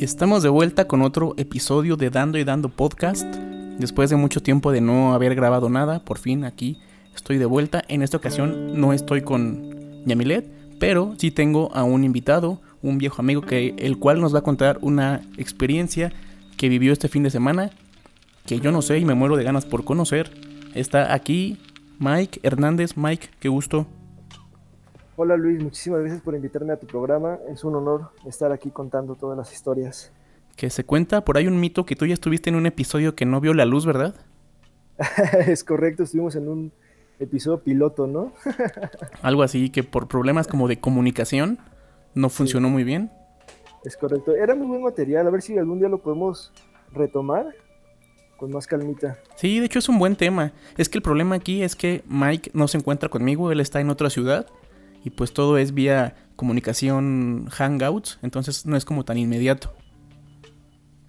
Y 0.00 0.04
estamos 0.04 0.44
de 0.44 0.48
vuelta 0.48 0.86
con 0.86 1.02
otro 1.02 1.34
episodio 1.38 1.96
de 1.96 2.08
Dando 2.08 2.38
y 2.38 2.44
Dando 2.44 2.68
Podcast. 2.68 3.26
Después 3.78 4.10
de 4.10 4.14
mucho 4.14 4.40
tiempo 4.40 4.70
de 4.70 4.80
no 4.80 5.12
haber 5.12 5.34
grabado 5.34 5.68
nada, 5.70 6.04
por 6.04 6.18
fin 6.18 6.44
aquí 6.44 6.78
estoy 7.16 7.36
de 7.36 7.46
vuelta. 7.46 7.82
En 7.88 8.02
esta 8.02 8.16
ocasión 8.16 8.80
no 8.80 8.92
estoy 8.92 9.22
con 9.22 10.04
Yamilet, 10.06 10.78
pero 10.78 11.16
sí 11.18 11.32
tengo 11.32 11.74
a 11.74 11.82
un 11.82 12.04
invitado, 12.04 12.60
un 12.80 12.98
viejo 12.98 13.20
amigo 13.20 13.42
que 13.42 13.74
el 13.76 13.98
cual 13.98 14.20
nos 14.20 14.32
va 14.32 14.38
a 14.38 14.42
contar 14.42 14.78
una 14.82 15.22
experiencia 15.36 16.12
que 16.56 16.68
vivió 16.68 16.92
este 16.92 17.08
fin 17.08 17.24
de 17.24 17.30
semana 17.30 17.72
que 18.46 18.60
yo 18.60 18.70
no 18.70 18.82
sé 18.82 19.00
y 19.00 19.04
me 19.04 19.14
muero 19.14 19.36
de 19.36 19.42
ganas 19.42 19.66
por 19.66 19.82
conocer. 19.82 20.30
Está 20.76 21.12
aquí 21.12 21.58
Mike 21.98 22.38
Hernández. 22.44 22.96
Mike, 22.96 23.30
qué 23.40 23.48
gusto. 23.48 23.88
Hola 25.20 25.36
Luis, 25.36 25.60
muchísimas 25.60 25.98
gracias 25.98 26.22
por 26.22 26.36
invitarme 26.36 26.72
a 26.72 26.76
tu 26.76 26.86
programa. 26.86 27.40
Es 27.48 27.64
un 27.64 27.74
honor 27.74 28.12
estar 28.24 28.52
aquí 28.52 28.70
contando 28.70 29.16
todas 29.16 29.36
las 29.36 29.52
historias. 29.52 30.12
Que 30.54 30.70
se 30.70 30.84
cuenta, 30.84 31.24
por 31.24 31.36
ahí 31.36 31.48
un 31.48 31.58
mito 31.58 31.84
que 31.84 31.96
tú 31.96 32.06
ya 32.06 32.14
estuviste 32.14 32.50
en 32.50 32.54
un 32.54 32.66
episodio 32.66 33.16
que 33.16 33.26
no 33.26 33.40
vio 33.40 33.52
la 33.52 33.64
luz, 33.64 33.84
¿verdad? 33.84 34.14
es 35.48 35.64
correcto, 35.64 36.04
estuvimos 36.04 36.36
en 36.36 36.48
un 36.48 36.72
episodio 37.18 37.58
piloto, 37.64 38.06
¿no? 38.06 38.32
Algo 39.22 39.42
así, 39.42 39.70
que 39.70 39.82
por 39.82 40.06
problemas 40.06 40.46
como 40.46 40.68
de 40.68 40.78
comunicación 40.78 41.58
no 42.14 42.28
funcionó 42.28 42.70
muy 42.70 42.84
bien. 42.84 43.10
Es 43.84 43.96
correcto, 43.96 44.36
era 44.36 44.54
muy 44.54 44.68
buen 44.68 44.84
material, 44.84 45.26
a 45.26 45.30
ver 45.30 45.42
si 45.42 45.58
algún 45.58 45.80
día 45.80 45.88
lo 45.88 45.98
podemos 45.98 46.52
retomar 46.92 47.44
con 48.36 48.52
más 48.52 48.68
calmita. 48.68 49.18
Sí, 49.34 49.58
de 49.58 49.66
hecho 49.66 49.80
es 49.80 49.88
un 49.88 49.98
buen 49.98 50.14
tema. 50.14 50.52
Es 50.76 50.88
que 50.88 50.98
el 50.98 51.02
problema 51.02 51.34
aquí 51.34 51.64
es 51.64 51.74
que 51.74 52.04
Mike 52.06 52.52
no 52.54 52.68
se 52.68 52.78
encuentra 52.78 53.08
conmigo, 53.08 53.50
él 53.50 53.58
está 53.58 53.80
en 53.80 53.90
otra 53.90 54.10
ciudad 54.10 54.46
y 55.04 55.10
pues 55.10 55.32
todo 55.32 55.58
es 55.58 55.74
vía 55.74 56.14
comunicación 56.36 57.46
hangouts, 57.50 58.18
entonces 58.22 58.66
no 58.66 58.76
es 58.76 58.84
como 58.84 59.04
tan 59.04 59.18
inmediato. 59.18 59.72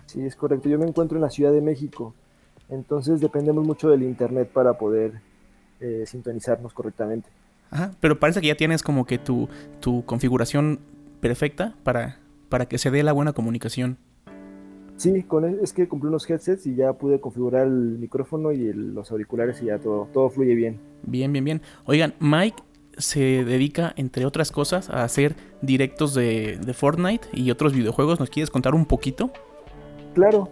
Sí, 0.07 0.21
es 0.21 0.35
correcto. 0.35 0.69
Yo 0.69 0.79
me 0.79 0.87
encuentro 0.87 1.17
en 1.17 1.21
la 1.21 1.29
Ciudad 1.29 1.51
de 1.51 1.61
México, 1.61 2.15
entonces 2.69 3.21
dependemos 3.21 3.65
mucho 3.65 3.89
del 3.89 4.03
internet 4.03 4.49
para 4.51 4.73
poder 4.77 5.21
eh, 5.79 6.03
sintonizarnos 6.07 6.73
correctamente. 6.73 7.29
Ajá, 7.71 7.91
pero 7.99 8.19
parece 8.19 8.41
que 8.41 8.47
ya 8.47 8.55
tienes 8.55 8.81
como 8.81 9.05
que 9.05 9.19
tu, 9.19 9.47
tu 9.79 10.03
configuración 10.05 10.79
perfecta 11.21 11.75
para, 11.83 12.17
para 12.49 12.65
que 12.67 12.77
se 12.77 12.89
dé 12.89 13.03
la 13.03 13.13
buena 13.13 13.33
comunicación. 13.33 13.97
Sí, 14.97 15.23
con 15.23 15.45
es 15.45 15.71
que 15.71 15.87
compré 15.87 16.09
unos 16.09 16.29
headsets 16.29 16.67
y 16.67 16.75
ya 16.75 16.91
pude 16.91 17.21
configurar 17.21 17.67
el 17.67 17.97
micrófono 17.99 18.51
y 18.51 18.73
los 18.73 19.11
auriculares 19.11 19.61
y 19.61 19.67
ya 19.67 19.79
todo, 19.79 20.09
todo 20.11 20.29
fluye 20.29 20.55
bien. 20.55 20.77
Bien, 21.03 21.31
bien, 21.31 21.45
bien. 21.45 21.61
Oigan, 21.85 22.15
Mike 22.19 22.61
se 23.00 23.44
dedica, 23.44 23.94
entre 23.95 24.25
otras 24.25 24.52
cosas, 24.52 24.89
a 24.89 25.03
hacer 25.03 25.36
directos 25.61 26.14
de, 26.14 26.59
Fortnite 26.73 27.28
y 27.33 27.50
otros 27.50 27.73
videojuegos. 27.73 28.19
¿Nos 28.19 28.30
quieres 28.30 28.52
contar 28.52 28.75
un 28.75 28.86
poquito? 28.86 29.31
Claro. 30.14 30.50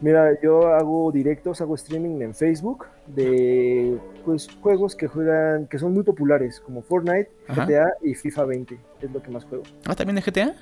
Mira, 0.00 0.40
yo 0.42 0.68
hago 0.68 1.12
directos, 1.12 1.60
hago 1.60 1.74
streaming 1.74 2.22
en 2.22 2.34
Facebook 2.34 2.86
de 3.06 3.98
pues 4.24 4.48
juegos 4.62 4.96
que 4.96 5.06
juegan, 5.06 5.66
que 5.66 5.78
son 5.78 5.92
muy 5.92 6.02
populares, 6.04 6.58
como 6.58 6.80
Fortnite, 6.82 7.30
GTA 7.48 7.92
y 8.02 8.14
FIFA 8.14 8.44
20. 8.46 8.80
Es 9.02 9.10
lo 9.10 9.22
que 9.22 9.30
más 9.30 9.44
juego. 9.44 9.64
Ah, 9.84 9.94
también 9.94 10.16
de 10.16 10.22
GTA. 10.22 10.54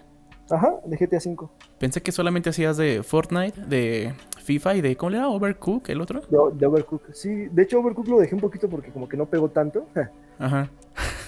Ajá, 0.51 0.81
de 0.85 0.97
GTA 0.97 1.21
5. 1.21 1.51
Pensé 1.79 2.03
que 2.03 2.11
solamente 2.11 2.51
hacías 2.51 2.77
de 2.79 3.03
Fortnite, 3.03 3.61
de 3.67 4.15
FIFA 4.43 4.77
y 4.77 4.81
de. 4.81 4.97
¿Cómo 4.97 5.11
le 5.11 5.19
era? 5.19 5.29
¿Overcook 5.29 5.89
el 5.91 6.01
otro? 6.01 6.21
De, 6.21 6.67
Overcook, 6.67 7.13
sí. 7.13 7.49
De 7.49 7.63
hecho, 7.63 7.79
Overcook 7.81 8.09
lo 8.09 8.19
dejé 8.19 8.35
un 8.35 8.41
poquito 8.41 8.69
porque 8.69 8.91
como 8.91 9.09
que 9.09 9.17
no 9.17 9.27
pegó 9.27 9.51
tanto. 9.51 9.87
Ajá. 10.39 10.71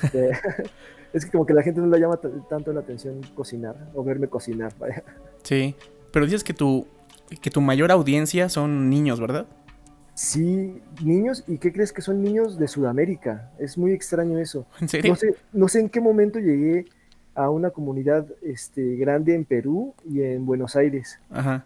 es 1.13 1.25
que 1.25 1.31
como 1.31 1.47
que 1.47 1.55
la 1.55 1.63
gente 1.63 1.81
no 1.81 1.87
le 1.87 1.99
llama 1.99 2.19
tanto 2.49 2.73
la 2.73 2.81
atención 2.81 3.21
cocinar 3.35 3.77
o 3.95 4.05
verme 4.05 4.29
cocinar, 4.29 4.73
vaya. 4.79 5.03
Sí, 5.43 5.75
pero 6.13 6.25
dices 6.25 6.45
que 6.45 6.55
tu, 6.55 6.87
que 7.41 7.51
tu 7.51 7.61
mayor 7.61 7.91
audiencia 7.91 8.49
son 8.49 8.91
niños, 8.91 9.21
¿verdad? 9.21 9.47
Sí, 10.15 10.81
niños, 11.03 11.45
¿y 11.47 11.59
qué 11.59 11.73
crees 11.73 11.93
que 11.93 12.03
son 12.03 12.23
niños 12.23 12.59
de 12.59 12.69
Sudamérica? 12.69 13.51
Es 13.59 13.79
muy 13.79 13.93
extraño 13.93 14.39
eso. 14.39 14.67
¿En 14.81 14.89
serio? 14.89 15.13
No 15.13 15.17
sé, 15.17 15.35
no 15.53 15.69
sé 15.69 15.81
en 15.81 15.89
qué 15.89 16.01
momento 16.01 16.39
llegué 16.39 16.87
a 17.35 17.49
una 17.49 17.71
comunidad 17.71 18.27
este, 18.43 18.97
grande 18.97 19.35
en 19.35 19.45
Perú 19.45 19.95
y 20.09 20.23
en 20.23 20.45
Buenos 20.45 20.77
Aires. 20.77 21.19
Ajá. 21.31 21.65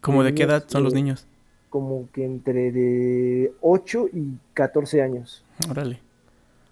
¿Cómo 0.00 0.22
de 0.22 0.34
qué 0.34 0.44
edad 0.44 0.64
son 0.66 0.84
los 0.84 0.94
niños? 0.94 1.26
Como 1.70 2.08
que 2.12 2.24
entre 2.24 2.70
de 2.72 3.52
8 3.60 4.08
y 4.12 4.38
14 4.54 5.02
años. 5.02 5.44
Órale. 5.70 6.00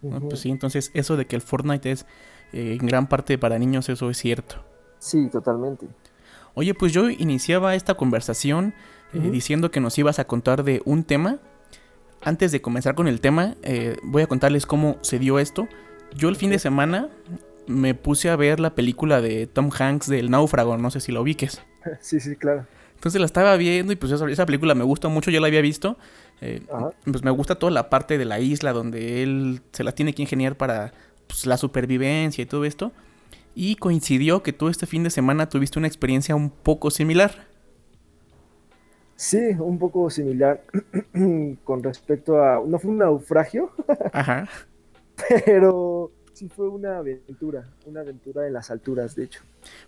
Pues 0.00 0.40
sí, 0.40 0.50
entonces 0.50 0.90
eso 0.94 1.16
de 1.16 1.26
que 1.26 1.36
el 1.36 1.42
Fortnite 1.42 1.90
es 1.90 2.06
eh, 2.52 2.76
en 2.80 2.86
gran 2.86 3.08
parte 3.08 3.38
para 3.38 3.58
niños, 3.58 3.88
eso 3.88 4.10
es 4.10 4.18
cierto. 4.18 4.56
Sí, 4.98 5.28
totalmente. 5.30 5.86
Oye, 6.54 6.74
pues 6.74 6.92
yo 6.92 7.10
iniciaba 7.10 7.74
esta 7.74 7.94
conversación 7.94 8.74
eh, 9.12 9.30
diciendo 9.30 9.70
que 9.70 9.80
nos 9.80 9.98
ibas 9.98 10.18
a 10.18 10.26
contar 10.26 10.64
de 10.64 10.82
un 10.84 11.04
tema. 11.04 11.38
Antes 12.22 12.50
de 12.50 12.62
comenzar 12.62 12.94
con 12.94 13.08
el 13.08 13.20
tema, 13.20 13.56
eh, 13.62 13.96
voy 14.02 14.22
a 14.22 14.26
contarles 14.26 14.66
cómo 14.66 14.96
se 15.02 15.18
dio 15.18 15.38
esto. 15.38 15.68
Yo 16.14 16.28
el 16.28 16.36
fin 16.36 16.50
de 16.50 16.58
semana 16.58 17.10
me 17.66 17.94
puse 17.94 18.30
a 18.30 18.36
ver 18.36 18.58
la 18.58 18.74
película 18.74 19.20
de 19.20 19.46
Tom 19.46 19.70
Hanks 19.76 20.08
del 20.08 20.30
náufrago, 20.30 20.76
no 20.78 20.90
sé 20.90 21.00
si 21.00 21.12
la 21.12 21.20
ubiques. 21.20 21.62
Sí, 22.00 22.18
sí, 22.18 22.34
claro. 22.34 22.66
Entonces 22.96 23.20
la 23.20 23.26
estaba 23.26 23.56
viendo 23.56 23.92
y 23.92 23.96
pues 23.96 24.10
esa, 24.10 24.46
película 24.46 24.74
me 24.74 24.82
gusta 24.82 25.08
mucho, 25.08 25.30
ya 25.30 25.40
la 25.40 25.46
había 25.46 25.60
visto. 25.60 25.96
Eh, 26.40 26.62
pues 27.04 27.22
me 27.22 27.30
gusta 27.30 27.54
toda 27.54 27.70
la 27.70 27.88
parte 27.88 28.18
de 28.18 28.24
la 28.24 28.40
isla 28.40 28.72
donde 28.72 29.22
él 29.22 29.62
se 29.72 29.84
la 29.84 29.92
tiene 29.92 30.12
que 30.12 30.22
ingeniar 30.22 30.56
para 30.56 30.92
pues, 31.26 31.46
la 31.46 31.56
supervivencia 31.56 32.42
y 32.42 32.46
todo 32.46 32.64
esto. 32.64 32.92
Y 33.54 33.76
coincidió 33.76 34.42
que 34.42 34.52
tú 34.52 34.68
este 34.68 34.86
fin 34.86 35.02
de 35.02 35.10
semana 35.10 35.48
tuviste 35.48 35.78
una 35.78 35.88
experiencia 35.88 36.34
un 36.34 36.50
poco 36.50 36.90
similar. 36.90 37.46
Sí, 39.14 39.38
un 39.58 39.78
poco 39.78 40.10
similar 40.10 40.62
con 41.64 41.82
respecto 41.82 42.42
a... 42.42 42.62
No 42.66 42.78
fue 42.78 42.90
un 42.90 42.98
naufragio. 42.98 43.70
Ajá. 44.12 44.48
Pero 45.44 46.10
sí 46.36 46.50
fue 46.50 46.68
una 46.68 46.98
aventura, 46.98 47.64
una 47.86 48.00
aventura 48.00 48.46
en 48.46 48.52
las 48.52 48.70
alturas, 48.70 49.16
de 49.16 49.24
hecho. 49.24 49.40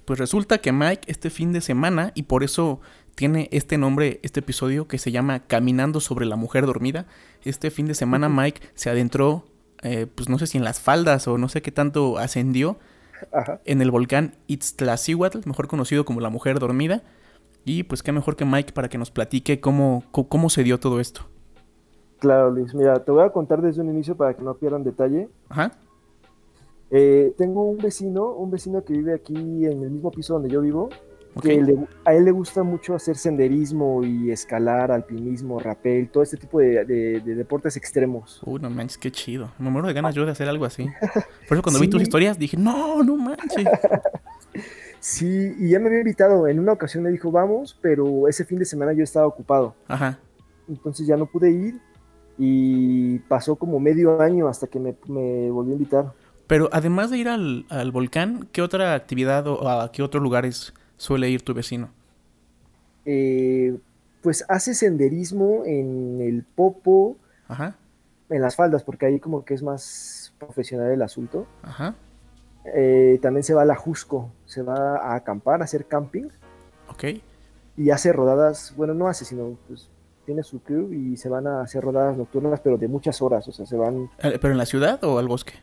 Pues 0.07 0.19
resulta 0.19 0.59
que 0.59 0.73
Mike 0.73 1.03
este 1.07 1.29
fin 1.29 1.53
de 1.53 1.61
semana, 1.61 2.11
y 2.15 2.23
por 2.23 2.43
eso 2.43 2.81
tiene 3.15 3.51
este 3.53 3.77
nombre, 3.77 4.19
este 4.23 4.41
episodio 4.41 4.89
que 4.89 4.97
se 4.97 5.13
llama 5.13 5.41
Caminando 5.41 6.01
sobre 6.01 6.25
la 6.25 6.37
mujer 6.37 6.65
dormida, 6.65 7.07
este 7.45 7.71
fin 7.71 7.87
de 7.87 7.95
semana 7.95 8.31
Mike 8.31 8.63
se 8.75 8.89
adentró, 8.89 9.45
eh, 9.83 10.07
pues 10.07 10.31
no 10.31 10.39
sé 10.39 10.47
si 10.47 10.57
en 10.57 10.65
las 10.65 10.81
faldas 10.81 11.29
o 11.29 11.37
no 11.37 11.51
sé 11.51 11.61
qué 11.61 11.71
tanto 11.71 12.17
ascendió, 12.17 12.79
en 13.67 13.83
el 13.83 13.91
volcán 13.91 14.37
Itztlacihuatl, 14.47 15.41
mejor 15.45 15.69
conocido 15.69 16.07
como 16.07 16.21
la 16.21 16.31
mujer 16.31 16.59
dormida. 16.59 17.03
Y 17.65 17.83
pues 17.83 18.03
qué 18.03 18.13
mejor 18.13 18.37
que 18.37 18.47
Mike 18.47 18.73
para 18.73 18.89
que 18.89 18.97
nos 18.97 19.11
platique 19.11 19.61
cómo, 19.61 20.05
cómo 20.13 20.49
se 20.49 20.63
dio 20.63 20.81
todo 20.81 21.01
esto. 21.01 21.23
Claro, 22.21 22.51
Luis. 22.51 22.75
Mira, 22.75 23.05
te 23.05 23.11
voy 23.11 23.25
a 23.25 23.31
contar 23.31 23.61
desde 23.61 23.83
un 23.83 23.91
inicio 23.91 24.17
para 24.17 24.35
que 24.35 24.43
no 24.43 24.55
pierdan 24.55 24.85
detalle. 24.85 25.29
Ajá. 25.49 25.73
Eh, 26.91 27.35
tengo 27.37 27.65
un 27.65 27.79
vecino, 27.79 28.33
un 28.33 28.51
vecino 28.51 28.83
que 28.85 28.95
vive 28.95 29.15
aquí 29.15 29.35
en 29.35 29.83
el 29.83 29.91
mismo 29.91 30.11
piso 30.11 30.35
donde 30.35 30.49
yo 30.49 30.61
vivo, 30.61 30.89
que 31.41 31.63
a 32.05 32.15
él 32.15 32.25
le 32.25 32.31
gusta 32.33 32.63
mucho 32.63 32.95
hacer 32.95 33.17
senderismo 33.17 34.03
y 34.03 34.31
escalar, 34.31 34.91
alpinismo, 34.91 35.59
rapel, 35.61 36.09
todo 36.09 36.23
este 36.23 36.37
tipo 36.37 36.59
de, 36.59 36.85
deportes 37.25 37.77
extremos. 37.77 38.41
Uy, 38.45 38.61
no 38.61 38.71
manches, 38.71 38.99
qué 38.99 39.11
chido. 39.11 39.53
Me 39.59 39.71
muero 39.71 39.89
de 39.89 39.95
ganas 39.95 40.15
yo 40.15 40.25
de 40.25 40.33
hacer 40.33 40.49
algo 40.49 40.65
así. 40.65 40.87
Por 41.47 41.57
eso 41.57 41.63
cuando 41.63 41.81
vi 41.81 41.89
tus 41.91 42.03
historias 42.03 42.39
dije, 42.39 42.57
no, 42.57 43.03
no 43.03 43.17
manches. 43.17 43.69
sí, 45.01 45.55
y 45.59 45.71
ya 45.71 45.79
me 45.79 45.87
había 45.87 46.01
invitado. 46.01 46.49
En 46.49 46.59
una 46.59 46.73
ocasión 46.73 47.05
me 47.05 47.11
dijo, 47.11 47.31
vamos, 47.31 47.79
pero 47.81 48.27
ese 48.27 48.45
fin 48.45 48.59
de 48.59 48.65
semana 48.65 48.93
yo 48.93 49.05
estaba 49.05 49.27
ocupado. 49.27 49.75
Ajá. 49.87 50.19
Entonces 50.69 51.07
ya 51.07 51.17
no 51.17 51.27
pude 51.27 51.51
ir 51.51 51.81
y 52.37 53.19
pasó 53.21 53.57
como 53.57 53.81
medio 53.81 54.21
año 54.21 54.49
hasta 54.49 54.67
que 54.67 54.79
me, 54.79 54.97
me 55.07 55.51
volvió 55.51 55.73
a 55.73 55.77
invitar. 55.77 56.13
Pero 56.49 56.71
además 56.73 57.11
de 57.11 57.19
ir 57.19 57.29
al, 57.29 57.93
volcán, 57.93 58.49
¿qué 58.53 58.63
otra 58.63 58.95
actividad 58.95 59.47
o 59.47 59.69
a 59.69 59.93
qué 59.93 60.03
otros 60.03 60.23
lugares 60.23 60.73
suele 60.97 61.29
ir 61.29 61.43
tu 61.43 61.53
vecino? 61.53 61.91
Eh, 63.05 63.79
pues 64.23 64.45
hace 64.49 64.75
senderismo 64.75 65.63
en 65.67 66.21
el 66.23 66.43
Popo, 66.43 67.19
Ajá. 67.47 67.77
en 68.31 68.41
las 68.41 68.57
faldas, 68.57 68.83
porque 68.83 69.07
ahí 69.07 69.21
como 69.21 69.45
que 69.45 69.55
es 69.55 69.63
más 69.63 70.35
profesional 70.39 70.91
el 70.91 71.03
asunto. 71.03 71.47
Ajá. 71.63 71.95
Eh, 72.75 73.19
también 73.21 73.45
se 73.45 73.53
va 73.53 73.63
a 73.63 73.67
la 73.67 73.77
Jusco, 73.77 74.31
se 74.47 74.63
va 74.63 74.97
a 74.97 75.17
acampar, 75.17 75.61
a 75.61 75.65
hacer 75.65 75.85
camping. 75.85 76.29
Ok. 76.89 77.05
Y 77.77 77.91
hace 77.91 78.11
rodadas, 78.11 78.73
bueno, 78.75 78.95
no 78.95 79.07
hace, 79.07 79.27
sino 79.27 79.59
pues 79.69 79.91
tiene 80.25 80.43
su 80.43 80.61
crew 80.61 80.93
y 80.95 81.19
se 81.19 81.29
van 81.29 81.47
a 81.47 81.61
hacer 81.61 81.85
rodadas 81.85 82.17
nocturnas, 82.17 82.61
pero 82.61 82.79
de 82.79 82.89
muchas 82.89 83.21
horas, 83.21 83.47
o 83.49 83.53
sea, 83.53 83.67
se 83.67 83.77
van... 83.77 84.11
Eh, 84.23 84.39
¿Pero 84.41 84.53
en 84.53 84.59
la 84.59 84.67
ciudad 84.67 85.03
o 85.05 85.19
al 85.19 85.29
bosque? 85.29 85.55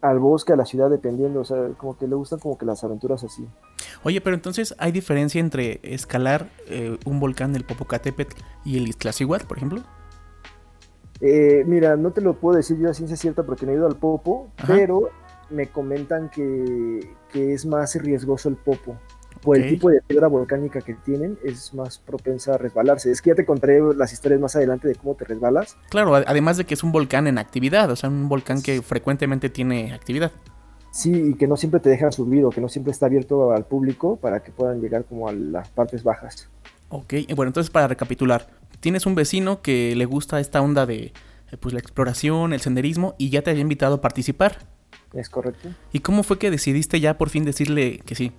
Al 0.00 0.18
bosque, 0.18 0.52
a 0.52 0.56
la 0.56 0.64
ciudad, 0.64 0.90
dependiendo, 0.90 1.40
o 1.40 1.44
sea, 1.44 1.68
como 1.76 1.96
que 1.96 2.06
le 2.06 2.14
gustan 2.14 2.38
como 2.38 2.58
que 2.58 2.66
las 2.66 2.84
aventuras 2.84 3.24
así. 3.24 3.46
Oye, 4.02 4.20
pero 4.20 4.36
entonces, 4.36 4.74
¿hay 4.78 4.92
diferencia 4.92 5.40
entre 5.40 5.80
escalar 5.82 6.50
eh, 6.68 6.98
un 7.04 7.18
volcán 7.18 7.52
del 7.52 7.64
Popocatépetl 7.64 8.36
y 8.64 8.76
el 8.76 8.88
Iztaccíhuatl, 8.88 9.46
por 9.46 9.56
ejemplo? 9.56 9.82
Eh, 11.20 11.64
mira, 11.66 11.96
no 11.96 12.10
te 12.10 12.20
lo 12.20 12.34
puedo 12.34 12.56
decir 12.56 12.78
yo 12.78 12.90
a 12.90 12.94
ciencia 12.94 13.16
cierta 13.16 13.42
porque 13.42 13.64
no 13.64 13.72
he 13.72 13.76
ido 13.76 13.86
al 13.86 13.96
Popo, 13.96 14.50
pero 14.66 15.10
me 15.50 15.68
comentan 15.68 16.30
que, 16.30 17.00
es 17.32 17.66
más 17.66 17.94
riesgoso 17.96 18.48
el 18.48 18.56
Popo. 18.56 18.96
Por 19.46 19.58
el 19.58 19.68
tipo 19.68 19.90
de 19.90 20.02
piedra 20.02 20.26
volcánica 20.26 20.80
que 20.80 20.94
tienen, 20.94 21.38
es 21.44 21.72
más 21.72 21.98
propensa 21.98 22.54
a 22.54 22.58
resbalarse. 22.58 23.12
Es 23.12 23.22
que 23.22 23.30
ya 23.30 23.36
te 23.36 23.46
contaré 23.46 23.80
las 23.94 24.12
historias 24.12 24.40
más 24.40 24.56
adelante 24.56 24.88
de 24.88 24.96
cómo 24.96 25.14
te 25.14 25.24
resbalas. 25.24 25.76
Claro, 25.88 26.16
además 26.16 26.56
de 26.56 26.64
que 26.64 26.74
es 26.74 26.82
un 26.82 26.90
volcán 26.90 27.28
en 27.28 27.38
actividad, 27.38 27.88
o 27.90 27.94
sea, 27.94 28.10
un 28.10 28.28
volcán 28.28 28.60
que 28.60 28.82
frecuentemente 28.82 29.48
tiene 29.48 29.94
actividad. 29.94 30.32
Sí, 30.90 31.12
y 31.12 31.34
que 31.34 31.46
no 31.46 31.56
siempre 31.56 31.78
te 31.78 31.90
dejan 31.90 32.10
subir 32.10 32.44
o 32.44 32.50
que 32.50 32.60
no 32.60 32.68
siempre 32.68 32.90
está 32.90 33.06
abierto 33.06 33.52
al 33.52 33.66
público 33.66 34.16
para 34.16 34.42
que 34.42 34.50
puedan 34.50 34.80
llegar 34.80 35.04
como 35.04 35.28
a 35.28 35.32
las 35.32 35.68
partes 35.68 36.02
bajas. 36.02 36.48
Ok, 36.88 37.14
bueno, 37.36 37.50
entonces 37.50 37.70
para 37.70 37.86
recapitular, 37.86 38.48
tienes 38.80 39.06
un 39.06 39.14
vecino 39.14 39.62
que 39.62 39.94
le 39.94 40.06
gusta 40.06 40.40
esta 40.40 40.60
onda 40.60 40.86
de 40.86 41.12
eh, 41.52 41.56
pues 41.60 41.72
la 41.72 41.78
exploración, 41.78 42.52
el 42.52 42.60
senderismo 42.60 43.14
y 43.16 43.30
ya 43.30 43.42
te 43.42 43.50
había 43.50 43.62
invitado 43.62 43.96
a 43.96 44.00
participar. 44.00 44.66
Es 45.12 45.30
correcto. 45.30 45.68
¿Y 45.92 46.00
cómo 46.00 46.22
fue 46.22 46.38
que 46.38 46.50
decidiste 46.50 46.98
ya 46.98 47.16
por 47.16 47.30
fin 47.30 47.44
decirle 47.44 48.00
que 48.04 48.14
sí? 48.14 48.32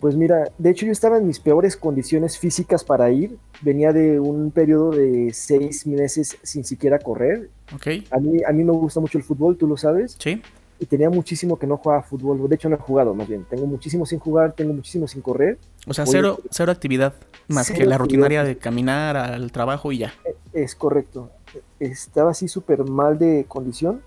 Pues 0.00 0.16
mira, 0.16 0.50
de 0.56 0.70
hecho 0.70 0.86
yo 0.86 0.92
estaba 0.92 1.18
en 1.18 1.26
mis 1.26 1.38
peores 1.38 1.76
condiciones 1.76 2.38
físicas 2.38 2.82
para 2.84 3.10
ir. 3.10 3.36
Venía 3.60 3.92
de 3.92 4.18
un 4.18 4.50
periodo 4.50 4.90
de 4.90 5.30
seis 5.34 5.86
meses 5.86 6.38
sin 6.42 6.64
siquiera 6.64 6.98
correr. 6.98 7.50
Ok. 7.74 7.86
A 8.10 8.18
mí, 8.18 8.42
a 8.46 8.52
mí 8.52 8.64
me 8.64 8.72
gusta 8.72 8.98
mucho 9.00 9.18
el 9.18 9.24
fútbol, 9.24 9.56
tú 9.56 9.66
lo 9.66 9.76
sabes. 9.76 10.16
Sí 10.18 10.42
y 10.80 10.86
tenía 10.86 11.10
muchísimo 11.10 11.58
que 11.58 11.66
no 11.66 11.76
jugaba 11.76 12.02
fútbol. 12.02 12.48
De 12.48 12.54
hecho, 12.54 12.70
no 12.70 12.76
he 12.76 12.78
jugado, 12.78 13.14
más 13.14 13.28
bien. 13.28 13.44
Tengo 13.48 13.66
muchísimo 13.66 14.06
sin 14.06 14.18
jugar, 14.18 14.54
tengo 14.54 14.72
muchísimo 14.72 15.06
sin 15.06 15.20
correr. 15.20 15.58
O 15.86 15.92
sea, 15.92 16.06
cero, 16.06 16.40
cero 16.50 16.72
actividad, 16.72 17.12
más 17.48 17.70
que 17.70 17.84
la 17.84 17.98
rutinaria 17.98 18.42
de 18.44 18.56
caminar 18.56 19.18
al 19.18 19.52
trabajo 19.52 19.92
y 19.92 19.98
ya. 19.98 20.14
E, 20.24 20.62
es 20.62 20.74
correcto. 20.74 21.30
Estaba 21.78 22.30
así 22.30 22.48
súper 22.48 22.84
mal 22.84 23.18
de 23.18 23.44
condición. 23.46 24.00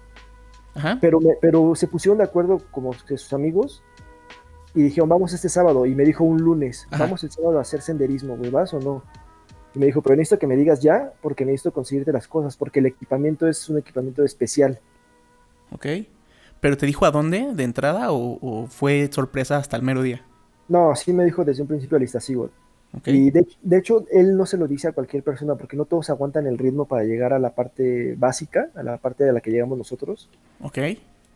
Ajá. 0.74 0.98
Pero, 1.00 1.19
pero 1.39 1.75
se 1.75 1.88
pusieron 1.88 2.18
de 2.18 2.24
acuerdo 2.24 2.60
como 2.72 2.92
que 3.07 3.19
sus 3.19 3.34
amigos 3.34 3.84
y 4.75 4.84
dijeron, 4.84 5.10
vamos 5.10 5.34
este 5.34 5.50
sábado. 5.50 5.86
Y 5.86 5.96
me 5.96 6.04
dijo 6.04 6.24
un 6.24 6.42
lunes, 6.42 6.88
vamos 6.92 7.24
el 7.24 7.31
sábado 7.31 7.60
a 7.60 7.62
hacer 7.62 7.81
senderismo, 7.81 8.38
güey, 8.38 8.50
¿vas 8.50 8.74
o 8.74 8.80
no? 8.80 9.04
Y 9.75 9.80
me 9.80 9.88
dijo, 9.88 10.02
pero 10.02 10.16
necesito 10.16 10.40
que 10.40 10.48
me 10.48 10.56
digas 10.56 10.81
ya, 10.81 11.14
porque 11.22 11.46
necesito 11.46 11.72
conseguirte 11.72 12.12
las 12.12 12.28
cosas, 12.28 12.58
porque 12.58 12.80
el 12.80 12.88
equipamiento 12.88 13.48
es 13.48 13.70
un 13.70 13.78
equipamiento 13.80 14.24
especial. 14.24 14.80
Ok. 15.72 15.88
¿Pero 16.60 16.78
te 16.78 16.86
dijo 16.86 17.06
a 17.06 17.12
dónde 17.12 17.54
de 17.54 17.64
entrada 17.64 18.08
o, 18.12 18.68
fue 18.68 19.10
sorpresa 19.12 19.58
hasta 19.58 19.75
el 19.75 19.84
mero 19.84 20.02
día? 20.02 20.25
No, 20.68 20.96
sí 20.96 21.12
me 21.12 21.25
dijo 21.25 21.44
desde 21.44 21.62
un 21.62 21.68
principio 21.68 21.98
a 21.98 22.00
lista 22.00 22.20
Okay. 22.96 23.16
Y 23.16 23.31
de, 23.31 23.48
hecho, 23.75 24.06
él 24.12 24.38
no 24.38 24.46
se 24.46 24.56
lo 24.56 24.68
dice 24.68 24.88
a 24.88 24.92
cualquier 24.92 25.24
persona 25.24 25.56
porque 25.56 25.75
no 25.75 25.86
todos 25.86 26.12
aguantan 26.12 26.46
el 26.46 26.60
ritmo 26.60 26.86
para 26.86 27.04
llegar 27.04 27.34
a 27.34 27.40
la 27.40 27.56
parte 27.56 28.14
básica, 28.16 28.70
a 28.75 28.84
la 28.84 28.98
parte 28.98 29.24
de 29.24 29.34
la 29.34 29.42
que 29.42 29.50
llegamos 29.50 29.80
nosotros. 29.80 30.30
Ok. 30.62 30.78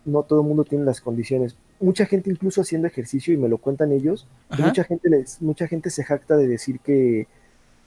No 0.06 0.22
todo 0.22 0.42
el 0.42 0.48
mundo 0.48 0.66
tiene 0.66 0.86
las 0.86 1.01
condiciones. 1.01 1.57
Mucha 1.79 2.06
gente 2.06 2.29
incluso 2.29 2.62
haciendo 2.62 2.88
ejercicio, 2.88 3.33
y 3.33 3.38
me 3.38 3.47
lo 3.47 3.57
cuentan 3.59 3.91
ellos, 3.91 4.27
mucha 4.57 4.83
gente, 4.83 5.09
les, 5.09 5.41
mucha 5.41 5.68
gente 5.68 5.89
se 5.89 6.03
jacta 6.03 6.35
de 6.35 6.47
decir 6.47 6.79
que, 6.79 7.27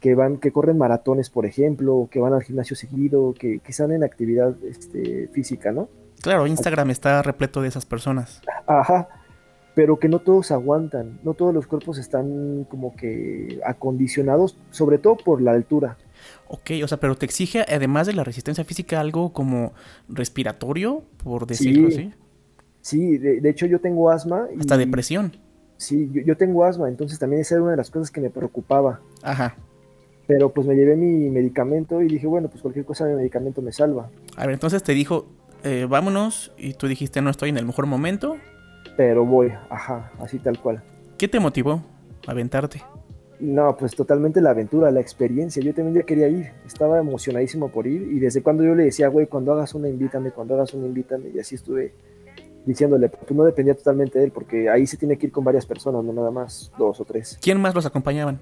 que, 0.00 0.14
van, 0.14 0.36
que 0.36 0.52
corren 0.52 0.78
maratones, 0.78 1.30
por 1.30 1.46
ejemplo, 1.46 2.08
que 2.10 2.20
van 2.20 2.32
al 2.32 2.42
gimnasio 2.42 2.76
seguido, 2.76 3.34
que, 3.34 3.58
que 3.58 3.70
están 3.70 3.92
en 3.92 4.04
actividad 4.04 4.54
este, 4.64 5.28
física, 5.32 5.72
¿no? 5.72 5.88
Claro, 6.22 6.46
Instagram 6.46 6.90
está 6.90 7.22
repleto 7.22 7.62
de 7.62 7.68
esas 7.68 7.86
personas. 7.86 8.42
Ajá, 8.66 9.08
pero 9.74 9.98
que 9.98 10.08
no 10.08 10.18
todos 10.18 10.50
aguantan, 10.50 11.18
no 11.22 11.34
todos 11.34 11.54
los 11.54 11.66
cuerpos 11.66 11.98
están 11.98 12.66
como 12.68 12.94
que 12.94 13.60
acondicionados, 13.64 14.56
sobre 14.70 14.98
todo 14.98 15.16
por 15.16 15.40
la 15.40 15.52
altura. 15.52 15.96
Ok, 16.48 16.72
o 16.82 16.88
sea, 16.88 16.98
pero 16.98 17.16
te 17.16 17.24
exige, 17.26 17.64
además 17.66 18.06
de 18.06 18.12
la 18.12 18.24
resistencia 18.24 18.64
física, 18.64 19.00
algo 19.00 19.32
como 19.32 19.72
respiratorio, 20.08 21.02
por 21.22 21.46
decirlo 21.46 21.88
así. 21.88 22.12
Sí, 22.80 23.18
de, 23.18 23.48
hecho 23.48 23.66
yo 23.66 23.80
tengo 23.80 24.10
asma. 24.10 24.48
Y, 24.54 24.60
Hasta 24.60 24.76
depresión. 24.76 25.32
Sí, 25.76 26.10
yo, 26.12 26.22
yo, 26.22 26.36
tengo 26.36 26.64
asma, 26.64 26.88
entonces 26.88 27.18
también 27.18 27.42
esa 27.42 27.54
era 27.54 27.62
una 27.62 27.70
de 27.72 27.76
las 27.78 27.90
cosas 27.90 28.10
que 28.10 28.20
me 28.20 28.30
preocupaba. 28.30 29.00
Ajá. 29.22 29.56
Pero 30.26 30.50
pues 30.50 30.66
me 30.66 30.74
llevé 30.74 30.96
mi 30.96 31.28
medicamento 31.30 32.02
y 32.02 32.08
dije, 32.08 32.26
bueno, 32.26 32.48
pues 32.48 32.62
cualquier 32.62 32.84
cosa 32.84 33.04
de 33.06 33.16
medicamento 33.16 33.62
me 33.62 33.72
salva. 33.72 34.10
A 34.36 34.46
ver, 34.46 34.54
entonces 34.54 34.82
te 34.82 34.92
dijo, 34.92 35.26
eh, 35.64 35.86
vámonos, 35.88 36.52
y 36.56 36.74
tú 36.74 36.86
dijiste, 36.86 37.20
no 37.20 37.30
estoy 37.30 37.50
en 37.50 37.56
el 37.56 37.66
mejor 37.66 37.86
momento. 37.86 38.36
Pero 38.96 39.24
voy, 39.24 39.52
ajá, 39.68 40.12
así 40.20 40.38
tal 40.38 40.58
cual. 40.58 40.82
¿Qué 41.18 41.28
te 41.28 41.40
motivó 41.40 41.82
a 42.26 42.30
aventarte? 42.30 42.82
No, 43.40 43.74
pues 43.76 43.96
totalmente 43.96 44.40
la 44.40 44.50
aventura, 44.50 44.90
la 44.90 45.00
experiencia. 45.00 45.62
Yo 45.62 45.74
también 45.74 45.96
ya 45.96 46.02
quería 46.02 46.28
ir, 46.28 46.52
estaba 46.66 46.98
emocionadísimo 46.98 47.70
por 47.70 47.86
ir 47.86 48.02
y 48.02 48.18
desde 48.18 48.42
cuando 48.42 48.62
yo 48.62 48.74
le 48.74 48.84
decía, 48.84 49.08
güey, 49.08 49.26
cuando 49.26 49.52
hagas 49.52 49.74
una 49.74 49.88
invítame, 49.88 50.30
cuando 50.30 50.54
hagas 50.54 50.74
una 50.74 50.86
invítame, 50.86 51.30
y 51.34 51.38
así 51.38 51.54
estuve 51.54 51.92
diciéndole, 52.66 53.08
pues 53.08 53.30
no 53.32 53.44
dependía 53.44 53.74
totalmente 53.74 54.18
de 54.18 54.26
él, 54.26 54.32
porque 54.32 54.68
ahí 54.68 54.86
se 54.86 54.96
tiene 54.96 55.16
que 55.16 55.26
ir 55.26 55.32
con 55.32 55.44
varias 55.44 55.66
personas, 55.66 56.04
no 56.04 56.12
nada 56.12 56.30
más, 56.30 56.72
dos 56.78 57.00
o 57.00 57.04
tres. 57.04 57.38
¿Quién 57.40 57.60
más 57.60 57.74
los 57.74 57.86
acompañaban? 57.86 58.40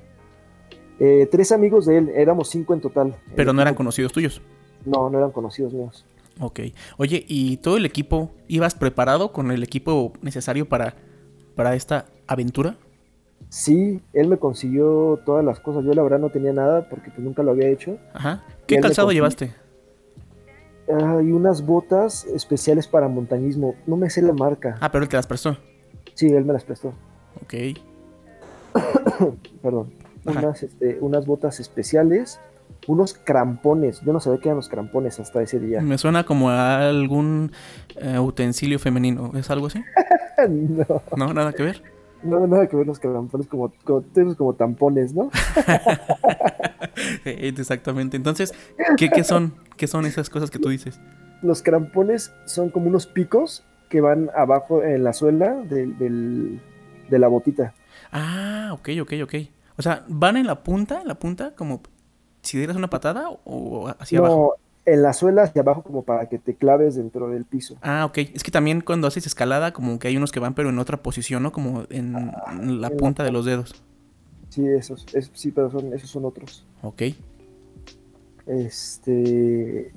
Eh, 1.01 1.29
tres 1.31 1.53
amigos 1.53 1.87
de 1.87 1.99
él, 1.99 2.09
éramos 2.15 2.49
cinco 2.49 2.75
en 2.75 2.81
total. 2.81 3.15
Pero 3.37 3.53
no 3.53 3.63
eran 3.63 3.75
conocidos 3.75 4.13
tuyos. 4.13 4.43
No, 4.85 5.09
no 5.11 5.19
eran 5.19 5.31
conocidos 5.31 5.73
míos. 5.73 6.05
Ok. 6.41 6.61
Oye, 6.97 7.25
¿y 7.29 7.59
todo 7.59 7.77
el 7.77 7.87
equipo, 7.87 8.31
ibas 8.49 8.75
preparado 8.75 9.33
con 9.33 9.51
el 9.51 9.63
equipo 9.63 10.13
necesario 10.23 10.69
para, 10.69 10.95
para 11.55 11.75
esta 11.75 12.07
aventura? 12.27 12.77
Sí, 13.49 14.01
él 14.13 14.29
me 14.29 14.37
consiguió 14.37 15.21
todas 15.25 15.45
las 15.45 15.61
cosas. 15.61 15.85
Yo 15.85 15.95
la 15.95 16.03
verdad 16.03 16.19
no 16.19 16.31
tenía 16.31 16.53
nada 16.53 16.89
porque 16.89 17.11
pues, 17.11 17.21
nunca 17.21 17.43
lo 17.43 17.53
había 17.53 17.69
hecho. 17.69 17.99
Ajá. 18.13 18.45
¿Qué 18.67 18.79
calzado 18.79 19.11
llevaste? 19.11 19.55
Hay 20.91 21.33
unas 21.33 21.65
botas 21.65 22.25
especiales 22.25 22.87
para 22.87 23.09
montañismo. 23.09 23.75
No 23.87 23.97
me 23.97 24.11
sé 24.11 24.23
la 24.23 24.33
marca. 24.33 24.77
Ah, 24.81 24.91
pero 24.91 25.05
él 25.05 25.09
te 25.09 25.17
las 25.17 25.27
prestó. 25.27 25.57
Sí, 26.15 26.29
él 26.29 26.45
me 26.45 26.53
las 26.53 26.65
prestó. 26.65 26.95
Ok. 27.43 27.55
Perdón. 29.63 29.93
Unas, 30.25 30.63
este, 30.63 30.99
unas 31.01 31.27
botas 31.27 31.61
especiales 31.61 32.41
unos 32.87 33.15
crampones. 33.15 34.01
Yo 34.05 34.13
no 34.13 34.21
sabía 34.21 34.41
qué 34.41 34.49
eran 34.49 34.57
los 34.57 34.69
crampones 34.69 35.21
hasta 35.21 35.43
ese 35.43 35.59
día. 35.59 35.81
Me 35.81 35.99
suena 35.99 36.25
como 36.25 36.51
a 36.51 36.89
algún 36.89 37.53
eh, 37.97 38.19
utensilio 38.19 38.79
femenino. 38.79 39.33
¿Es 39.35 39.51
algo 39.51 39.67
así? 39.67 39.83
no. 40.49 41.03
¿No? 41.17 41.35
¿Nada 41.35 41.53
que 41.53 41.63
ver? 41.63 41.83
No, 42.23 42.47
nada 42.47 42.67
que 42.67 42.77
ver 42.77 42.87
los 42.87 42.99
crampones 42.99 43.47
como, 43.47 43.73
como, 43.85 44.05
como 44.37 44.55
tampones, 44.55 45.15
¿no? 45.15 45.31
Exactamente. 47.25 48.17
Entonces, 48.17 48.53
¿qué, 48.97 49.09
¿qué, 49.09 49.25
son? 49.25 49.55
¿Qué 49.77 49.87
son 49.87 50.05
esas 50.05 50.29
cosas 50.29 50.51
que 50.51 50.59
tú 50.59 50.69
dices? 50.69 51.01
Los 51.43 51.63
crampones 51.63 52.33
son 52.45 52.71
como 52.71 52.89
unos 52.89 53.07
picos 53.07 53.65
que 53.89 54.01
van 54.01 54.31
abajo 54.35 54.83
en 54.83 55.05
la 55.05 55.13
suela 55.13 55.55
de, 55.55 55.87
de 55.87 57.19
la 57.19 57.29
botita. 57.29 57.75
Ah, 58.13 58.71
ok, 58.73 58.91
ok, 59.03 59.13
ok. 59.23 59.35
O 59.77 59.83
sea, 59.83 60.05
van 60.09 60.37
en 60.37 60.47
la 60.47 60.63
punta, 60.63 61.01
en 61.01 61.09
la 61.09 61.19
punta, 61.19 61.55
como 61.55 61.83
si 62.43 62.59
dieras 62.59 62.77
una 62.77 62.91
patada 62.91 63.29
o 63.45 63.89
hacia 63.99 64.19
abajo? 64.19 64.57
En 64.93 65.03
la 65.03 65.13
suela 65.13 65.43
hacia 65.43 65.63
abajo 65.63 65.83
como 65.83 66.03
para 66.03 66.29
que 66.29 66.39
te 66.39 66.55
claves 66.55 66.97
dentro 66.97 67.29
del 67.29 67.45
piso. 67.45 67.77
Ah, 67.83 68.05
ok. 68.07 68.19
Es 68.35 68.43
que 68.43 68.51
también 68.51 68.81
cuando 68.81 69.07
haces 69.07 69.27
escalada 69.27 69.73
como 69.73 69.99
que 69.99 70.09
hay 70.09 70.17
unos 70.17 70.33
que 70.33 70.41
van 70.41 70.55
pero 70.55 70.71
en 70.71 70.79
otra 70.79 70.99
posición, 71.03 71.43
¿no? 71.43 71.53
Como 71.53 71.85
en, 71.91 72.33
la 72.81 72.91
punta 72.91 73.23
de 73.25 73.31
los 73.31 73.45
dedos. 73.45 73.83
Sí, 74.49 74.67
esos, 74.67 75.07
sí, 75.35 75.53
pero 75.53 75.71
son, 75.71 75.93
esos 75.93 76.11
son 76.11 76.25
otros. 76.25 76.65
Ok. 76.83 77.03
Este... 78.47 79.93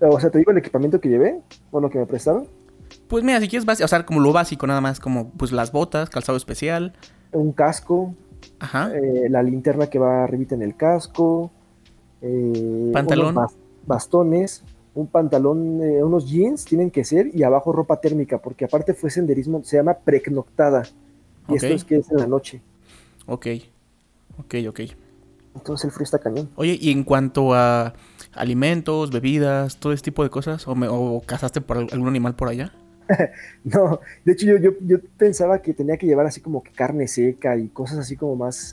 O 0.00 0.18
sea, 0.18 0.30
te 0.30 0.38
digo 0.38 0.50
el 0.50 0.58
equipamiento 0.58 0.98
que 0.98 1.10
llevé, 1.10 1.42
o 1.70 1.78
lo 1.78 1.90
que 1.90 1.98
me 1.98 2.06
prestaron. 2.06 2.48
Pues 3.06 3.22
mira, 3.22 3.38
si 3.40 3.48
quieres, 3.48 3.66
básico, 3.66 3.84
o 3.84 3.88
sea, 3.88 4.06
como 4.06 4.20
lo 4.20 4.32
básico 4.32 4.66
nada 4.66 4.80
más, 4.80 4.98
como 4.98 5.30
pues 5.32 5.52
las 5.52 5.72
botas, 5.72 6.08
calzado 6.08 6.38
especial. 6.38 6.94
Un 7.32 7.52
casco. 7.52 8.14
Ajá. 8.58 8.90
Eh, 8.94 9.28
la 9.28 9.42
linterna 9.42 9.88
que 9.88 9.98
va 9.98 10.24
arribita 10.24 10.54
en 10.54 10.62
el 10.62 10.74
casco 10.74 11.50
eh, 12.22 12.90
pantalón. 12.92 13.36
Bastones, 13.86 14.64
un 14.94 15.06
pantalón, 15.06 15.82
eh, 15.82 16.02
unos 16.02 16.28
jeans 16.28 16.64
tienen 16.64 16.90
que 16.90 17.04
ser 17.04 17.30
y 17.34 17.42
abajo 17.42 17.72
ropa 17.72 18.00
térmica, 18.00 18.38
porque 18.38 18.64
aparte 18.64 18.94
fue 18.94 19.10
senderismo, 19.10 19.62
se 19.64 19.76
llama 19.76 19.94
precnoctada. 19.94 20.82
Y 21.48 21.56
esto 21.56 21.68
es 21.68 21.84
que 21.84 21.96
es 21.96 22.10
en 22.10 22.18
la 22.18 22.26
noche. 22.26 22.60
Ok, 23.26 23.46
ok, 24.38 24.54
ok. 24.68 24.80
Entonces 25.54 25.84
el 25.86 25.90
frío 25.90 26.04
está 26.04 26.18
cañón. 26.18 26.48
Oye, 26.56 26.78
y 26.80 26.90
en 26.90 27.02
cuanto 27.02 27.54
a 27.54 27.94
alimentos, 28.32 29.10
bebidas, 29.10 29.78
todo 29.78 29.92
ese 29.92 30.04
tipo 30.04 30.22
de 30.22 30.30
cosas, 30.30 30.66
¿o, 30.68 30.72
o 30.72 31.20
cazaste 31.22 31.60
por 31.60 31.78
algún 31.78 32.08
animal 32.08 32.36
por 32.36 32.48
allá? 32.48 32.72
no, 33.64 34.00
de 34.24 34.32
hecho 34.32 34.46
yo, 34.46 34.56
yo, 34.58 34.70
yo, 34.80 34.98
pensaba 35.16 35.60
que 35.60 35.74
tenía 35.74 35.96
que 35.96 36.06
llevar 36.06 36.26
así 36.26 36.40
como 36.40 36.62
que 36.62 36.70
carne 36.70 37.08
seca 37.08 37.56
y 37.56 37.68
cosas 37.68 37.98
así 37.98 38.16
como 38.16 38.36
más 38.36 38.72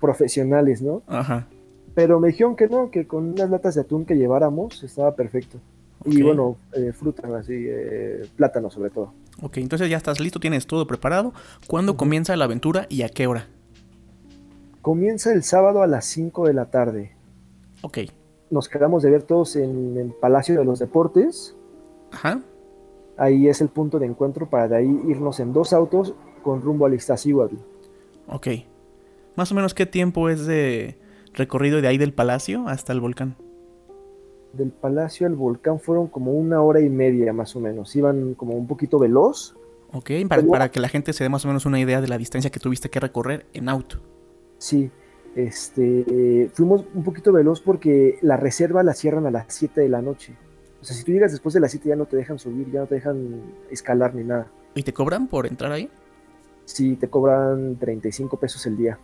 profesionales, 0.00 0.82
¿no? 0.82 1.02
Ajá. 1.06 1.48
Pero 1.96 2.20
me 2.20 2.28
dijeron 2.28 2.56
que 2.56 2.68
no, 2.68 2.90
que 2.90 3.06
con 3.06 3.30
unas 3.30 3.48
latas 3.48 3.74
de 3.74 3.80
atún 3.80 4.04
que 4.04 4.16
lleváramos 4.16 4.82
estaba 4.82 5.16
perfecto. 5.16 5.58
Y 6.04 6.20
bueno, 6.20 6.58
eh, 6.74 6.92
frutas 6.92 7.24
así, 7.32 7.54
eh, 7.56 8.28
plátano 8.36 8.70
sobre 8.70 8.90
todo. 8.90 9.14
Ok, 9.40 9.56
entonces 9.56 9.88
ya 9.88 9.96
estás 9.96 10.20
listo, 10.20 10.38
tienes 10.38 10.66
todo 10.66 10.86
preparado. 10.86 11.32
¿Cuándo 11.66 11.96
comienza 11.96 12.36
la 12.36 12.44
aventura 12.44 12.84
y 12.90 13.00
a 13.00 13.08
qué 13.08 13.26
hora? 13.26 13.48
Comienza 14.82 15.32
el 15.32 15.42
sábado 15.42 15.82
a 15.82 15.86
las 15.86 16.04
5 16.04 16.46
de 16.46 16.52
la 16.52 16.66
tarde. 16.66 17.12
Ok. 17.80 18.00
Nos 18.50 18.68
quedamos 18.68 19.02
de 19.02 19.10
ver 19.10 19.22
todos 19.22 19.56
en 19.56 19.96
el 19.96 20.12
Palacio 20.12 20.58
de 20.58 20.66
los 20.66 20.78
Deportes. 20.78 21.56
Ajá. 22.12 22.42
Ahí 23.16 23.48
es 23.48 23.62
el 23.62 23.68
punto 23.68 23.98
de 23.98 24.04
encuentro 24.04 24.50
para 24.50 24.68
de 24.68 24.76
ahí 24.76 25.00
irnos 25.08 25.40
en 25.40 25.54
dos 25.54 25.72
autos 25.72 26.14
con 26.42 26.60
rumbo 26.60 26.84
al 26.84 26.92
Iztaccíhuatl. 26.92 27.56
Ok. 28.28 28.48
¿Más 29.34 29.50
o 29.50 29.54
menos 29.54 29.72
qué 29.72 29.86
tiempo 29.86 30.28
es 30.28 30.44
de 30.44 31.05
recorrido 31.36 31.80
de 31.80 31.88
ahí 31.88 31.98
del 31.98 32.12
palacio 32.12 32.66
hasta 32.68 32.92
el 32.92 33.00
volcán? 33.00 33.36
Del 34.52 34.70
palacio 34.70 35.26
al 35.26 35.34
volcán 35.34 35.78
fueron 35.78 36.08
como 36.08 36.32
una 36.32 36.62
hora 36.62 36.80
y 36.80 36.88
media 36.88 37.32
más 37.32 37.54
o 37.54 37.60
menos. 37.60 37.94
Iban 37.94 38.34
como 38.34 38.54
un 38.54 38.66
poquito 38.66 38.98
veloz. 38.98 39.54
Ok, 39.92 40.10
para, 40.28 40.42
para 40.42 40.70
que 40.70 40.80
la 40.80 40.88
gente 40.88 41.12
se 41.12 41.24
dé 41.24 41.30
más 41.30 41.44
o 41.44 41.48
menos 41.48 41.66
una 41.66 41.78
idea 41.78 42.00
de 42.00 42.08
la 42.08 42.18
distancia 42.18 42.50
que 42.50 42.58
tuviste 42.58 42.90
que 42.90 42.98
recorrer 42.98 43.46
en 43.52 43.68
auto. 43.68 43.98
Sí, 44.58 44.90
este, 45.36 46.50
fuimos 46.54 46.86
un 46.94 47.04
poquito 47.04 47.30
veloz 47.30 47.60
porque 47.60 48.18
la 48.22 48.38
reserva 48.38 48.82
la 48.82 48.94
cierran 48.94 49.26
a 49.26 49.30
las 49.30 49.44
7 49.48 49.82
de 49.82 49.88
la 49.90 50.00
noche. 50.00 50.34
O 50.80 50.84
sea, 50.84 50.96
si 50.96 51.04
tú 51.04 51.12
llegas 51.12 51.30
después 51.30 51.52
de 51.52 51.60
las 51.60 51.70
7 51.72 51.90
ya 51.90 51.96
no 51.96 52.06
te 52.06 52.16
dejan 52.16 52.38
subir, 52.38 52.70
ya 52.70 52.80
no 52.80 52.86
te 52.86 52.94
dejan 52.94 53.42
escalar 53.70 54.14
ni 54.14 54.24
nada. 54.24 54.50
¿Y 54.74 54.82
te 54.82 54.94
cobran 54.94 55.26
por 55.26 55.46
entrar 55.46 55.72
ahí? 55.72 55.90
Sí, 56.64 56.96
te 56.96 57.08
cobran 57.08 57.76
35 57.76 58.38
pesos 58.38 58.64
el 58.66 58.78
día. 58.78 58.98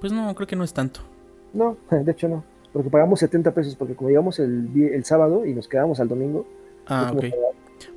Pues 0.00 0.12
no, 0.12 0.34
creo 0.34 0.48
que 0.48 0.56
no 0.56 0.64
es 0.64 0.72
tanto. 0.72 1.00
No, 1.52 1.76
de 1.90 2.12
hecho 2.12 2.28
no. 2.28 2.44
Porque 2.72 2.90
pagamos 2.90 3.20
70 3.20 3.52
pesos, 3.52 3.74
porque 3.74 3.94
como 3.94 4.10
llegamos 4.10 4.38
el, 4.38 4.70
el 4.74 5.04
sábado 5.04 5.44
y 5.44 5.54
nos 5.54 5.66
quedamos 5.66 5.98
al 6.00 6.08
domingo. 6.08 6.46
Ah, 6.86 7.12
ok. 7.14 7.24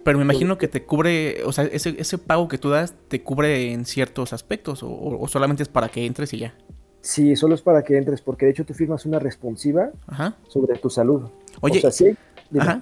Pero 0.04 0.18
me 0.18 0.24
imagino 0.24 0.58
que 0.58 0.68
te 0.68 0.84
cubre, 0.84 1.44
o 1.46 1.52
sea, 1.52 1.66
ese, 1.66 1.96
ese 2.00 2.18
pago 2.18 2.48
que 2.48 2.58
tú 2.58 2.70
das 2.70 2.96
te 3.08 3.22
cubre 3.22 3.72
en 3.72 3.86
ciertos 3.86 4.34
aspectos, 4.34 4.80
o 4.82 5.28
solamente 5.28 5.62
es 5.62 5.70
para 5.70 5.90
que 5.90 6.06
entres 6.06 6.34
y 6.34 6.40
ya. 6.40 6.54
Sí, 7.04 7.36
solo 7.36 7.54
es 7.54 7.62
para 7.62 7.84
que 7.84 7.98
entres, 7.98 8.22
porque 8.22 8.46
de 8.46 8.54
hecho 8.54 8.66
tú 8.66 8.74
firmas 8.74 9.06
una 9.06 9.20
responsiva 9.20 9.92
sobre 10.48 10.80
tu 10.80 10.90
salud. 10.90 11.24
Oye, 11.60 11.86
o 11.86 11.92
sea, 11.92 12.16
Ajá. 12.58 12.82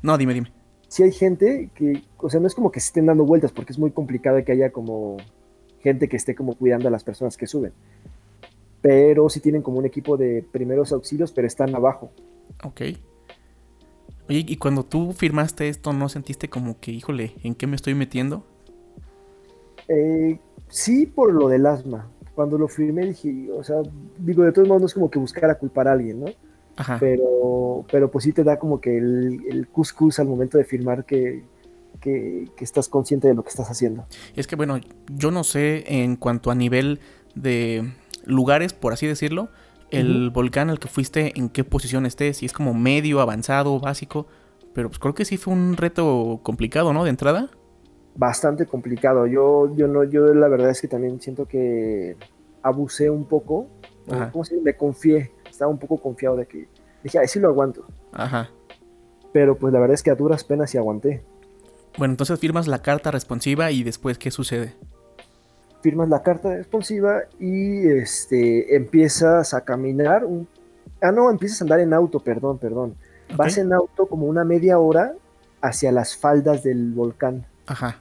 No, 0.00 0.16
dime, 0.16 0.32
dime. 0.32 0.50
Si 0.88 1.02
hay 1.02 1.12
gente 1.12 1.68
que, 1.74 2.02
o 2.16 2.30
sea, 2.30 2.40
no 2.40 2.46
es 2.46 2.54
como 2.54 2.72
que 2.72 2.80
se 2.80 2.86
estén 2.86 3.04
dando 3.04 3.26
vueltas, 3.26 3.52
porque 3.52 3.74
es 3.74 3.78
muy 3.78 3.90
complicado 3.90 4.42
que 4.42 4.52
haya 4.52 4.70
como 4.72 5.18
gente 5.80 6.08
que 6.08 6.16
esté 6.16 6.34
como 6.34 6.54
cuidando 6.54 6.88
a 6.88 6.90
las 6.90 7.04
personas 7.04 7.36
que 7.36 7.46
suben. 7.46 7.74
Pero 8.86 9.28
sí 9.28 9.40
tienen 9.40 9.62
como 9.62 9.78
un 9.78 9.86
equipo 9.86 10.16
de 10.16 10.44
primeros 10.52 10.92
auxilios, 10.92 11.32
pero 11.32 11.46
están 11.46 11.74
abajo. 11.74 12.12
Ok. 12.62 12.82
Oye, 14.28 14.44
y 14.46 14.56
cuando 14.56 14.84
tú 14.84 15.12
firmaste 15.12 15.68
esto, 15.68 15.92
¿no 15.92 16.08
sentiste 16.08 16.48
como 16.48 16.78
que, 16.78 16.92
híjole, 16.92 17.34
¿en 17.42 17.56
qué 17.56 17.66
me 17.66 17.74
estoy 17.74 17.94
metiendo? 17.94 18.44
Eh, 19.88 20.38
sí, 20.68 21.06
por 21.06 21.32
lo 21.32 21.48
del 21.48 21.66
asma 21.66 22.10
cuando 22.36 22.58
lo 22.58 22.68
firmé 22.68 23.06
dije, 23.06 23.48
o 23.50 23.64
sea, 23.64 23.76
digo, 24.18 24.44
de 24.44 24.52
todos 24.52 24.68
modos 24.68 24.82
no 24.82 24.86
es 24.86 24.94
como 24.94 25.10
que 25.10 25.18
buscar 25.18 25.48
a 25.48 25.54
culpar 25.54 25.88
a 25.88 25.92
alguien, 25.92 26.20
¿no? 26.20 26.26
Ajá. 26.76 26.98
Pero, 27.00 27.86
pero 27.90 28.10
pues 28.10 28.24
sí 28.24 28.32
te 28.32 28.44
da 28.44 28.58
como 28.58 28.78
que 28.78 28.98
el, 28.98 29.40
el 29.48 29.66
cuscús 29.68 30.18
al 30.18 30.28
momento 30.28 30.58
de 30.58 30.64
firmar 30.64 31.06
que, 31.06 31.44
que, 31.98 32.46
estás 32.60 32.90
consciente 32.90 33.26
de 33.26 33.34
lo 33.34 33.42
que 33.42 33.48
estás 33.48 33.70
haciendo. 33.70 34.04
Es 34.36 34.46
que 34.46 34.54
bueno, 34.54 34.78
yo 35.08 35.30
no 35.30 35.44
sé 35.44 35.84
en 35.86 36.16
cuanto 36.16 36.50
a 36.50 36.54
nivel 36.54 37.00
de 37.34 37.90
lugares, 38.26 38.72
por 38.74 38.92
así 38.92 39.06
decirlo, 39.06 39.48
el 39.90 40.30
volcán 40.30 40.68
al 40.68 40.78
que 40.78 40.88
fuiste, 40.88 41.32
en 41.38 41.48
qué 41.48 41.64
posición 41.64 42.06
esté, 42.06 42.32
si 42.34 42.46
es 42.46 42.52
como 42.52 42.74
medio, 42.74 43.20
avanzado, 43.20 43.78
básico, 43.80 44.26
pero 44.74 44.88
pues 44.88 44.98
creo 44.98 45.14
que 45.14 45.24
sí 45.24 45.36
fue 45.36 45.54
un 45.54 45.76
reto 45.76 46.40
complicado, 46.42 46.92
¿no? 46.92 47.04
De 47.04 47.10
entrada 47.10 47.50
bastante 48.16 48.66
complicado. 48.66 49.26
Yo, 49.26 49.74
yo 49.76 49.86
no, 49.86 50.04
yo 50.04 50.34
la 50.34 50.48
verdad 50.48 50.70
es 50.70 50.80
que 50.80 50.88
también 50.88 51.20
siento 51.20 51.46
que 51.46 52.16
abusé 52.62 53.10
un 53.10 53.26
poco. 53.26 53.68
¿Cómo 54.32 54.44
se 54.44 54.60
Me 54.60 54.76
confié. 54.76 55.32
Estaba 55.50 55.70
un 55.70 55.78
poco 55.78 55.98
confiado 55.98 56.36
de 56.36 56.46
que 56.46 56.68
dije, 57.02 57.18
ay, 57.18 57.28
sí 57.28 57.40
lo 57.40 57.48
aguanto. 57.48 57.86
Ajá. 58.12 58.50
Pero 59.32 59.56
pues 59.56 59.72
la 59.72 59.80
verdad 59.80 59.94
es 59.94 60.02
que 60.02 60.10
a 60.10 60.14
duras 60.14 60.44
penas 60.44 60.70
sí 60.70 60.78
aguanté. 60.78 61.22
Bueno, 61.98 62.12
entonces 62.12 62.38
firmas 62.38 62.66
la 62.66 62.82
carta 62.82 63.10
responsiva 63.10 63.70
y 63.70 63.82
después, 63.82 64.18
¿qué 64.18 64.30
sucede? 64.30 64.74
Firmas 65.86 66.08
la 66.08 66.22
carta 66.22 66.56
responsiva 66.56 67.22
y 67.38 67.86
este 67.86 68.74
empiezas 68.74 69.54
a 69.54 69.60
caminar. 69.60 70.24
Un... 70.24 70.48
Ah, 71.00 71.12
no, 71.12 71.30
empiezas 71.30 71.60
a 71.60 71.64
andar 71.64 71.80
en 71.80 71.92
auto, 71.94 72.20
perdón, 72.20 72.58
perdón. 72.58 72.96
Vas 73.36 73.56
en 73.58 73.72
auto 73.72 74.06
como 74.06 74.26
una 74.26 74.44
media 74.44 74.78
hora 74.78 75.14
hacia 75.60 75.92
las 75.92 76.16
faldas 76.16 76.62
del 76.62 76.92
volcán. 76.92 77.46
Ajá 77.66 78.00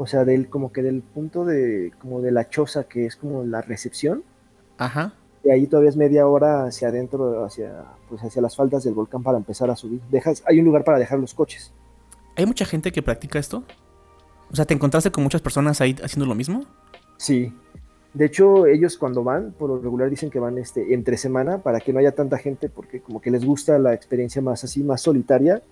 o 0.00 0.06
sea, 0.06 0.24
del 0.24 0.48
como 0.48 0.72
que 0.72 0.82
del 0.82 1.02
punto 1.02 1.44
de 1.44 1.92
como 2.00 2.22
de 2.22 2.30
la 2.30 2.48
choza 2.48 2.84
que 2.84 3.04
es 3.04 3.16
como 3.16 3.44
la 3.44 3.60
recepción. 3.60 4.24
Ajá. 4.78 5.12
Y 5.44 5.50
ahí 5.50 5.66
todavía 5.66 5.90
es 5.90 5.96
media 5.96 6.26
hora 6.26 6.64
hacia 6.64 6.88
adentro, 6.88 7.44
hacia 7.44 7.84
pues 8.08 8.22
hacia 8.22 8.40
las 8.40 8.56
faldas 8.56 8.82
del 8.82 8.94
volcán 8.94 9.22
para 9.22 9.36
empezar 9.36 9.68
a 9.68 9.76
subir. 9.76 10.00
Dejas, 10.10 10.42
hay 10.46 10.58
un 10.58 10.64
lugar 10.64 10.84
para 10.84 10.98
dejar 10.98 11.18
los 11.18 11.34
coches. 11.34 11.70
¿Hay 12.34 12.46
mucha 12.46 12.64
gente 12.64 12.92
que 12.92 13.02
practica 13.02 13.38
esto? 13.38 13.62
O 14.52 14.56
sea, 14.56 14.64
¿te 14.64 14.74
encontraste 14.74 15.10
con 15.10 15.22
muchas 15.22 15.40
personas 15.40 15.80
ahí 15.80 15.96
haciendo 16.02 16.26
lo 16.26 16.34
mismo? 16.34 16.64
Sí. 17.16 17.52
De 18.12 18.26
hecho, 18.26 18.66
ellos 18.66 18.98
cuando 18.98 19.22
van, 19.22 19.52
por 19.52 19.70
lo 19.70 19.78
regular 19.78 20.10
dicen 20.10 20.30
que 20.30 20.40
van 20.40 20.58
este, 20.58 20.94
entre 20.94 21.16
semana 21.16 21.58
para 21.58 21.80
que 21.80 21.92
no 21.92 22.00
haya 22.00 22.12
tanta 22.12 22.38
gente, 22.38 22.68
porque 22.68 23.00
como 23.00 23.20
que 23.20 23.30
les 23.30 23.44
gusta 23.44 23.78
la 23.78 23.94
experiencia 23.94 24.42
más 24.42 24.64
así, 24.64 24.82
más 24.82 25.00
solitaria. 25.00 25.62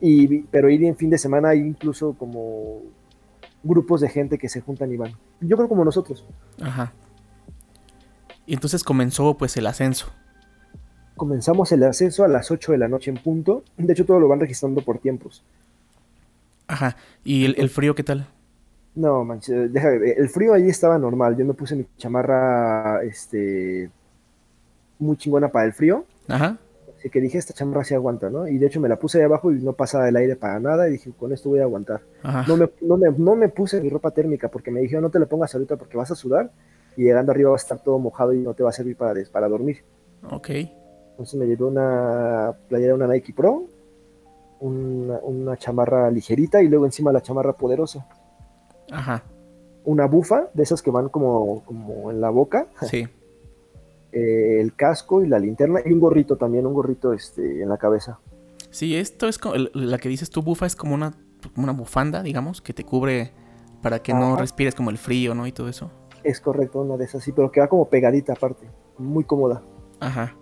Y, 0.00 0.42
pero 0.44 0.68
ir 0.68 0.82
en 0.84 0.96
fin 0.96 1.10
de 1.10 1.18
semana 1.18 1.50
hay 1.50 1.60
incluso 1.60 2.14
como 2.14 2.80
grupos 3.62 4.00
de 4.00 4.08
gente 4.08 4.38
que 4.38 4.48
se 4.48 4.60
juntan 4.60 4.92
y 4.92 4.96
van. 4.96 5.12
Yo 5.40 5.56
creo 5.56 5.68
como 5.68 5.84
nosotros. 5.84 6.26
Ajá. 6.60 6.92
Y 8.46 8.54
entonces 8.54 8.82
comenzó 8.82 9.36
pues 9.36 9.56
el 9.56 9.66
ascenso. 9.68 10.08
Comenzamos 11.16 11.70
el 11.70 11.84
ascenso 11.84 12.24
a 12.24 12.28
las 12.28 12.50
8 12.50 12.72
de 12.72 12.78
la 12.78 12.88
noche 12.88 13.10
en 13.10 13.16
punto. 13.16 13.62
De 13.76 13.92
hecho, 13.92 14.04
todo 14.04 14.18
lo 14.18 14.26
van 14.26 14.40
registrando 14.40 14.82
por 14.82 14.98
tiempos. 14.98 15.44
Ajá. 16.72 16.96
¿Y 17.24 17.44
el, 17.44 17.68
frío 17.68 17.94
qué 17.94 18.02
tal? 18.02 18.26
No, 18.94 19.24
manches, 19.24 19.72
déjame 19.72 20.12
El 20.12 20.28
frío 20.28 20.54
ahí 20.54 20.68
estaba 20.68 20.98
normal. 20.98 21.36
Yo 21.36 21.44
me 21.44 21.54
puse 21.54 21.76
mi 21.76 21.86
chamarra, 21.96 23.02
este, 23.04 23.90
muy 24.98 25.16
chingona 25.16 25.48
para 25.48 25.66
el 25.66 25.72
frío. 25.72 26.04
Ajá 26.28 26.58
que 27.10 27.20
dije, 27.20 27.38
esta 27.38 27.52
chamarra 27.52 27.84
se 27.84 27.94
aguanta, 27.94 28.30
¿no? 28.30 28.46
Y 28.46 28.58
de 28.58 28.66
hecho 28.66 28.80
me 28.80 28.88
la 28.88 28.96
puse 28.96 29.18
ahí 29.18 29.24
abajo 29.24 29.52
y 29.52 29.60
no 29.60 29.72
pasaba 29.72 30.08
el 30.08 30.16
aire 30.16 30.36
para 30.36 30.60
nada 30.60 30.88
y 30.88 30.92
dije, 30.92 31.10
con 31.18 31.32
esto 31.32 31.48
voy 31.48 31.60
a 31.60 31.64
aguantar. 31.64 32.02
No 32.46 32.56
me, 32.56 32.68
no, 33.18 33.36
me, 33.36 33.48
puse 33.48 33.80
mi 33.80 33.88
ropa 33.88 34.10
térmica 34.10 34.48
porque 34.48 34.70
me 34.70 34.80
dijeron, 34.80 35.02
no 35.02 35.10
te 35.10 35.18
la 35.18 35.26
pongas 35.26 35.54
ahorita 35.54 35.76
porque 35.76 35.96
vas 35.96 36.10
a 36.10 36.14
sudar 36.14 36.50
y 36.96 37.04
llegando 37.04 37.32
arriba 37.32 37.50
va 37.50 37.56
a 37.56 37.58
estar 37.58 37.82
todo 37.82 37.98
mojado 37.98 38.32
y 38.32 38.38
no 38.38 38.54
te 38.54 38.62
va 38.62 38.70
a 38.70 38.72
servir 38.72 38.96
para, 38.96 39.20
para 39.30 39.48
dormir. 39.48 39.78
Ok. 40.30 40.50
Entonces 41.10 41.34
me 41.38 41.46
llevé 41.46 41.64
una 41.64 42.54
playera, 42.68 42.94
una 42.94 43.06
Nike 43.06 43.32
Pro, 43.34 43.66
una, 44.62 45.18
una 45.22 45.56
chamarra 45.56 46.10
ligerita 46.10 46.62
y 46.62 46.68
luego 46.68 46.86
encima 46.86 47.12
la 47.12 47.20
chamarra 47.20 47.52
poderosa. 47.54 48.06
Ajá. 48.90 49.24
Una 49.84 50.06
bufa, 50.06 50.50
de 50.54 50.62
esas 50.62 50.80
que 50.82 50.90
van 50.90 51.08
como, 51.08 51.64
como 51.64 52.10
en 52.10 52.20
la 52.20 52.30
boca. 52.30 52.68
Sí. 52.88 53.08
Eh, 54.14 54.60
el 54.60 54.76
casco 54.76 55.24
y 55.24 55.26
la 55.26 55.38
linterna 55.38 55.80
y 55.82 55.90
un 55.90 55.98
gorrito 55.98 56.36
también, 56.36 56.66
un 56.66 56.74
gorrito 56.74 57.14
este, 57.14 57.62
en 57.62 57.68
la 57.70 57.78
cabeza. 57.78 58.18
Sí, 58.68 58.94
esto 58.94 59.26
es 59.26 59.38
como, 59.38 59.54
la 59.54 59.96
que 59.96 60.10
dices 60.10 60.28
tú, 60.28 60.42
bufa, 60.42 60.66
es 60.66 60.76
como 60.76 60.94
una, 60.94 61.14
una 61.56 61.72
bufanda, 61.72 62.22
digamos, 62.22 62.60
que 62.60 62.74
te 62.74 62.84
cubre 62.84 63.32
para 63.80 64.00
que 64.00 64.12
no 64.12 64.36
respires 64.36 64.74
como 64.74 64.90
el 64.90 64.98
frío, 64.98 65.34
¿no? 65.34 65.46
Y 65.46 65.52
todo 65.52 65.70
eso. 65.70 65.90
Es 66.24 66.42
correcto, 66.42 66.82
una 66.82 66.98
de 66.98 67.06
esas, 67.06 67.24
sí, 67.24 67.32
pero 67.32 67.50
queda 67.50 67.68
como 67.68 67.88
pegadita 67.88 68.34
aparte, 68.34 68.68
muy 68.98 69.24
cómoda. 69.24 69.62
Ajá. 69.98 70.36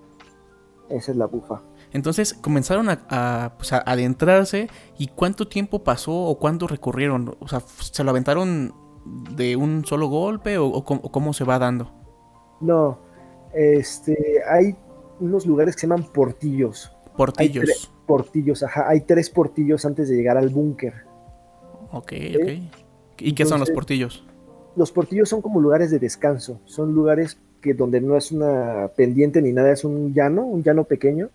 Esa 0.89 1.13
es 1.13 1.17
la 1.17 1.27
bufa. 1.27 1.63
Entonces 1.93 2.35
comenzaron 2.35 2.89
a, 2.89 3.55
pues, 3.57 3.73
adentrarse 3.73 4.69
y 4.99 5.09
cuánto 5.09 5.49
tiempo 5.49 5.83
pasó 5.83 6.13
o 6.13 6.39
cuánto 6.39 6.67
recorrieron. 6.67 7.37
O 7.41 7.49
sea, 7.49 7.61
¿se 7.61 8.05
lo 8.05 8.11
aventaron 8.11 8.75
de 9.35 9.57
un 9.57 9.85
solo 9.85 10.09
golpe 10.09 10.59
o 10.59 10.85
cómo 10.85 11.33
se 11.33 11.45
va 11.45 11.59
dando? 11.59 11.91
No, 12.61 13.01
este, 13.55 14.43
hay 14.49 14.77
unos 15.19 15.47
lugares 15.47 15.75
que 15.75 15.83
se 15.83 15.87
llaman 15.87 16.05
portillos. 16.13 16.93
Portillos. 17.17 17.93
Portillos, 18.07 18.63
ajá. 18.63 18.89
Hay 18.89 19.03
tres 19.03 19.31
portillos 19.31 19.85
antes 19.85 20.09
de 20.09 20.17
llegar 20.17 20.37
al 20.37 20.49
búnker. 20.49 20.95
Ok, 21.93 22.13
ok. 22.41 22.49
¿Y 23.19 23.35
qué 23.35 23.45
son 23.45 23.61
los 23.61 23.71
portillos? 23.71 24.25
Los 24.77 24.93
portillos 24.93 25.29
son 25.29 25.43
como 25.43 25.61
lugares 25.61 25.91
de 25.91 25.99
descanso. 25.99 26.61
Son 26.65 26.95
lugares 26.95 27.39
que 27.61 27.75
donde 27.75 28.01
no 28.01 28.17
es 28.17 28.33
una 28.33 28.89
pendiente 28.97 29.43
ni 29.43 29.53
nada, 29.53 29.73
es 29.73 29.85
un 29.85 30.15
llano, 30.15 30.45
un 30.45 30.63
llano 30.63 30.85
pequeño, 30.85 31.29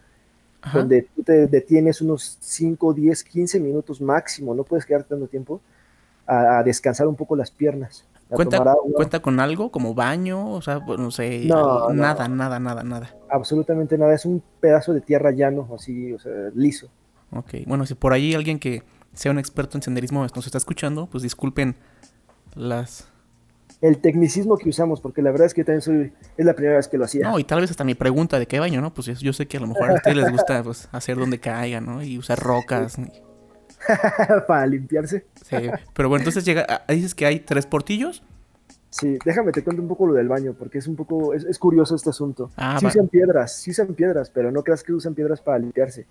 donde 0.73 1.03
tú 1.15 1.23
te 1.23 1.47
detienes 1.47 2.01
unos 2.01 2.37
5, 2.39 2.93
10, 2.93 3.23
15 3.23 3.59
minutos 3.59 4.01
máximo, 4.01 4.55
no 4.55 4.63
puedes 4.63 4.85
quedarte 4.85 5.09
tanto 5.09 5.27
tiempo, 5.27 5.61
a 6.27 6.63
descansar 6.63 7.07
un 7.07 7.15
poco 7.15 7.35
las 7.35 7.51
piernas. 7.51 8.05
¿Cuenta, 8.29 9.21
con 9.21 9.39
algo 9.39 9.71
como 9.71 9.93
baño? 9.93 10.51
O 10.51 10.61
sea, 10.61 10.79
no 10.79 11.11
sé, 11.11 11.45
nada, 11.45 12.27
nada, 12.27 12.59
nada, 12.59 12.83
nada. 12.83 13.15
Absolutamente 13.29 13.97
nada, 13.97 14.15
es 14.15 14.25
un 14.25 14.41
pedazo 14.59 14.93
de 14.93 15.01
tierra 15.01 15.31
llano, 15.31 15.67
así, 15.75 16.11
o 16.11 16.19
sea, 16.19 16.31
liso. 16.55 16.89
Ok, 17.31 17.53
bueno, 17.67 17.85
si 17.85 17.93
por 17.93 18.13
ahí 18.13 18.33
alguien 18.33 18.57
que 18.59 18.83
sea 19.13 19.31
un 19.31 19.39
experto 19.39 19.77
en 19.77 19.83
senderismo 19.83 20.25
nos 20.35 20.45
está 20.45 20.57
escuchando, 20.57 21.07
pues 21.07 21.21
disculpen 21.23 21.75
las... 22.55 23.07
El 23.81 23.99
tecnicismo 23.99 24.57
que 24.57 24.69
usamos, 24.69 25.01
porque 25.01 25.21
la 25.21 25.31
verdad 25.31 25.47
es 25.47 25.53
que 25.53 25.63
también 25.63 25.81
soy, 25.81 26.13
es 26.37 26.45
la 26.45 26.53
primera 26.53 26.77
vez 26.77 26.87
que 26.87 26.97
lo 26.97 27.05
hacía. 27.05 27.29
No, 27.29 27.39
y 27.39 27.43
tal 27.43 27.61
vez 27.61 27.71
hasta 27.71 27.83
mi 27.83 27.93
pregunta 27.93 28.39
de 28.39 28.47
qué 28.47 28.59
baño, 28.59 28.81
¿no? 28.81 28.93
Pues 28.93 29.19
yo 29.19 29.33
sé 29.33 29.47
que 29.47 29.57
a 29.57 29.59
lo 29.59 29.67
mejor 29.67 29.91
a 29.91 29.93
ustedes 29.95 30.17
les 30.17 30.31
gusta 30.31 30.63
pues, 30.63 30.87
hacer 30.91 31.17
donde 31.17 31.39
caiga, 31.39 31.81
¿no? 31.81 32.01
Y 32.01 32.17
usar 32.17 32.39
rocas. 32.39 32.97
para 34.47 34.65
limpiarse. 34.65 35.25
Sí, 35.43 35.57
pero 35.93 36.09
bueno, 36.09 36.21
entonces 36.21 36.45
llega, 36.45 36.65
ah, 36.67 36.93
dices 36.93 37.13
que 37.13 37.25
hay 37.25 37.39
tres 37.39 37.65
portillos. 37.65 38.23
Sí, 38.89 39.17
déjame 39.25 39.51
te 39.51 39.61
cuento 39.61 39.81
un 39.81 39.89
poco 39.89 40.07
lo 40.07 40.13
del 40.13 40.29
baño, 40.29 40.55
porque 40.57 40.77
es 40.77 40.87
un 40.87 40.95
poco, 40.95 41.33
es, 41.33 41.59
curioso 41.59 41.95
este 41.95 42.11
asunto. 42.11 42.49
Ah, 42.55 42.77
sí 42.79 42.85
usan 42.85 43.09
piedras, 43.09 43.57
sí 43.57 43.71
usan 43.71 43.93
piedras, 43.93 44.29
pero 44.29 44.51
no 44.51 44.63
creas 44.63 44.83
que 44.83 44.93
usan 44.93 45.13
piedras 45.13 45.41
para 45.41 45.59
limpiarse. 45.59 46.07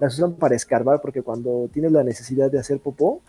Las 0.00 0.14
usan 0.14 0.34
para 0.34 0.54
escarbar, 0.54 1.00
porque 1.00 1.22
cuando 1.22 1.70
tienes 1.72 1.92
la 1.92 2.04
necesidad 2.04 2.50
de 2.50 2.58
hacer 2.58 2.78
popó, 2.80 3.22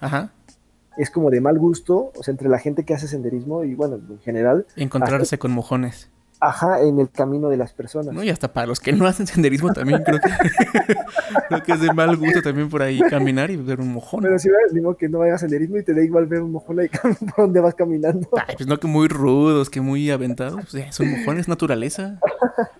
es 0.98 1.10
como 1.12 1.30
de 1.30 1.42
mal 1.42 1.58
gusto, 1.60 2.12
o 2.16 2.24
sea, 2.24 2.32
entre 2.32 2.50
la 2.50 2.60
gente 2.60 2.84
que 2.84 2.94
hace 2.94 3.08
senderismo 3.08 3.63
y 3.63 3.75
bueno, 3.75 4.00
en 4.10 4.20
general. 4.20 4.66
Encontrarse 4.75 5.38
con 5.38 5.51
mojones. 5.51 6.10
Ajá, 6.39 6.82
en 6.82 7.00
el 7.00 7.10
camino 7.10 7.50
de 7.50 7.58
las 7.58 7.74
personas. 7.74 8.13
No, 8.13 8.22
y 8.24 8.30
hasta 8.30 8.54
para 8.54 8.68
los 8.68 8.80
que 8.80 8.94
no 8.94 9.08
hacen 9.08 9.25
senderismo 9.25 9.74
también 9.74 10.04
creo 10.04 10.20
que, 10.20 10.30
creo 11.50 11.63
que 11.63 11.72
es 11.72 11.82
de 11.82 11.92
mal 11.94 12.16
gusto 12.16 12.44
también 12.44 12.70
por 12.70 12.84
ahí 12.84 13.00
caminar 13.10 13.50
y 13.50 13.56
ver 13.58 13.80
un 13.80 13.94
mojón. 13.94 14.22
Pero 14.22 14.38
si 14.38 14.50
ves, 14.50 14.72
digo 14.72 14.96
que 14.96 15.10
no 15.10 15.20
vayas 15.20 15.36
a 15.36 15.39
senderismo 15.39 15.77
y 15.77 15.84
te 15.84 15.96
da 15.96 16.04
igual 16.04 16.27
ver 16.27 16.44
un 16.44 16.51
mojón 16.51 16.80
ahí 16.80 16.89
por 17.36 17.46
donde 17.46 17.60
vas 17.60 17.74
caminando. 17.74 18.30
Ay, 18.48 18.56
pues 18.56 18.68
no 18.68 18.80
que 18.80 18.88
muy 18.88 19.08
rudos, 19.08 19.72
que 19.72 19.82
muy 19.82 20.12
aventados. 20.12 20.68
Pues, 20.72 20.96
son 20.96 21.10
mojones, 21.10 21.48
naturaleza. 21.48 22.20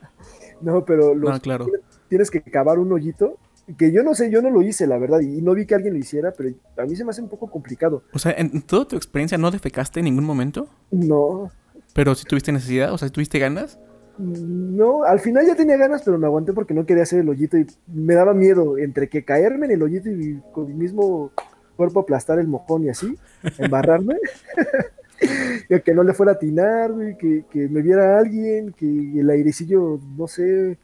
no, 0.62 0.86
pero 0.86 1.16
los, 1.16 1.40
claro. 1.40 1.66
tienes 2.10 2.30
que 2.30 2.42
cavar 2.42 2.78
un 2.78 2.92
hoyito 2.92 3.38
que 3.76 3.92
yo 3.92 4.04
no 4.04 4.14
sé, 4.14 4.30
yo 4.30 4.42
no 4.42 4.50
lo 4.50 4.62
hice, 4.62 4.88
la 4.88 4.98
verdad, 4.98 5.20
y 5.20 5.42
no 5.42 5.54
vi 5.54 5.66
que 5.66 5.76
alguien 5.76 5.94
lo 5.94 6.00
hiciera, 6.00 6.32
pero 6.32 6.50
a 6.78 6.86
mí 6.86 6.96
se 6.96 7.04
me 7.04 7.10
hace 7.10 7.22
un 7.22 7.28
poco 7.28 7.50
complicado. 7.50 8.04
O 8.14 8.20
sea, 8.20 8.34
¿en 8.38 8.62
toda 8.62 8.88
tu 8.88 8.96
experiencia 8.96 9.38
no 9.38 9.52
defecaste 9.52 10.00
en 10.00 10.06
ningún 10.06 10.24
momento? 10.24 10.70
No. 10.92 11.52
Pero 11.94 12.16
si 12.16 12.26
tuviste 12.26 12.52
necesidad, 12.52 12.94
o 12.94 12.98
sea, 12.98 13.10
si 13.10 13.14
tuviste 13.14 13.40
ganas. 13.40 13.78
No, 14.18 15.04
al 15.04 15.20
final 15.20 15.46
ya 15.46 15.56
tenía 15.56 15.78
ganas, 15.78 16.02
pero 16.04 16.18
me 16.18 16.26
aguanté 16.26 16.54
porque 16.54 16.74
no 16.74 16.86
quería 16.86 17.04
hacer 17.04 17.20
el 17.20 17.30
hoyito 17.30 17.58
y 17.58 17.68
me 17.88 18.16
daba 18.16 18.34
miedo 18.34 18.78
entre 18.78 19.10
que 19.10 19.26
caerme 19.26 19.66
en 19.66 19.74
el 19.74 19.84
hoyito 19.84 20.10
y 20.10 20.42
con 20.54 20.68
mi 20.68 20.74
mismo 20.74 21.32
cuerpo 21.76 22.00
aplastar 22.00 22.40
el 22.40 22.48
mojón 22.48 22.86
y 22.86 22.90
así, 22.90 23.16
embarrarme. 23.58 24.16
que 25.84 25.94
no 25.94 26.04
le 26.04 26.14
fuera 26.14 26.34
a 26.34 26.36
atinar, 26.36 26.92
que, 27.20 27.44
que 27.50 27.68
me 27.68 27.82
viera 27.82 28.18
alguien, 28.18 28.72
que 28.74 29.20
el 29.20 29.30
airecillo, 29.30 30.00
no 30.18 30.28
sé, 30.28 30.78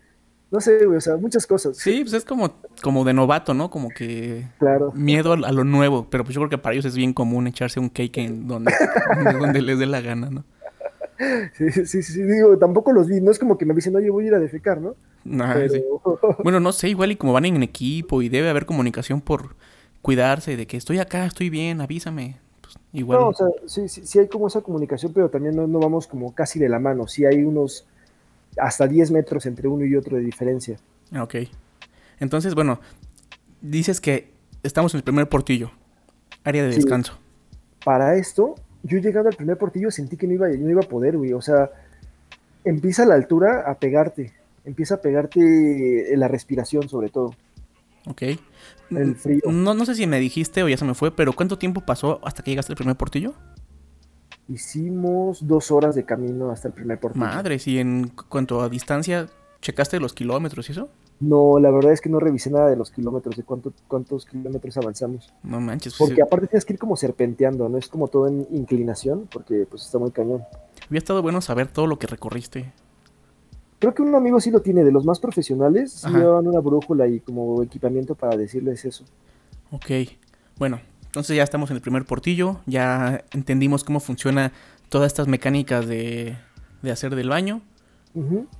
no 0.54 0.62
sé, 0.62 0.86
güey, 0.86 0.98
o 0.98 1.02
sea, 1.02 1.18
muchas 1.18 1.48
cosas. 1.48 1.76
Sí, 1.78 2.02
pues 2.02 2.14
es 2.14 2.26
como, 2.26 2.54
como 2.84 3.04
de 3.04 3.14
novato, 3.14 3.56
¿no? 3.56 3.72
Como 3.72 3.90
que 3.90 4.46
claro. 4.60 4.92
miedo 4.94 5.34
a, 5.34 5.52
lo 5.52 5.64
nuevo, 5.64 6.06
pero 6.12 6.24
pues 6.24 6.36
yo 6.36 6.42
creo 6.42 6.50
que 6.52 6.60
para 6.60 6.74
ellos 6.74 6.86
es 6.86 6.96
bien 6.96 7.12
común 7.12 7.48
echarse 7.48 7.80
un 7.80 7.90
cake 7.90 8.20
en 8.20 8.48
donde, 8.48 8.72
donde 9.40 9.64
les 9.64 9.80
dé 9.80 9.88
la 9.88 10.00
gana, 10.00 10.30
¿no? 10.30 10.44
Sí, 11.58 11.72
sí, 11.72 12.04
sí, 12.04 12.22
digo, 12.22 12.56
tampoco 12.60 12.94
los 12.94 13.08
vi, 13.08 13.20
no 13.20 13.32
es 13.32 13.40
como 13.40 13.58
que 13.58 13.66
me 13.66 13.74
dicen, 13.74 13.96
oye, 13.96 14.12
voy 14.12 14.26
a 14.26 14.28
ir 14.28 14.36
a 14.36 14.40
defecar, 14.40 14.80
¿no? 14.80 14.96
bueno, 16.44 16.60
no 16.60 16.72
sé, 16.72 16.90
igual 16.90 17.12
y 17.12 17.16
como 17.16 17.34
van 17.34 17.46
en 17.46 17.64
equipo 17.64 18.22
y 18.22 18.30
debe 18.30 18.50
haber 18.50 18.68
comunicación 18.68 19.22
por 19.22 19.56
cuidarse 20.04 20.56
de 20.56 20.68
que 20.68 20.78
estoy 20.78 21.00
acá, 21.00 21.26
estoy 21.26 21.50
bien, 21.50 21.82
avísame. 21.82 22.38
Pues, 22.62 22.76
igual. 22.92 23.22
No, 23.22 23.28
o 23.30 23.34
sea, 23.34 23.48
sí, 23.66 23.90
sí, 23.90 24.06
sí 24.06 24.20
hay 24.20 24.28
como 24.28 24.46
esa 24.46 24.62
comunicación, 24.62 25.14
pero 25.14 25.30
también 25.30 25.56
no, 25.56 25.80
vamos 25.80 26.06
como 26.06 26.36
casi 26.36 26.60
de 26.60 26.70
la 26.70 26.78
mano, 26.78 27.08
sí 27.08 27.26
hay 27.26 27.44
unos 27.44 27.88
hasta 28.58 28.88
10 28.88 29.12
metros 29.12 29.46
entre 29.46 29.68
uno 29.68 29.86
y 29.86 29.96
otro 29.96 30.18
de 30.18 30.24
diferencia. 30.24 30.78
Ok. 31.20 31.36
Entonces, 32.20 32.56
bueno, 32.56 32.80
dices 33.62 34.00
que 34.00 34.32
estamos 34.64 34.94
en 34.94 35.00
el 35.00 35.04
primer 35.04 35.28
portillo, 35.28 35.72
área 36.44 36.64
de 36.64 36.70
descanso. 36.70 37.18
Para 37.84 38.16
esto, 38.16 38.56
yo 38.84 38.98
llegando 39.00 39.30
al 39.30 39.36
primer 39.36 39.58
portillo 39.58 39.92
sentí 39.92 40.18
que 40.18 40.28
no 40.28 40.34
iba, 40.34 40.48
no 40.48 40.70
iba 40.70 40.82
a 40.82 40.88
poder, 40.88 41.18
güey. 41.18 41.34
O 41.34 41.42
sea, 41.42 41.70
empieza 42.64 43.06
la 43.06 43.16
altura 43.16 43.64
a 43.66 43.76
pegarte. 43.76 44.34
Empieza 44.66 44.96
a 44.96 45.02
pegarte 45.02 46.16
la 46.16 46.28
respiración, 46.28 46.88
sobre 46.88 47.10
todo. 47.10 47.36
Ok. 48.08 48.24
El 48.92 49.16
frío. 49.16 49.42
No, 49.52 49.74
no 49.74 49.86
sé 49.86 49.96
si 49.96 50.08
me 50.08 50.20
dijiste 50.20 50.64
o 50.64 50.70
ya 50.70 50.78
se 50.78 50.86
me 50.86 50.94
fue, 50.94 51.16
pero 51.16 51.34
¿cuánto 51.34 51.58
tiempo 51.58 51.82
pasó 51.82 52.20
hasta 52.24 52.44
que 52.44 52.52
llegaste 52.52 52.72
al 52.72 52.78
primer 52.78 52.96
portillo? 52.96 53.34
Hicimos 54.50 55.48
dos 55.48 55.72
horas 55.72 55.96
de 55.96 56.04
camino 56.04 56.52
hasta 56.52 56.68
el 56.68 56.74
primer 56.74 57.00
portillo. 57.00 57.26
Madre, 57.26 57.58
¿y 57.66 57.78
en 57.78 58.10
cuanto 58.10 58.62
a 58.62 58.70
distancia, 58.70 59.28
checaste 59.62 60.00
los 60.00 60.14
kilómetros 60.14 60.68
y 60.70 60.74
eso? 60.74 60.90
No, 61.20 61.60
la 61.60 61.72
verdad 61.72 61.94
es 61.94 62.02
que 62.02 62.10
no 62.10 62.20
revisé 62.20 62.50
nada 62.50 62.70
de 62.70 62.76
los 62.76 62.92
kilómetros, 62.92 63.38
de 63.38 63.44
cuánto, 63.44 63.72
cuántos 63.88 64.26
kilómetros 64.26 64.76
avanzamos. 64.78 65.32
No 65.44 65.62
manches. 65.62 65.96
Pues 65.98 66.10
porque 66.10 66.22
aparte 66.22 66.48
tienes 66.48 66.66
que 66.66 66.74
ir 66.74 66.80
como 66.80 66.98
serpenteando, 66.98 67.70
no 67.70 67.78
es 67.78 67.88
como 67.88 68.10
todo 68.10 68.28
en 68.28 68.46
inclinación, 68.52 69.30
porque 69.32 69.66
pues 69.70 69.84
está 69.84 70.00
muy 70.00 70.12
cañón. 70.12 70.44
Hubiera 70.90 71.04
estado 71.04 71.22
bueno 71.22 71.40
saber 71.40 71.68
todo 71.68 71.88
lo 71.88 71.98
que 71.98 72.08
recorriste. 72.08 72.74
Creo 73.80 73.94
que 73.94 74.02
un 74.02 74.14
amigo 74.16 74.40
sí 74.42 74.52
lo 74.52 74.62
tiene, 74.62 74.84
de 74.84 74.92
los 74.92 75.06
más 75.06 75.20
profesionales, 75.20 75.92
sí 75.92 76.10
llevan 76.10 76.48
una 76.48 76.60
brújula 76.60 77.08
y 77.08 77.20
como 77.20 77.62
equipamiento 77.64 78.16
para 78.16 78.36
decirles 78.36 78.84
eso. 78.86 79.06
Ok, 79.72 79.92
bueno, 80.58 80.80
entonces 81.14 81.38
ya 81.38 81.44
estamos 81.44 81.70
en 81.70 81.76
el 81.76 81.82
primer 81.84 82.06
portillo, 82.06 82.60
ya 82.66 83.24
entendimos 83.34 83.84
cómo 83.84 84.00
funciona 84.00 84.52
todas 84.90 85.06
estas 85.06 85.28
mecánicas 85.28 85.88
de, 85.88 86.36
de 86.82 86.92
hacer 86.92 87.14
del 87.16 87.30
baño. 87.30 87.62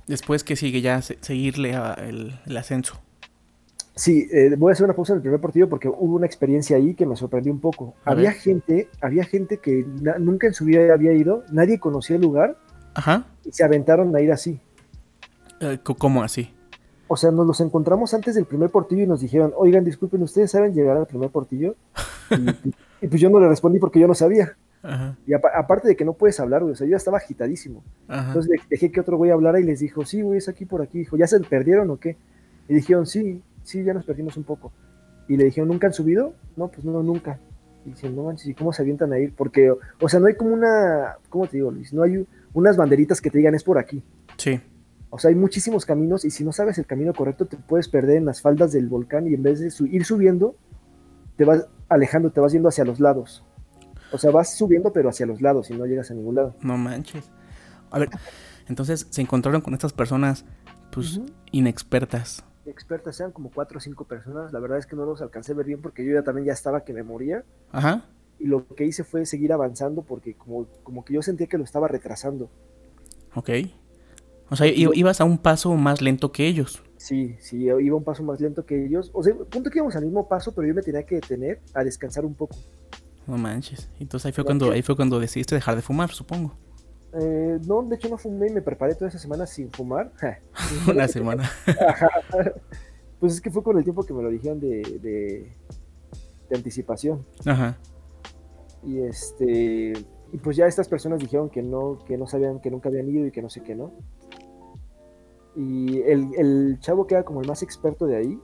Después 0.06 0.44
que 0.44 0.54
sigue 0.54 0.80
ya 0.80 1.02
seguirle 1.02 1.76
el, 1.98 2.56
ascenso. 2.56 3.00
Sí, 3.96 4.28
eh, 4.32 4.54
voy 4.56 4.70
a 4.70 4.72
hacer 4.74 4.84
una 4.84 4.94
pausa 4.94 5.14
en 5.14 5.16
el 5.16 5.22
primer 5.22 5.40
partido 5.40 5.68
porque 5.68 5.88
hubo 5.88 6.14
una 6.14 6.26
experiencia 6.26 6.76
ahí 6.76 6.94
que 6.94 7.06
me 7.06 7.16
sorprendió 7.16 7.52
un 7.52 7.58
poco. 7.58 7.96
había 8.04 8.30
gente, 8.30 8.88
había 9.00 9.24
gente 9.24 9.58
que 9.58 9.84
nunca 10.20 10.46
en 10.46 10.54
su 10.54 10.64
vida 10.64 10.94
había 10.94 11.12
ido, 11.12 11.42
nadie 11.50 11.80
conocía 11.80 12.14
el 12.14 12.22
lugar. 12.22 12.56
Ajá. 12.94 13.26
Y 13.44 13.50
se 13.50 13.64
aventaron 13.64 14.14
a 14.14 14.20
ir 14.20 14.30
así. 14.30 14.60
Eh, 15.58 15.80
¿Cómo 15.82 16.22
así? 16.22 16.52
O 17.06 17.16
sea, 17.16 17.30
nos 17.30 17.46
los 17.46 17.60
encontramos 17.60 18.14
antes 18.14 18.34
del 18.34 18.46
primer 18.46 18.70
portillo 18.70 19.02
y 19.02 19.06
nos 19.06 19.20
dijeron, 19.20 19.52
oigan, 19.56 19.84
disculpen, 19.84 20.22
¿ustedes 20.22 20.50
saben 20.50 20.74
llegar 20.74 20.96
al 20.96 21.06
primer 21.06 21.30
portillo? 21.30 21.76
y 23.00 23.08
pues 23.08 23.20
yo 23.20 23.28
no 23.30 23.40
le 23.40 23.48
respondí 23.48 23.78
porque 23.78 24.00
yo 24.00 24.06
no 24.06 24.14
sabía. 24.14 24.56
Y 25.26 25.32
aparte 25.32 25.88
de 25.88 25.96
que 25.96 26.04
no 26.04 26.12
puedes 26.12 26.38
hablar, 26.40 26.62
güey, 26.62 26.72
o 26.72 26.76
sea, 26.76 26.86
yo 26.86 26.92
ya 26.92 26.98
estaba 26.98 27.16
agitadísimo. 27.16 27.82
Entonces 28.08 28.60
dejé 28.68 28.92
que 28.92 29.00
otro 29.00 29.16
güey 29.16 29.30
hablara 29.30 29.58
y 29.58 29.64
les 29.64 29.80
dijo, 29.80 30.04
sí, 30.04 30.20
güey, 30.20 30.38
es 30.38 30.48
aquí 30.48 30.66
por 30.66 30.82
aquí. 30.82 30.98
Dijo, 30.98 31.16
¿ya 31.16 31.26
se 31.26 31.40
perdieron 31.40 31.90
o 31.90 31.98
qué? 31.98 32.16
Y 32.68 32.74
dijeron, 32.74 33.06
sí, 33.06 33.42
sí, 33.62 33.82
ya 33.82 33.94
nos 33.94 34.04
perdimos 34.04 34.36
un 34.36 34.44
poco. 34.44 34.72
Y 35.26 35.36
le 35.36 35.44
dijeron, 35.44 35.68
¿nunca 35.68 35.86
han 35.86 35.94
subido? 35.94 36.34
No, 36.56 36.68
pues 36.68 36.84
no, 36.84 37.02
nunca. 37.02 37.38
Y 37.86 37.90
dicen, 37.90 38.14
no 38.14 38.24
manches, 38.24 38.46
¿y 38.46 38.54
cómo 38.54 38.72
se 38.72 38.82
avientan 38.82 39.12
a 39.12 39.18
ir? 39.18 39.32
Porque, 39.34 39.70
o 39.70 40.08
sea, 40.08 40.20
no 40.20 40.26
hay 40.26 40.34
como 40.34 40.52
una, 40.52 41.16
¿cómo 41.30 41.46
te 41.46 41.56
digo, 41.56 41.70
Luis? 41.70 41.92
No 41.92 42.02
hay 42.02 42.26
unas 42.52 42.76
banderitas 42.76 43.20
que 43.20 43.30
te 43.30 43.38
digan, 43.38 43.54
es 43.54 43.64
por 43.64 43.78
aquí. 43.78 44.02
Sí. 44.36 44.60
O 45.14 45.18
sea, 45.20 45.28
hay 45.28 45.36
muchísimos 45.36 45.86
caminos 45.86 46.24
y 46.24 46.30
si 46.32 46.42
no 46.42 46.50
sabes 46.50 46.76
el 46.78 46.86
camino 46.86 47.14
correcto, 47.14 47.46
te 47.46 47.56
puedes 47.56 47.86
perder 47.86 48.16
en 48.16 48.24
las 48.24 48.42
faldas 48.42 48.72
del 48.72 48.88
volcán 48.88 49.28
y 49.28 49.34
en 49.34 49.44
vez 49.44 49.60
de 49.60 49.70
ir 49.86 50.04
subiendo, 50.04 50.56
te 51.36 51.44
vas 51.44 51.68
alejando, 51.88 52.32
te 52.32 52.40
vas 52.40 52.50
yendo 52.50 52.68
hacia 52.68 52.84
los 52.84 52.98
lados. 52.98 53.44
O 54.10 54.18
sea, 54.18 54.32
vas 54.32 54.56
subiendo 54.58 54.92
pero 54.92 55.08
hacia 55.08 55.24
los 55.24 55.40
lados 55.40 55.70
y 55.70 55.74
no 55.74 55.86
llegas 55.86 56.10
a 56.10 56.14
ningún 56.14 56.34
lado. 56.34 56.56
No 56.62 56.76
manches. 56.76 57.30
A 57.92 58.00
ver, 58.00 58.10
entonces 58.66 59.06
se 59.08 59.20
encontraron 59.20 59.60
con 59.60 59.72
estas 59.72 59.92
personas, 59.92 60.46
pues, 60.90 61.20
inexpertas. 61.52 62.44
Expertas, 62.66 63.20
eran 63.20 63.30
como 63.30 63.52
cuatro 63.52 63.78
o 63.78 63.80
cinco 63.80 64.08
personas. 64.08 64.52
La 64.52 64.58
verdad 64.58 64.78
es 64.78 64.86
que 64.86 64.96
no 64.96 65.04
los 65.04 65.22
alcancé 65.22 65.52
a 65.52 65.54
ver 65.54 65.66
bien 65.66 65.80
porque 65.80 66.04
yo 66.04 66.12
ya 66.12 66.24
también 66.24 66.46
ya 66.46 66.54
estaba 66.54 66.82
que 66.82 66.92
me 66.92 67.04
moría. 67.04 67.44
Ajá. 67.70 68.04
Y 68.40 68.48
lo 68.48 68.66
que 68.66 68.84
hice 68.84 69.04
fue 69.04 69.26
seguir 69.26 69.52
avanzando 69.52 70.02
porque 70.02 70.34
como, 70.34 70.66
como 70.82 71.04
que 71.04 71.14
yo 71.14 71.22
sentía 71.22 71.46
que 71.46 71.56
lo 71.56 71.62
estaba 71.62 71.86
retrasando. 71.86 72.50
Ok. 73.36 73.50
O 74.54 74.56
sea, 74.56 74.68
ibas 74.68 75.20
a 75.20 75.24
un 75.24 75.36
paso 75.36 75.74
más 75.74 76.00
lento 76.00 76.30
que 76.30 76.46
ellos. 76.46 76.80
Sí, 76.96 77.34
sí, 77.40 77.64
iba 77.64 77.96
un 77.96 78.04
paso 78.04 78.22
más 78.22 78.40
lento 78.40 78.64
que 78.64 78.86
ellos. 78.86 79.10
O 79.12 79.20
sea, 79.20 79.34
punto 79.34 79.68
que 79.68 79.78
íbamos 79.78 79.96
al 79.96 80.04
mismo 80.04 80.28
paso, 80.28 80.54
pero 80.54 80.68
yo 80.68 80.74
me 80.74 80.80
tenía 80.80 81.02
que 81.02 81.16
detener 81.16 81.60
a 81.74 81.82
descansar 81.82 82.24
un 82.24 82.34
poco. 82.34 82.54
No 83.26 83.36
manches. 83.36 83.90
Entonces 83.98 84.26
ahí 84.26 84.32
fue 84.32 84.44
cuando, 84.44 84.70
ahí 84.70 84.80
fue 84.82 84.94
cuando 84.94 85.18
decidiste 85.18 85.56
dejar 85.56 85.74
de 85.74 85.82
fumar, 85.82 86.10
supongo. 86.12 86.54
Eh, 87.20 87.58
no, 87.66 87.82
de 87.82 87.96
hecho 87.96 88.08
no 88.08 88.16
fumé 88.16 88.46
y 88.46 88.52
me 88.52 88.62
preparé 88.62 88.94
toda 88.94 89.08
esa 89.08 89.18
semana 89.18 89.44
sin 89.44 89.72
fumar. 89.72 90.12
Una 90.88 91.08
semana. 91.08 91.50
Pues 93.18 93.32
es 93.32 93.40
que 93.40 93.50
fue 93.50 93.64
con 93.64 93.76
el 93.76 93.82
tiempo 93.82 94.04
que 94.04 94.14
me 94.14 94.22
lo 94.22 94.30
dijeron 94.30 94.60
de, 94.60 94.82
de, 95.02 96.56
anticipación. 96.56 97.26
Ajá. 97.44 97.76
Y 98.84 99.00
este. 99.00 99.94
Y 100.32 100.38
pues 100.38 100.56
ya 100.56 100.66
estas 100.68 100.86
personas 100.86 101.18
dijeron 101.18 101.50
que 101.50 101.60
no, 101.60 101.98
que 102.06 102.16
no 102.16 102.28
sabían, 102.28 102.60
que 102.60 102.70
nunca 102.70 102.88
habían 102.88 103.08
ido 103.08 103.26
y 103.26 103.32
que 103.32 103.42
no 103.42 103.50
sé 103.50 103.64
qué, 103.64 103.74
¿no? 103.74 103.92
Y 105.56 106.00
el, 106.02 106.78
chavo 106.80 107.06
que 107.06 107.14
era 107.14 107.24
como 107.24 107.40
el 107.40 107.48
más 107.48 107.62
experto 107.62 108.06
de 108.06 108.16
ahí, 108.16 108.40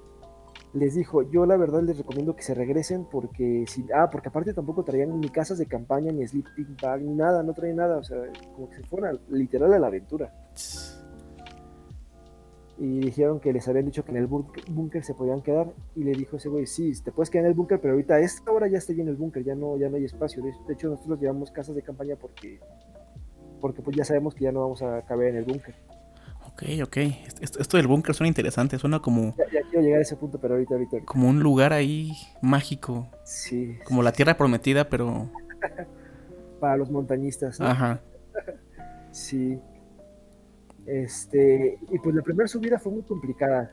les 0.72 0.94
dijo, 0.94 1.22
yo 1.22 1.46
la 1.46 1.56
verdad 1.56 1.82
les 1.82 1.98
recomiendo 1.98 2.36
que 2.36 2.44
se 2.44 2.54
regresen 2.54 3.04
porque 3.10 3.64
si, 3.66 3.84
ah, 3.92 4.08
porque 4.10 4.28
aparte 4.28 4.54
tampoco 4.54 4.84
traían 4.84 5.18
ni 5.18 5.28
casas 5.28 5.58
de 5.58 5.66
campaña, 5.66 6.12
ni 6.12 6.26
sleeping 6.26 6.76
bag, 6.80 7.02
ni 7.02 7.14
nada, 7.14 7.42
no 7.42 7.52
traían 7.52 7.76
nada, 7.76 7.98
o 7.98 8.04
sea, 8.04 8.18
como 8.54 8.70
que 8.70 8.76
se 8.76 8.82
fueron 8.84 9.20
literal 9.30 9.72
a 9.72 9.78
la 9.80 9.88
aventura. 9.88 10.32
Y 12.80 13.00
dijeron 13.00 13.40
que 13.40 13.52
les 13.52 13.68
habían 13.68 13.84
dicho 13.84 14.06
que 14.06 14.10
en 14.10 14.16
el 14.16 14.26
búnker 14.26 15.04
se 15.04 15.12
podían 15.12 15.42
quedar 15.42 15.70
y 15.94 16.02
le 16.02 16.12
dijo 16.12 16.38
ese 16.38 16.48
güey, 16.48 16.66
sí, 16.66 16.92
te 17.04 17.12
puedes 17.12 17.28
quedar 17.28 17.44
en 17.44 17.50
el 17.50 17.54
búnker, 17.54 17.78
pero 17.78 17.92
ahorita 17.92 18.14
a 18.14 18.20
esta 18.20 18.50
hora 18.50 18.68
ya 18.68 18.78
está 18.78 18.94
lleno 18.94 19.10
el 19.10 19.18
búnker, 19.18 19.44
ya 19.44 19.54
no, 19.54 19.76
ya 19.76 19.90
no 19.90 19.96
hay 19.96 20.06
espacio. 20.06 20.42
De, 20.42 20.50
hecho, 20.72 20.88
nosotros 20.88 21.20
llevamos 21.20 21.50
casas 21.50 21.74
de 21.74 21.82
campaña 21.82 22.16
porque, 22.16 22.58
porque 23.60 23.82
pues 23.82 23.94
ya 23.98 24.04
sabemos 24.06 24.34
que 24.34 24.44
ya 24.44 24.52
no 24.52 24.60
vamos 24.60 24.80
a 24.80 25.02
caber 25.02 25.28
en 25.28 25.36
el 25.36 25.44
búnker. 25.44 25.74
Ok, 26.60 26.68
ok. 26.84 26.96
Esto, 27.40 27.76
del 27.78 27.86
búnker 27.86 28.14
suena 28.14 28.28
interesante, 28.28 28.78
suena 28.78 29.00
como... 29.00 29.34
Ya, 29.36 29.62
quiero 29.70 29.82
llegar 29.82 30.00
a 30.00 30.02
ese 30.02 30.16
punto, 30.16 30.38
pero 30.38 30.54
ahorita, 30.54 30.74
ahorita, 30.74 30.98
Como 31.06 31.28
un 31.28 31.40
lugar 31.40 31.72
ahí 31.72 32.12
mágico. 32.42 33.08
Sí. 33.24 33.78
Como 33.84 34.02
la 34.02 34.12
tierra 34.12 34.36
prometida, 34.36 34.88
pero... 34.88 35.30
Para 36.60 36.76
los 36.76 36.90
montañistas. 36.90 37.60
Ajá. 37.60 38.00
Sí. 39.12 39.58
Este, 40.86 41.80
y 41.90 41.98
pues 41.98 42.14
la 42.14 42.22
primera 42.22 42.46
subida 42.46 42.78
fue 42.78 42.92
muy 42.92 43.02
complicada. 43.02 43.72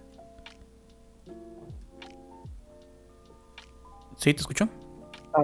Sí, 4.15 4.33
¿te 4.33 4.39
escucho? 4.39 4.67
Ah, 5.35 5.43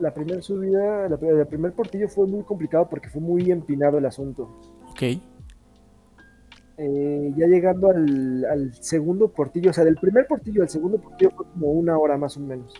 la, 0.00 0.14
primera 0.14 0.40
subida, 0.40 1.08
el 1.08 1.46
primer 1.46 1.74
portillo 1.74 2.08
fue 2.08 2.26
muy 2.26 2.42
complicado 2.42 2.88
porque 2.88 3.10
fue 3.10 3.20
muy 3.20 3.50
empinado 3.50 3.98
el 3.98 4.06
asunto. 4.06 4.48
Ok. 4.92 5.02
Eh, 6.78 7.32
ya 7.36 7.46
llegando 7.46 7.90
al, 7.90 8.74
segundo 8.80 9.28
portillo, 9.28 9.70
o 9.70 9.72
sea, 9.72 9.84
del 9.84 9.96
primer 9.96 10.26
portillo 10.26 10.62
al 10.62 10.68
segundo 10.68 10.98
portillo 10.98 11.30
fue 11.34 11.46
como 11.46 11.72
una 11.72 11.98
hora 11.98 12.18
más 12.18 12.36
o 12.36 12.40
menos. 12.40 12.74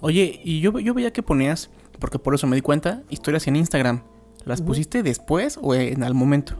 Oye, 0.00 0.40
y 0.44 0.60
yo, 0.60 0.78
yo 0.78 0.92
veía 0.92 1.12
que 1.12 1.22
ponías, 1.22 1.70
porque 1.98 2.18
por 2.18 2.34
eso 2.34 2.46
me 2.46 2.56
di 2.56 2.62
cuenta, 2.62 3.02
historias 3.08 3.46
en 3.46 3.56
Instagram. 3.56 4.02
¿Las 4.44 4.60
pusiste 4.60 5.02
después 5.02 5.58
o 5.62 5.74
en 5.74 6.02
al 6.02 6.12
momento? 6.12 6.56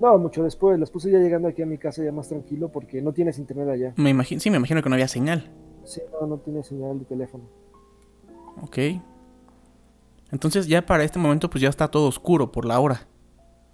No, 0.00 0.18
mucho 0.18 0.42
después. 0.42 0.78
Las 0.78 0.90
puse 0.90 1.10
ya 1.10 1.18
llegando 1.18 1.46
aquí 1.48 1.62
a 1.62 1.66
mi 1.66 1.78
casa 1.78 2.02
ya 2.04 2.10
más 2.10 2.28
tranquilo 2.28 2.70
porque 2.70 3.00
no 3.00 3.12
tienes 3.12 3.38
internet 3.38 3.68
allá. 3.68 3.94
Me 3.96 4.10
imagino, 4.10 4.40
sí, 4.40 4.50
me 4.50 4.56
imagino 4.56 4.82
que 4.82 4.88
no 4.88 4.94
había 4.94 5.06
señal. 5.08 5.52
Sí, 5.84 6.00
no, 6.20 6.26
no 6.26 6.38
tiene 6.38 6.64
señal 6.64 6.98
de 6.98 7.04
teléfono. 7.04 7.44
Ok. 8.60 8.78
Entonces 10.32 10.66
ya 10.66 10.84
para 10.84 11.04
este 11.04 11.18
momento 11.20 11.48
pues 11.48 11.62
ya 11.62 11.68
está 11.68 11.88
todo 11.88 12.08
oscuro 12.08 12.50
por 12.50 12.64
la 12.64 12.80
hora. 12.80 13.06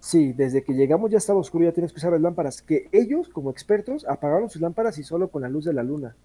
Sí, 0.03 0.33
desde 0.33 0.65
que 0.65 0.73
llegamos 0.73 1.13
ya 1.13 1.19
estaba 1.19 1.39
oscuro, 1.39 1.65
ya 1.65 1.71
tienes 1.71 1.93
que 1.93 1.99
usar 1.99 2.11
las 2.11 2.21
lámparas. 2.21 2.61
Que 2.61 2.89
ellos, 2.91 3.29
como 3.29 3.53
expertos, 3.53 4.05
apagaron 4.09 4.51
sus 4.51 4.61
lámparas 4.61 4.99
y 4.99 5.05
solo 5.05 5.29
con 5.29 5.43
la 5.43 5.49
luz 5.49 5.65
de 5.65 5.73
la 5.73 5.85
luna. 5.85 6.17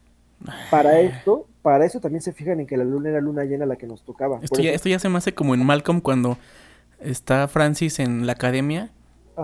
Para 0.72 0.90
ah. 0.90 1.00
esto, 1.00 1.46
para 1.62 1.86
eso 1.86 2.00
también 2.00 2.24
se 2.24 2.34
fijan 2.34 2.60
en 2.60 2.66
que 2.66 2.76
la 2.76 2.84
luna 2.84 3.10
era 3.10 3.22
luna 3.22 3.44
llena 3.44 3.68
la 3.68 3.76
que 3.76 3.86
nos 3.86 4.02
tocaba. 4.02 4.40
Esto, 4.42 4.64
ya, 4.64 4.72
esto 4.72 4.90
ya 4.90 4.98
se 4.98 5.10
me 5.10 5.20
hace 5.20 5.36
como 5.36 5.54
en 5.54 5.64
Malcolm 5.64 6.02
cuando 6.02 6.40
está 7.00 7.48
Francis 7.48 8.00
en 8.00 8.26
la 8.26 8.34
academia 8.34 8.90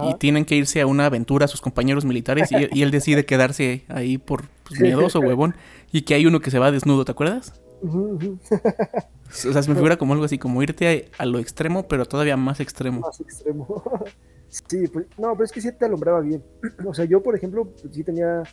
y 0.09 0.15
tienen 0.15 0.45
que 0.45 0.55
irse 0.55 0.81
a 0.81 0.87
una 0.87 1.05
aventura 1.05 1.45
a 1.45 1.47
sus 1.47 1.61
compañeros 1.61 2.03
militares 2.03 2.49
y, 2.51 2.81
él 2.81 2.89
decide 2.89 3.25
quedarse 3.27 3.83
ahí 3.87 4.17
por 4.17 4.45
pues, 4.67 4.79
miedoso, 4.79 5.19
huevón. 5.19 5.53
Y 5.91 6.01
que 6.01 6.15
hay 6.15 6.25
uno 6.25 6.39
que 6.39 6.49
se 6.49 6.57
va 6.57 6.71
desnudo, 6.71 7.05
¿te 7.05 7.11
acuerdas? 7.11 7.61
o 9.47 9.53
sea, 9.53 9.63
se 9.63 9.69
me 9.69 9.75
figura 9.75 9.97
como 9.97 10.13
algo 10.13 10.25
así, 10.25 10.37
como 10.37 10.61
irte 10.61 11.11
a, 11.17 11.25
lo 11.25 11.39
extremo, 11.39 11.87
pero 11.87 12.05
todavía 12.05 12.37
más 12.37 12.59
extremo. 12.59 13.01
Más 13.01 13.19
extremo. 13.19 13.83
sí, 14.47 14.87
pues, 14.87 15.07
no, 15.17 15.33
pero 15.33 15.45
es 15.45 15.51
que 15.51 15.61
sí 15.61 15.71
te 15.71 15.85
alumbraba 15.85 16.21
bien. 16.21 16.43
O 16.87 16.93
sea, 16.93 17.05
yo, 17.05 17.21
por 17.23 17.35
ejemplo, 17.35 17.73
sí 17.91 18.03
tenía 18.03 18.43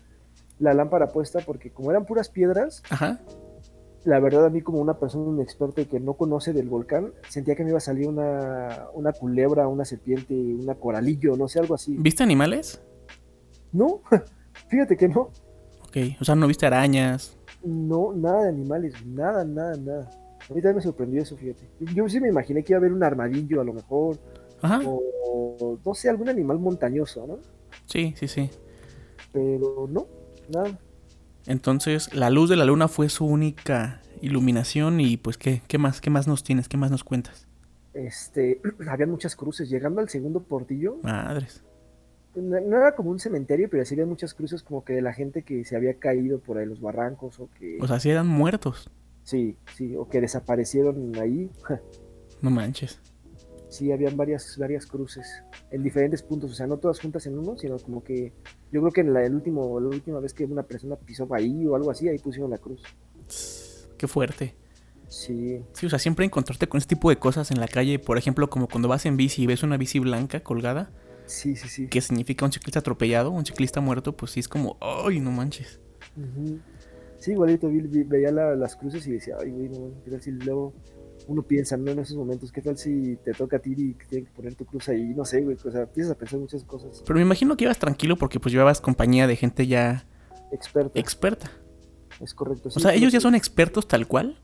la 0.58 0.74
lámpara 0.74 1.08
puesta 1.08 1.40
porque 1.40 1.70
como 1.70 1.90
eran 1.90 2.04
puras 2.04 2.28
piedras, 2.28 2.82
Ajá 2.90 3.20
la 4.04 4.18
verdad 4.18 4.46
a 4.46 4.50
mí 4.50 4.62
como 4.62 4.80
una 4.80 4.98
persona, 4.98 5.24
un 5.24 5.40
experto 5.40 5.86
que 5.86 6.00
no 6.00 6.14
conoce 6.14 6.52
del 6.52 6.68
volcán, 6.68 7.12
sentía 7.28 7.54
que 7.54 7.64
me 7.64 7.70
iba 7.70 7.78
a 7.78 7.82
salir 7.82 8.08
una, 8.08 8.86
una 8.94 9.12
culebra, 9.12 9.68
una 9.68 9.84
serpiente, 9.84 10.34
una 10.34 10.74
coralillo, 10.74 11.36
no 11.36 11.48
sé, 11.48 11.60
algo 11.60 11.74
así. 11.74 11.96
¿Viste 11.98 12.22
animales? 12.22 12.80
No, 13.72 14.00
fíjate 14.68 14.96
que 14.96 15.08
no. 15.08 15.30
Ok, 15.86 15.96
o 16.20 16.24
sea, 16.24 16.34
¿no 16.34 16.46
viste 16.46 16.66
arañas? 16.66 17.36
No, 17.62 18.12
nada 18.14 18.44
de 18.44 18.48
animales, 18.48 18.94
nada, 19.04 19.44
nada, 19.44 19.76
nada. 19.76 20.10
A 20.50 20.52
mí 20.52 20.60
también 20.60 20.76
me 20.76 20.82
sorprendió 20.82 21.22
eso, 21.22 21.36
fíjate. 21.36 21.62
Yo 21.94 22.08
sí 22.08 22.18
me 22.20 22.28
imaginé 22.28 22.64
que 22.64 22.72
iba 22.72 22.78
a 22.78 22.80
haber 22.80 22.92
un 22.92 23.04
armadillo 23.04 23.60
a 23.60 23.64
lo 23.64 23.72
mejor. 23.72 24.18
Ajá. 24.60 24.80
O, 24.84 25.78
no 25.84 25.94
sé, 25.94 26.10
algún 26.10 26.28
animal 26.28 26.58
montañoso, 26.58 27.24
¿no? 27.26 27.38
Sí, 27.86 28.14
sí, 28.16 28.26
sí. 28.26 28.50
Pero 29.32 29.86
no, 29.88 30.08
nada. 30.52 30.76
Entonces, 31.46 32.12
la 32.14 32.30
luz 32.30 32.50
de 32.50 32.56
la 32.56 32.64
luna 32.64 32.88
fue 32.88 33.08
su 33.08 33.24
única 33.24 34.02
iluminación 34.20 35.00
y 35.00 35.16
pues 35.16 35.38
¿qué, 35.38 35.62
qué 35.66 35.78
más 35.78 36.00
qué 36.00 36.10
más 36.10 36.26
nos 36.26 36.42
tienes? 36.42 36.68
¿Qué 36.68 36.76
más 36.76 36.90
nos 36.90 37.04
cuentas? 37.04 37.46
Este, 37.94 38.60
habían 38.88 39.10
muchas 39.10 39.36
cruces 39.36 39.70
llegando 39.70 40.00
al 40.00 40.08
segundo 40.08 40.42
portillo. 40.42 40.96
Madres. 41.02 41.62
No, 42.34 42.76
era 42.76 42.94
como 42.94 43.10
un 43.10 43.18
cementerio, 43.18 43.68
pero 43.70 43.84
sí 43.84 43.94
había 43.94 44.06
muchas 44.06 44.34
cruces 44.34 44.62
como 44.62 44.84
que 44.84 44.94
de 44.94 45.02
la 45.02 45.12
gente 45.12 45.42
que 45.42 45.64
se 45.64 45.76
había 45.76 45.94
caído 45.94 46.38
por 46.38 46.58
ahí 46.58 46.66
los 46.66 46.80
barrancos 46.80 47.40
o 47.40 47.48
que 47.58 47.78
O 47.80 47.86
sea, 47.86 47.98
sí 47.98 48.10
eran 48.10 48.26
muertos. 48.26 48.90
Sí, 49.30 49.56
sí, 49.76 49.94
o 49.94 50.08
que 50.08 50.20
desaparecieron 50.20 51.14
ahí. 51.20 51.48
no 52.42 52.50
manches. 52.50 52.98
Sí, 53.68 53.92
habían 53.92 54.16
varias 54.16 54.58
varias 54.58 54.86
cruces 54.86 55.44
en 55.70 55.84
diferentes 55.84 56.20
puntos, 56.20 56.50
o 56.50 56.54
sea, 56.54 56.66
no 56.66 56.78
todas 56.78 56.98
juntas 56.98 57.24
en 57.26 57.38
uno, 57.38 57.56
sino 57.56 57.78
como 57.78 58.02
que 58.02 58.32
yo 58.72 58.80
creo 58.80 58.90
que 58.90 59.02
en 59.02 59.14
la, 59.14 59.24
el 59.24 59.32
último, 59.32 59.78
la 59.78 59.86
última 59.86 60.18
vez 60.18 60.34
que 60.34 60.44
una 60.44 60.64
persona 60.64 60.96
pisó 60.96 61.32
ahí 61.32 61.64
o 61.64 61.76
algo 61.76 61.92
así, 61.92 62.08
ahí 62.08 62.18
pusieron 62.18 62.50
la 62.50 62.58
cruz. 62.58 62.82
Qué 63.96 64.08
fuerte. 64.08 64.56
Sí. 65.06 65.62
Sí, 65.74 65.86
o 65.86 65.90
sea, 65.90 66.00
siempre 66.00 66.24
encontrarte 66.24 66.68
con 66.68 66.78
este 66.78 66.96
tipo 66.96 67.08
de 67.08 67.16
cosas 67.16 67.52
en 67.52 67.60
la 67.60 67.68
calle, 67.68 68.00
por 68.00 68.18
ejemplo, 68.18 68.50
como 68.50 68.66
cuando 68.66 68.88
vas 68.88 69.06
en 69.06 69.16
bici 69.16 69.44
y 69.44 69.46
ves 69.46 69.62
una 69.62 69.76
bici 69.76 70.00
blanca 70.00 70.40
colgada. 70.40 70.90
Sí, 71.26 71.54
sí, 71.54 71.68
sí. 71.68 71.86
Que 71.86 72.00
significa 72.00 72.44
un 72.44 72.50
ciclista 72.50 72.80
atropellado, 72.80 73.30
un 73.30 73.46
ciclista 73.46 73.80
muerto, 73.80 74.16
pues 74.16 74.32
sí 74.32 74.40
es 74.40 74.48
como, 74.48 74.76
¡ay, 74.80 75.20
no 75.20 75.30
manches! 75.30 75.78
Sí, 77.20 77.32
igualito 77.32 77.70
veía 78.06 78.32
las 78.32 78.76
cruces 78.76 79.06
y 79.06 79.12
decía, 79.12 79.36
ay, 79.38 79.50
güey, 79.50 79.68
no, 79.68 79.92
¿qué 80.02 80.10
tal 80.10 80.22
si 80.22 80.32
luego 80.32 80.72
uno 81.28 81.42
piensa, 81.42 81.76
¿no? 81.76 81.90
En 81.90 81.98
esos 81.98 82.16
momentos, 82.16 82.50
¿qué 82.50 82.62
tal 82.62 82.78
si 82.78 83.16
te 83.16 83.32
toca 83.32 83.58
a 83.58 83.60
ti 83.60 83.72
y 83.72 83.94
tienes 84.08 84.30
que 84.30 84.34
poner 84.34 84.54
tu 84.54 84.64
cruz 84.64 84.88
ahí? 84.88 85.12
No 85.14 85.26
sé, 85.26 85.42
güey, 85.42 85.54
o 85.62 85.70
sea, 85.70 85.82
empiezas 85.82 86.12
a 86.12 86.14
pensar 86.14 86.40
muchas 86.40 86.64
cosas. 86.64 87.02
Pero 87.06 87.16
me 87.16 87.22
imagino 87.22 87.58
que 87.58 87.64
ibas 87.64 87.78
tranquilo 87.78 88.16
porque 88.16 88.40
pues 88.40 88.52
llevabas 88.52 88.80
compañía 88.80 89.26
de 89.26 89.36
gente 89.36 89.66
ya... 89.66 90.06
Experta. 90.50 90.98
Experta. 90.98 91.50
Es 92.20 92.32
correcto. 92.32 92.70
o 92.70 92.80
sea, 92.80 92.94
¿ellos 92.94 93.12
ya 93.12 93.20
son 93.20 93.34
expertos 93.34 93.86
tal 93.86 94.08
cual? 94.08 94.38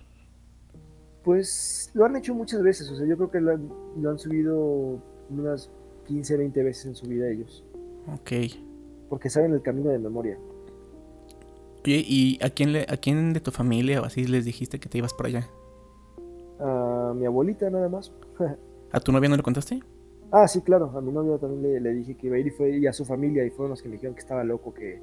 Pues 1.24 1.90
lo 1.94 2.04
han 2.04 2.14
hecho 2.16 2.34
muchas 2.34 2.62
veces, 2.62 2.90
o 2.90 2.96
sea, 2.96 3.06
yo 3.06 3.16
creo 3.16 3.30
que 3.30 3.40
lo 3.40 4.10
han, 4.10 4.18
subido 4.18 5.02
unas 5.30 5.70
15, 6.06 6.36
20 6.36 6.62
veces 6.62 6.86
en 6.86 6.94
su 6.94 7.06
vida 7.06 7.28
ellos. 7.30 7.64
Ok. 8.12 8.32
Porque 9.08 9.30
saben 9.30 9.54
el 9.54 9.62
camino 9.62 9.90
de 9.90 9.98
memoria. 9.98 10.38
Oye, 11.86 12.04
¿y 12.04 12.38
a 12.42 12.50
quién, 12.50 12.72
le, 12.72 12.82
a 12.82 12.96
quién 12.96 13.32
de 13.32 13.38
tu 13.38 13.52
familia 13.52 14.02
o 14.02 14.04
así 14.04 14.26
les 14.26 14.44
dijiste 14.44 14.80
que 14.80 14.88
te 14.88 14.98
ibas 14.98 15.14
para 15.14 15.28
allá? 15.28 15.50
a 16.58 17.12
mi 17.14 17.26
abuelita 17.26 17.70
nada 17.70 17.88
más. 17.88 18.12
¿A 18.92 19.00
tu 19.00 19.12
novia 19.12 19.28
no 19.28 19.36
le 19.36 19.42
contaste? 19.42 19.80
Ah, 20.32 20.48
sí, 20.48 20.60
claro, 20.62 20.92
a 20.96 21.00
mi 21.00 21.12
novia 21.12 21.38
también 21.38 21.82
le, 21.82 21.94
dije 21.94 22.16
que 22.16 22.26
iba 22.26 22.36
a 22.36 22.38
ir 22.40 22.48
y, 22.48 22.50
fue, 22.50 22.70
y 22.78 22.86
a 22.86 22.92
su 22.92 23.04
familia 23.04 23.44
y 23.44 23.50
fueron 23.50 23.70
los 23.70 23.82
que 23.82 23.88
me 23.88 23.94
dijeron 23.94 24.14
que 24.14 24.20
estaba 24.20 24.42
loco, 24.42 24.74
que, 24.74 25.00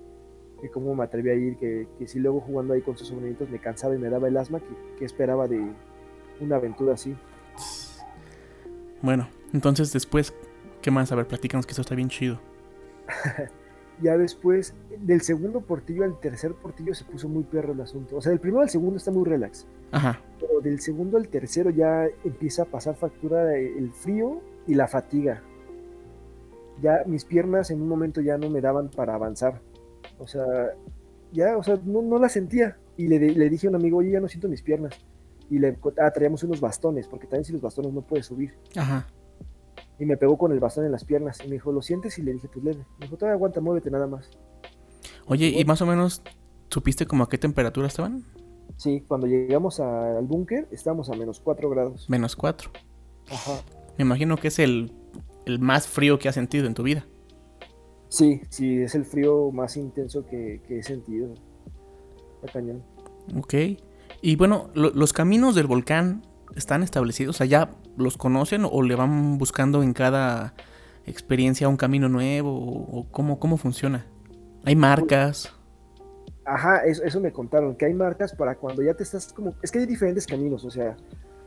que 0.62 0.69
cómo 0.69 0.93
me 0.96 1.04
atreví 1.04 1.30
a 1.30 1.36
ir, 1.36 1.58
que, 1.58 1.88
que, 1.98 2.08
si 2.08 2.19
luego 2.19 2.41
jugando 2.41 2.74
ahí 2.74 2.82
con 2.82 2.98
sus 2.98 3.08
sobrinitos 3.08 3.50
me 3.50 3.60
cansaba 3.60 3.96
y 3.96 4.00
me 4.00 4.10
daba 4.10 4.28
el 4.28 4.36
asma, 4.36 4.60
que, 5.00 5.06
esperaba 5.06 5.48
de 5.48 5.65
una 6.41 6.58
aventura 6.58 6.96
así. 6.96 7.15
Bueno, 9.02 9.30
entonces 9.54 9.93
después, 9.93 10.34
¿qué 10.82 10.91
más? 10.91 11.12
A 11.12 11.15
ver, 11.15 11.28
platícanos 11.28 11.65
que 11.65 11.72
esto 11.72 11.82
está 11.82 11.96
bien 11.96 12.10
chido. 12.10 12.39
ya 14.01 14.17
después, 14.17 14.73
del 14.99 15.21
segundo 15.21 15.62
portillo 15.62 16.03
al 16.03 16.19
tercer 16.19 16.53
portillo 16.53 16.93
se 16.93 17.06
puso 17.06 17.27
muy 17.27 17.43
perro 17.43 17.73
el 17.73 17.82
asunto. 17.82 18.17
O 18.17 18.21
sea, 18.21 18.32
del 18.32 18.39
primero 18.39 18.62
al 18.62 18.69
segundo 18.69 18.97
está 18.97 19.12
muy 19.12 19.25
relax. 19.25 19.65
Ajá. 19.91 20.21
Pero 20.39 20.62
del 20.62 20.79
segundo 20.79 21.17
al 21.17 21.27
tercero 21.27 21.69
ya 21.69 22.08
empieza 22.23 22.63
a 22.63 22.65
pasar 22.65 22.95
factura 22.95 23.56
el 23.56 23.91
frío 23.91 24.41
y 24.67 24.75
la 24.75 24.88
fatiga. 24.88 25.43
Ya 26.82 27.03
mis 27.06 27.23
piernas 27.25 27.71
en 27.71 27.82
un 27.82 27.88
momento 27.88 28.21
ya 28.21 28.38
no 28.38 28.49
me 28.49 28.62
daban 28.62 28.89
para 28.89 29.15
avanzar. 29.15 29.62
O 30.17 30.27
sea, 30.27 30.45
ya, 31.32 31.58
o 31.58 31.63
sea, 31.63 31.79
no, 31.86 32.01
no 32.01 32.19
la 32.19 32.29
sentía. 32.29 32.77
Y 32.97 33.08
le, 33.08 33.19
le, 33.19 33.49
dije 33.49 33.67
a 33.67 33.69
un 33.69 33.75
amigo, 33.75 33.97
oye, 33.97 34.12
ya 34.12 34.19
no 34.19 34.27
siento 34.27 34.47
mis 34.47 34.62
piernas. 34.62 34.93
Y 35.49 35.60
le 35.60 35.77
ah, 35.99 36.12
traíamos 36.12 36.43
unos 36.43 36.60
bastones, 36.60 37.08
porque 37.08 37.27
también 37.27 37.45
si 37.45 37.53
los 37.53 37.62
bastones 37.62 37.93
no 37.93 38.01
puedes 38.01 38.25
subir. 38.25 38.53
Ajá 38.75 39.08
y 39.99 40.06
me 40.06 40.17
pegó 40.17 40.38
con 40.38 40.51
el 40.51 40.60
bastón 40.60 40.86
en 40.86 40.91
las 40.91 41.06
piernas 41.06 41.39
y 41.43 41.47
me 41.47 41.53
dijo, 41.53 41.71
¿lo 41.71 41.82
sientes? 41.82 42.17
Y 42.19 42.23
le 42.23 42.34
dije, 42.34 42.47
pues 42.51 42.63
leve. 42.63 42.86
Me 42.99 43.06
dijo, 43.06 43.17
todavía 43.17 43.36
aguanta, 43.36 43.62
muévete 43.62 43.91
nada 43.91 44.08
más. 44.08 44.29
Oye, 45.25 45.47
¿y 45.47 45.63
más 45.65 45.82
o 45.82 45.86
menos 45.86 46.21
supiste 46.69 47.06
como 47.06 47.23
a 47.23 47.29
qué 47.29 47.38
temperatura 47.38 47.88
estaban? 47.88 48.25
Sí, 48.77 49.03
cuando 49.08 49.27
llegamos 49.27 49.79
al 49.79 50.25
búnker 50.25 50.67
estábamos 50.71 51.10
a 51.10 51.13
menos 51.13 51.39
4 51.39 51.69
grados. 51.69 52.10
Menos 52.10 52.36
4. 52.36 52.71
Ajá. 53.29 53.62
Me 53.97 54.03
imagino 54.03 54.38
que 54.38 54.47
es 54.47 54.60
el, 54.60 54.91
el 55.45 55.60
más 55.60 55.88
frío 55.88 56.19
que 56.19 56.29
has 56.29 56.36
sentido 56.36 56.65
en 56.65 56.73
tu 56.73 56.84
vida. 56.84 57.06
Sí, 58.10 58.41
sí, 58.49 58.77
es 58.77 58.95
el 58.95 59.06
frío 59.06 59.51
más 59.51 59.77
intenso 59.77 60.25
que, 60.25 60.62
he 60.69 60.84
sentido. 60.84 61.34
Está 62.36 62.60
cañón. 62.60 62.84
Ok. 63.36 63.53
Y 64.21 64.36
bueno, 64.36 64.69
los 64.75 65.13
caminos 65.13 65.56
del 65.56 65.67
volcán 65.67 66.25
están 66.55 66.83
establecidos, 66.83 67.35
o 67.35 67.37
sea, 67.37 67.45
ya 67.45 67.71
los 67.97 68.17
conocen 68.17 68.65
o 68.69 68.81
le 68.81 68.95
van 68.95 69.37
buscando 69.37 69.83
en 69.83 69.93
cada 69.93 70.53
experiencia 71.05 71.67
un 71.67 71.77
camino 71.77 72.09
nuevo 72.09 72.51
o, 72.51 73.07
cómo, 73.11 73.39
cómo 73.39 73.57
funciona. 73.57 74.05
¿Hay 74.65 74.75
marcas? 74.75 75.53
Ajá, 76.45 76.83
eso, 76.85 77.19
me 77.19 77.31
contaron, 77.31 77.75
que 77.75 77.85
hay 77.85 77.93
marcas 77.93 78.33
para 78.33 78.55
cuando 78.55 78.81
ya 78.81 78.93
te 78.93 79.03
estás 79.03 79.31
como... 79.31 79.53
Es 79.61 79.71
que 79.71 79.79
hay 79.79 79.85
diferentes 79.85 80.27
caminos, 80.27 80.65
o 80.65 80.71
sea, 80.71 80.95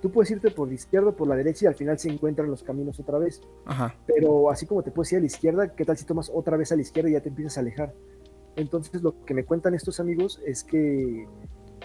tú 0.01 0.11
puedes 0.11 0.31
irte 0.31 0.51
por 0.51 0.69
la 0.69 0.75
izquierda 0.75 1.11
o 1.11 1.17
por 1.17 1.29
la 1.29 1.37
derecha 1.37 1.67
y 1.67 1.69
al 1.69 1.75
final 1.75 1.99
se 1.99 2.11
encuentran 2.11 2.51
los 2.51 2.63
caminos 2.63 2.99
otra 3.01 3.19
vez. 3.19 3.43
Ajá. 3.67 3.95
Pero 4.07 4.51
así 4.51 4.67
como 4.67 4.83
te 4.83 4.91
puedes 4.91 5.13
ir 5.13 5.19
a 5.19 5.21
la 5.21 5.27
izquierda, 5.27 5.75
¿qué 5.75 5.85
tal 5.85 5.97
si 5.97 6.05
tomas 6.05 6.31
otra 6.33 6.57
vez 6.57 6.73
a 6.73 6.77
la 6.77 6.83
izquierda 6.83 7.11
y 7.11 7.13
ya 7.13 7.21
te 7.21 7.29
empiezas 7.29 7.59
a 7.59 7.61
alejar? 7.61 7.95
Entonces 8.57 9.03
lo 9.03 9.25
que 9.25 9.35
me 9.35 9.45
cuentan 9.45 9.75
estos 9.75 10.01
amigos 10.01 10.41
es 10.47 10.65
que 10.65 11.29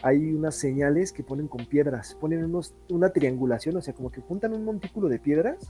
hay 0.01 0.33
unas 0.33 0.55
señales 0.55 1.11
que 1.11 1.23
ponen 1.23 1.47
con 1.47 1.65
piedras, 1.65 2.15
ponen 2.19 2.43
unos, 2.43 2.73
una 2.89 3.09
triangulación, 3.09 3.75
o 3.77 3.81
sea, 3.81 3.93
como 3.93 4.11
que 4.11 4.21
juntan 4.21 4.53
un 4.53 4.65
montículo 4.65 5.09
de 5.09 5.19
piedras 5.19 5.69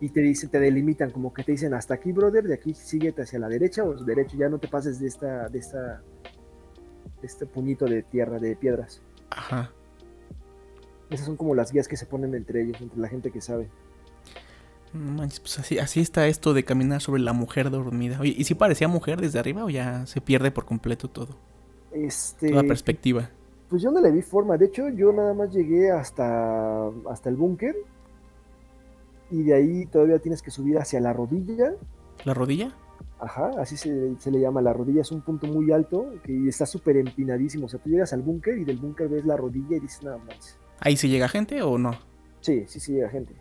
y 0.00 0.08
te 0.10 0.20
dicen, 0.20 0.50
te 0.50 0.60
delimitan, 0.60 1.10
como 1.10 1.32
que 1.32 1.44
te 1.44 1.52
dicen 1.52 1.74
hasta 1.74 1.94
aquí, 1.94 2.12
brother, 2.12 2.44
de 2.44 2.54
aquí 2.54 2.74
síguete 2.74 3.22
hacia 3.22 3.38
la 3.38 3.48
derecha 3.48 3.84
o 3.84 3.94
derecho, 3.94 4.36
ya 4.36 4.48
no 4.48 4.58
te 4.58 4.68
pases 4.68 4.98
de 5.00 5.06
esta, 5.06 5.48
de 5.48 5.58
esta, 5.58 6.02
de 7.20 7.26
este 7.26 7.46
puñito 7.46 7.86
de 7.86 8.02
tierra, 8.02 8.38
de 8.38 8.56
piedras. 8.56 9.00
Ajá. 9.30 9.72
Esas 11.08 11.26
son 11.26 11.36
como 11.36 11.54
las 11.54 11.72
guías 11.72 11.88
que 11.88 11.96
se 11.96 12.06
ponen 12.06 12.34
entre 12.34 12.62
ellos, 12.62 12.80
entre 12.80 12.98
la 12.98 13.08
gente 13.08 13.30
que 13.30 13.40
sabe. 13.40 13.68
Manches, 14.92 15.40
pues 15.40 15.58
así, 15.58 15.78
así 15.78 16.00
está 16.00 16.26
esto 16.26 16.52
de 16.52 16.64
caminar 16.64 17.00
sobre 17.00 17.22
la 17.22 17.32
mujer 17.32 17.70
dormida. 17.70 18.18
Oye, 18.20 18.34
¿y 18.36 18.44
si 18.44 18.54
parecía 18.54 18.88
mujer 18.88 19.20
desde 19.20 19.38
arriba 19.38 19.64
o 19.64 19.70
ya 19.70 20.04
se 20.06 20.20
pierde 20.20 20.50
por 20.50 20.66
completo 20.66 21.08
todo? 21.08 21.38
Este. 21.92 22.50
Toda 22.50 22.62
perspectiva. 22.62 23.30
Pues 23.68 23.82
yo 23.82 23.90
no 23.90 24.00
le 24.00 24.10
vi 24.10 24.22
forma. 24.22 24.56
De 24.56 24.66
hecho, 24.66 24.88
yo 24.90 25.12
nada 25.12 25.34
más 25.34 25.50
llegué 25.52 25.90
hasta, 25.90 26.88
hasta 27.08 27.28
el 27.30 27.36
búnker 27.36 27.74
y 29.30 29.42
de 29.44 29.54
ahí 29.54 29.86
todavía 29.86 30.18
tienes 30.18 30.42
que 30.42 30.50
subir 30.50 30.78
hacia 30.78 31.00
la 31.00 31.12
rodilla. 31.12 31.72
¿La 32.24 32.34
rodilla? 32.34 32.74
Ajá, 33.18 33.50
así 33.58 33.76
se, 33.76 34.30
le 34.30 34.40
llama. 34.40 34.60
La 34.60 34.72
rodilla 34.72 35.00
es 35.00 35.10
un 35.10 35.22
punto 35.22 35.46
muy 35.46 35.72
alto 35.72 36.12
que 36.22 36.48
está 36.48 36.66
súper 36.66 36.98
empinadísimo. 36.98 37.66
O 37.66 37.68
sea, 37.68 37.80
tú 37.80 37.88
llegas 37.88 38.12
al 38.12 38.20
búnker 38.22 38.58
y 38.58 38.64
del 38.64 38.76
búnker 38.76 39.08
ves 39.08 39.24
la 39.24 39.36
rodilla 39.36 39.76
y 39.76 39.80
dices 39.80 40.02
nada 40.02 40.18
más. 40.18 40.58
¿Ahí 40.80 40.96
se 40.96 41.08
llega 41.08 41.28
gente 41.28 41.62
o 41.62 41.78
no? 41.78 41.92
Sí, 42.40 42.64
sí, 42.66 42.78
sí 42.78 42.92
llega 42.92 43.08
gente. 43.08 43.34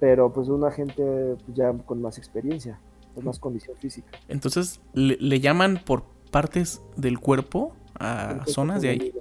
Pero 0.00 0.32
pues 0.32 0.48
una 0.48 0.70
gente 0.70 1.02
pues, 1.44 1.56
ya 1.56 1.72
con 1.72 2.00
más 2.00 2.16
experiencia, 2.18 2.80
con 3.14 3.24
más 3.24 3.38
condición 3.38 3.76
física. 3.76 4.10
Entonces, 4.28 4.80
¿le, 4.94 5.40
llaman 5.40 5.80
por 5.84 6.04
partes 6.34 6.82
del 6.96 7.20
cuerpo 7.20 7.76
a 7.96 8.42
zonas 8.48 8.82
de 8.82 8.88
ahí? 8.88 9.14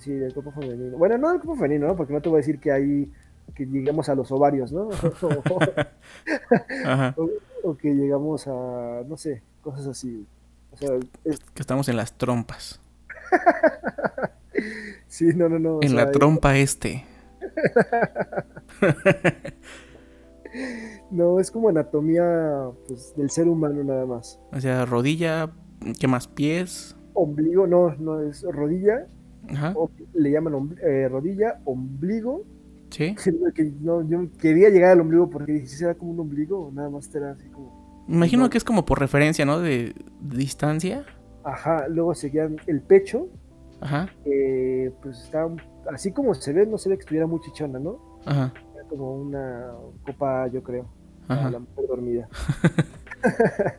Sí, 0.00 0.10
del 0.10 0.34
cuerpo 0.34 0.50
femenino. 0.50 0.98
Bueno, 0.98 1.16
no 1.16 1.30
del 1.30 1.40
cuerpo 1.40 1.54
femenino, 1.54 1.86
¿no? 1.86 1.94
Porque 1.94 2.12
no 2.12 2.20
te 2.20 2.28
voy 2.28 2.38
a 2.38 2.40
decir 2.40 2.58
que 2.58 2.72
hay 2.72 3.08
que 3.54 3.66
lleguemos 3.66 4.08
a 4.08 4.16
los 4.16 4.32
ovarios, 4.32 4.72
¿no? 4.72 4.88
o, 7.62 7.76
que 7.76 7.94
llegamos 7.94 8.48
a, 8.48 9.04
no 9.06 9.16
sé, 9.16 9.42
cosas 9.62 9.86
así. 9.86 10.26
O 10.72 10.76
sea, 10.76 10.88
Que 11.22 11.62
estamos 11.62 11.88
en 11.88 11.98
las 11.98 12.14
trompas. 12.14 12.80
sí, 15.06 15.26
no, 15.36 15.48
no, 15.48 15.60
no. 15.60 15.78
En 15.82 15.94
la 15.94 16.10
trompa 16.10 16.56
este. 16.56 17.04
no, 21.12 21.38
es 21.38 21.52
como 21.52 21.68
anatomía 21.68 22.70
pues, 22.88 23.14
del 23.14 23.30
ser 23.30 23.46
humano 23.46 23.84
nada 23.84 24.04
más. 24.04 24.40
O 24.50 24.60
sea, 24.60 24.84
rodilla, 24.84 25.52
¿qué 25.98 26.06
más? 26.06 26.28
Pies. 26.28 26.96
Ombligo, 27.14 27.66
no, 27.66 27.94
no, 27.96 28.20
es 28.20 28.42
rodilla. 28.42 29.06
Ajá. 29.50 29.74
le 30.14 30.30
llaman 30.30 30.74
eh, 30.82 31.06
rodilla, 31.06 31.60
ombligo, 31.66 32.44
Sí. 32.94 33.14
Que, 33.54 33.72
no, 33.80 34.06
yo 34.08 34.28
quería 34.38 34.70
llegar 34.70 34.92
al 34.92 35.00
ombligo 35.00 35.28
porque 35.28 35.52
dije, 35.52 35.66
si 35.66 35.76
será 35.78 35.94
como 35.94 36.12
un 36.12 36.20
ombligo 36.20 36.66
o 36.66 36.72
nada 36.72 36.90
más 36.90 37.12
era 37.14 37.32
así 37.32 37.48
como. 37.48 38.04
Imagino 38.08 38.50
que 38.50 38.58
es 38.58 38.64
como 38.64 38.84
por 38.84 39.00
referencia, 39.00 39.44
¿no? 39.44 39.60
De, 39.60 39.94
distancia. 40.20 41.04
Ajá, 41.42 41.88
luego 41.88 42.14
seguían 42.14 42.56
el 42.66 42.82
pecho. 42.82 43.28
Ajá. 43.80 44.08
pues 45.02 45.22
está 45.24 45.46
así 45.92 46.12
como 46.12 46.34
se 46.34 46.52
ve, 46.52 46.66
no 46.66 46.78
se 46.78 46.88
ve 46.88 46.96
que 46.96 47.00
estuviera 47.00 47.26
muy 47.26 47.40
chichona, 47.40 47.78
¿no? 47.78 47.98
Ajá. 48.24 48.52
Era 48.74 48.84
como 48.88 49.16
una 49.16 49.72
copa, 50.06 50.46
yo 50.48 50.62
creo. 50.62 50.86
Ajá. 51.28 51.50
La 51.50 51.58
mujer 51.58 51.86
dormida. 51.88 52.28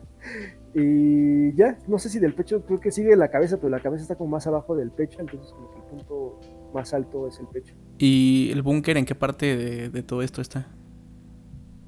y 0.78 1.54
ya, 1.54 1.78
no 1.88 1.98
sé 1.98 2.10
si 2.10 2.18
del 2.18 2.34
pecho, 2.34 2.60
creo 2.66 2.80
que 2.80 2.90
sigue 2.90 3.16
la 3.16 3.28
cabeza, 3.28 3.56
pero 3.56 3.70
la 3.70 3.80
cabeza 3.80 4.02
está 4.02 4.14
como 4.16 4.28
más 4.28 4.46
abajo 4.46 4.76
del 4.76 4.90
pecho, 4.90 5.22
entonces 5.22 5.50
como 5.50 5.70
que 5.70 5.78
el 5.78 5.84
punto 5.84 6.38
más 6.74 6.92
alto 6.92 7.26
es 7.26 7.40
el 7.40 7.46
pecho. 7.46 7.74
¿Y 7.96 8.50
el 8.52 8.60
búnker 8.60 8.98
en 8.98 9.06
qué 9.06 9.14
parte 9.14 9.88
de, 9.88 10.02
todo 10.02 10.20
esto 10.20 10.42
está? 10.42 10.68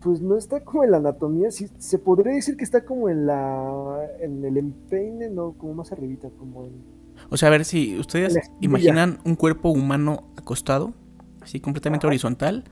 Pues 0.00 0.22
no 0.22 0.38
está 0.38 0.64
como 0.64 0.84
en 0.84 0.92
la 0.92 0.96
anatomía, 0.96 1.50
sí, 1.50 1.68
se 1.76 1.98
podría 1.98 2.32
decir 2.32 2.56
que 2.56 2.64
está 2.64 2.86
como 2.86 3.10
en 3.10 3.26
la 3.26 4.08
en 4.22 4.42
el 4.42 4.56
empeine, 4.56 5.28
no, 5.28 5.52
como 5.52 5.74
más 5.74 5.92
arribita, 5.92 6.30
como 6.38 6.64
en... 6.64 6.82
O 7.28 7.36
sea, 7.36 7.48
a 7.48 7.50
ver 7.50 7.66
si 7.66 7.98
ustedes 7.98 8.38
imaginan 8.62 9.18
un 9.26 9.36
cuerpo 9.36 9.68
humano 9.68 10.32
acostado, 10.34 10.94
así 11.42 11.60
completamente 11.60 12.06
horizontal, 12.06 12.64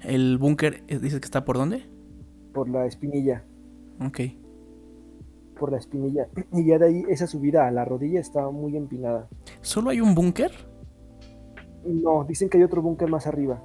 el 0.00 0.36
búnker 0.36 0.82
eh, 0.88 0.98
dices 0.98 1.20
que 1.20 1.26
está 1.26 1.44
por 1.44 1.58
dónde? 1.58 1.84
Por 2.52 2.68
la 2.68 2.86
espinilla. 2.86 3.44
Ok. 4.00 4.20
Por 5.58 5.72
la 5.72 5.78
espinilla. 5.78 6.28
Y 6.52 6.66
ya 6.66 6.78
de 6.78 6.86
ahí 6.86 7.04
esa 7.08 7.26
subida 7.26 7.66
a 7.66 7.70
la 7.70 7.84
rodilla 7.84 8.20
está 8.20 8.50
muy 8.50 8.76
empinada. 8.76 9.28
¿Solo 9.60 9.90
hay 9.90 10.00
un 10.00 10.14
búnker? 10.14 10.52
No, 11.84 12.24
dicen 12.24 12.48
que 12.48 12.58
hay 12.58 12.64
otro 12.64 12.82
búnker 12.82 13.08
más 13.08 13.26
arriba. 13.26 13.62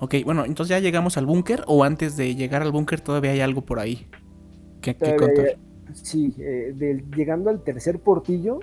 Ok, 0.00 0.14
bueno, 0.24 0.44
entonces 0.46 0.70
ya 0.70 0.80
llegamos 0.80 1.18
al 1.18 1.26
búnker 1.26 1.62
o 1.66 1.84
antes 1.84 2.16
de 2.16 2.34
llegar 2.34 2.62
al 2.62 2.72
búnker 2.72 3.00
todavía 3.00 3.32
hay 3.32 3.40
algo 3.40 3.60
por 3.60 3.78
ahí 3.78 4.08
que, 4.80 4.94
contar. 4.94 5.58
Sí, 5.92 6.34
eh, 6.38 6.74
llegando 7.14 7.50
al 7.50 7.62
tercer 7.62 8.00
portillo 8.00 8.60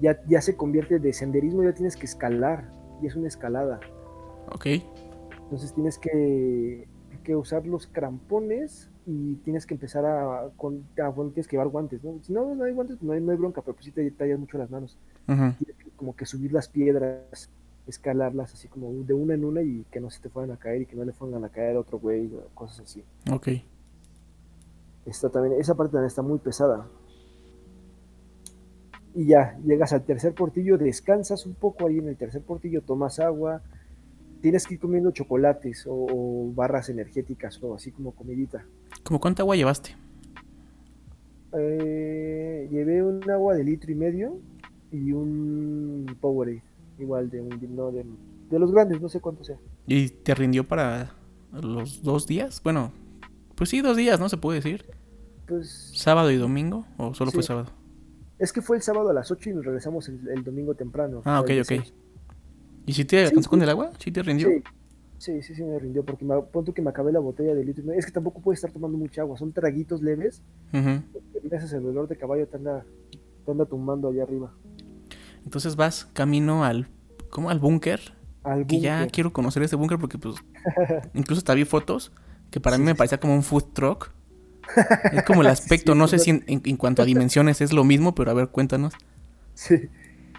ya, 0.00 0.20
ya 0.28 0.40
se 0.40 0.56
convierte 0.56 0.98
de 0.98 1.12
senderismo, 1.12 1.64
ya 1.64 1.74
tienes 1.74 1.96
que 1.96 2.06
escalar 2.06 2.70
y 3.02 3.06
es 3.06 3.16
una 3.16 3.28
escalada. 3.28 3.80
Ok. 4.52 4.66
Entonces 5.42 5.74
tienes 5.74 5.98
que, 5.98 6.86
que 7.24 7.36
usar 7.36 7.66
los 7.66 7.86
crampones 7.86 8.89
y 9.10 9.34
tienes 9.44 9.66
que 9.66 9.74
empezar 9.74 10.06
a, 10.06 10.50
con, 10.56 10.84
tienes 10.94 11.48
que 11.48 11.56
llevar 11.56 11.68
guantes, 11.68 12.04
¿no? 12.04 12.20
Si 12.22 12.32
no, 12.32 12.54
no 12.54 12.64
hay 12.64 12.72
guantes, 12.72 13.02
no 13.02 13.12
hay, 13.12 13.20
no 13.20 13.32
hay 13.32 13.38
bronca, 13.38 13.60
pero 13.60 13.74
pues 13.74 13.86
sí 13.86 13.90
te 13.90 14.08
tallas 14.12 14.38
mucho 14.38 14.56
las 14.56 14.70
manos. 14.70 14.96
Tienes 15.26 15.76
que 15.78 15.90
como 15.96 16.14
que 16.14 16.26
subir 16.26 16.52
las 16.52 16.68
piedras, 16.68 17.50
escalarlas 17.86 18.54
así 18.54 18.68
como 18.68 18.92
de 18.92 19.12
una 19.12 19.34
en 19.34 19.44
una 19.44 19.62
y 19.62 19.84
que 19.90 20.00
no 20.00 20.10
se 20.10 20.20
te 20.20 20.28
fueran 20.28 20.52
a 20.52 20.56
caer 20.56 20.82
y 20.82 20.86
que 20.86 20.94
no 20.94 21.04
le 21.04 21.12
fueran 21.12 21.44
a 21.44 21.48
caer 21.48 21.76
a 21.76 21.80
otro 21.80 21.98
güey, 21.98 22.30
cosas 22.54 22.80
así. 22.80 23.04
Ok. 23.32 23.48
Está 25.06 25.28
también, 25.28 25.60
esa 25.60 25.74
parte 25.74 25.92
también 25.92 26.06
está 26.06 26.22
muy 26.22 26.38
pesada. 26.38 26.86
Y 29.14 29.26
ya, 29.26 29.58
llegas 29.64 29.92
al 29.92 30.04
tercer 30.04 30.34
portillo, 30.34 30.78
descansas 30.78 31.44
un 31.44 31.54
poco 31.54 31.88
ahí 31.88 31.98
en 31.98 32.08
el 32.08 32.16
tercer 32.16 32.42
portillo, 32.42 32.82
tomas 32.82 33.18
agua, 33.18 33.60
tienes 34.40 34.66
que 34.66 34.74
ir 34.74 34.80
comiendo 34.80 35.10
chocolates 35.10 35.84
o, 35.88 36.52
barras 36.54 36.88
energéticas 36.88 37.62
o 37.62 37.74
así 37.74 37.90
como 37.92 38.12
comidita. 38.12 38.64
¿Cómo 39.02 39.20
cuánta 39.20 39.42
agua 39.42 39.56
llevaste? 39.56 39.96
Eh, 41.52 42.68
llevé 42.70 43.02
un 43.02 43.28
agua 43.30 43.54
de 43.54 43.64
litro 43.64 43.90
y 43.90 43.94
medio 43.94 44.38
y 44.92 45.12
un 45.12 46.16
Powerade, 46.20 46.62
igual 46.98 47.30
de, 47.30 47.40
un, 47.40 47.48
de, 47.50 48.04
de 48.50 48.58
los 48.58 48.72
grandes, 48.72 49.00
no 49.00 49.08
sé 49.08 49.20
cuánto 49.20 49.44
sea. 49.44 49.58
¿Y 49.86 50.08
te 50.08 50.34
rindió 50.34 50.66
para 50.66 51.14
los 51.52 52.02
dos 52.02 52.26
días? 52.26 52.60
Bueno, 52.62 52.92
pues 53.54 53.70
sí, 53.70 53.80
dos 53.80 53.96
días, 53.96 54.18
¿no? 54.18 54.28
Se 54.28 54.36
puede 54.36 54.60
decir. 54.60 54.84
Pues... 55.46 55.92
¿Sábado 55.94 56.30
y 56.30 56.36
domingo 56.36 56.86
o 56.96 57.14
solo 57.14 57.30
fue 57.30 57.42
sábado? 57.42 57.72
Es 58.38 58.54
que 58.54 58.62
fue 58.62 58.78
el 58.78 58.82
sábado 58.82 59.10
a 59.10 59.12
las 59.12 59.30
8 59.30 59.50
y 59.50 59.52
nos 59.52 59.66
regresamos 59.66 60.08
el, 60.08 60.42
domingo 60.42 60.74
temprano. 60.74 61.20
Ah, 61.26 61.40
ok, 61.40 61.50
ok. 61.60 61.72
¿Y 62.90 62.92
si 62.92 63.04
te 63.04 63.24
alcanzó 63.24 63.48
con 63.48 63.62
el 63.62 63.68
agua? 63.68 63.92
¿Sí 64.00 64.10
te 64.10 64.20
rindió? 64.20 64.48
Sí, 65.16 65.40
sí, 65.42 65.54
sí, 65.54 65.62
me 65.62 65.78
rindió 65.78 66.04
porque 66.04 66.24
me, 66.24 66.42
punto 66.42 66.74
que 66.74 66.82
me 66.82 66.90
acabé 66.90 67.12
la 67.12 67.20
botella 67.20 67.54
de 67.54 67.64
litro. 67.64 67.92
Es 67.92 68.04
que 68.04 68.10
tampoco 68.10 68.40
puedes 68.40 68.58
estar 68.58 68.72
tomando 68.72 68.98
mucha 68.98 69.20
agua, 69.20 69.38
son 69.38 69.52
traguitos 69.52 70.02
leves. 70.02 70.42
Uh 70.72 70.98
Gracias 71.44 71.72
el 71.72 71.84
dolor 71.84 72.08
de 72.08 72.16
caballo 72.16 72.48
te 72.48 72.56
anda, 72.56 72.84
te 73.44 73.50
anda 73.52 73.64
tumbando 73.64 74.08
allá 74.08 74.24
arriba. 74.24 74.52
Entonces 75.44 75.76
vas 75.76 76.06
camino 76.14 76.64
al, 76.64 76.88
¿cómo? 77.30 77.48
Al 77.50 77.60
búnker. 77.60 78.00
Al 78.42 78.66
que 78.66 78.80
ya 78.80 79.06
quiero 79.06 79.32
conocer 79.32 79.62
este 79.62 79.76
búnker 79.76 80.00
porque 80.00 80.18
pues 80.18 80.34
incluso 81.14 81.38
hasta 81.38 81.54
vi 81.54 81.64
fotos 81.64 82.10
que 82.50 82.58
para 82.58 82.76
mí 82.76 82.82
me 82.82 82.96
parecía 82.96 83.20
como 83.20 83.36
un 83.36 83.44
food 83.44 83.66
truck. 83.72 84.10
Es 85.12 85.22
como 85.22 85.42
el 85.42 85.46
aspecto, 85.46 85.94
no 85.94 86.08
sé 86.08 86.18
si 86.18 86.42
en, 86.44 86.76
cuanto 86.76 87.02
a 87.02 87.04
dimensiones 87.04 87.60
es 87.60 87.72
lo 87.72 87.84
mismo, 87.84 88.16
pero 88.16 88.32
a 88.32 88.34
ver, 88.34 88.48
cuéntanos. 88.48 88.94
Sí, 89.54 89.76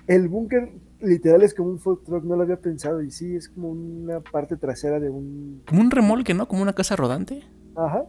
el 0.07 0.27
búnker 0.27 0.73
literal 1.01 1.41
es 1.43 1.53
como 1.53 1.69
un 1.69 1.79
food 1.79 1.99
truck, 2.05 2.23
no 2.23 2.35
lo 2.35 2.43
había 2.43 2.59
pensado, 2.59 3.01
y 3.01 3.11
sí, 3.11 3.35
es 3.35 3.49
como 3.49 3.69
una 3.69 4.21
parte 4.21 4.57
trasera 4.57 4.99
de 4.99 5.09
un... 5.09 5.63
Como 5.67 5.81
un 5.81 5.91
remolque, 5.91 6.33
¿no? 6.33 6.47
Como 6.47 6.61
una 6.61 6.73
casa 6.73 6.95
rodante. 6.95 7.43
Ajá, 7.75 8.05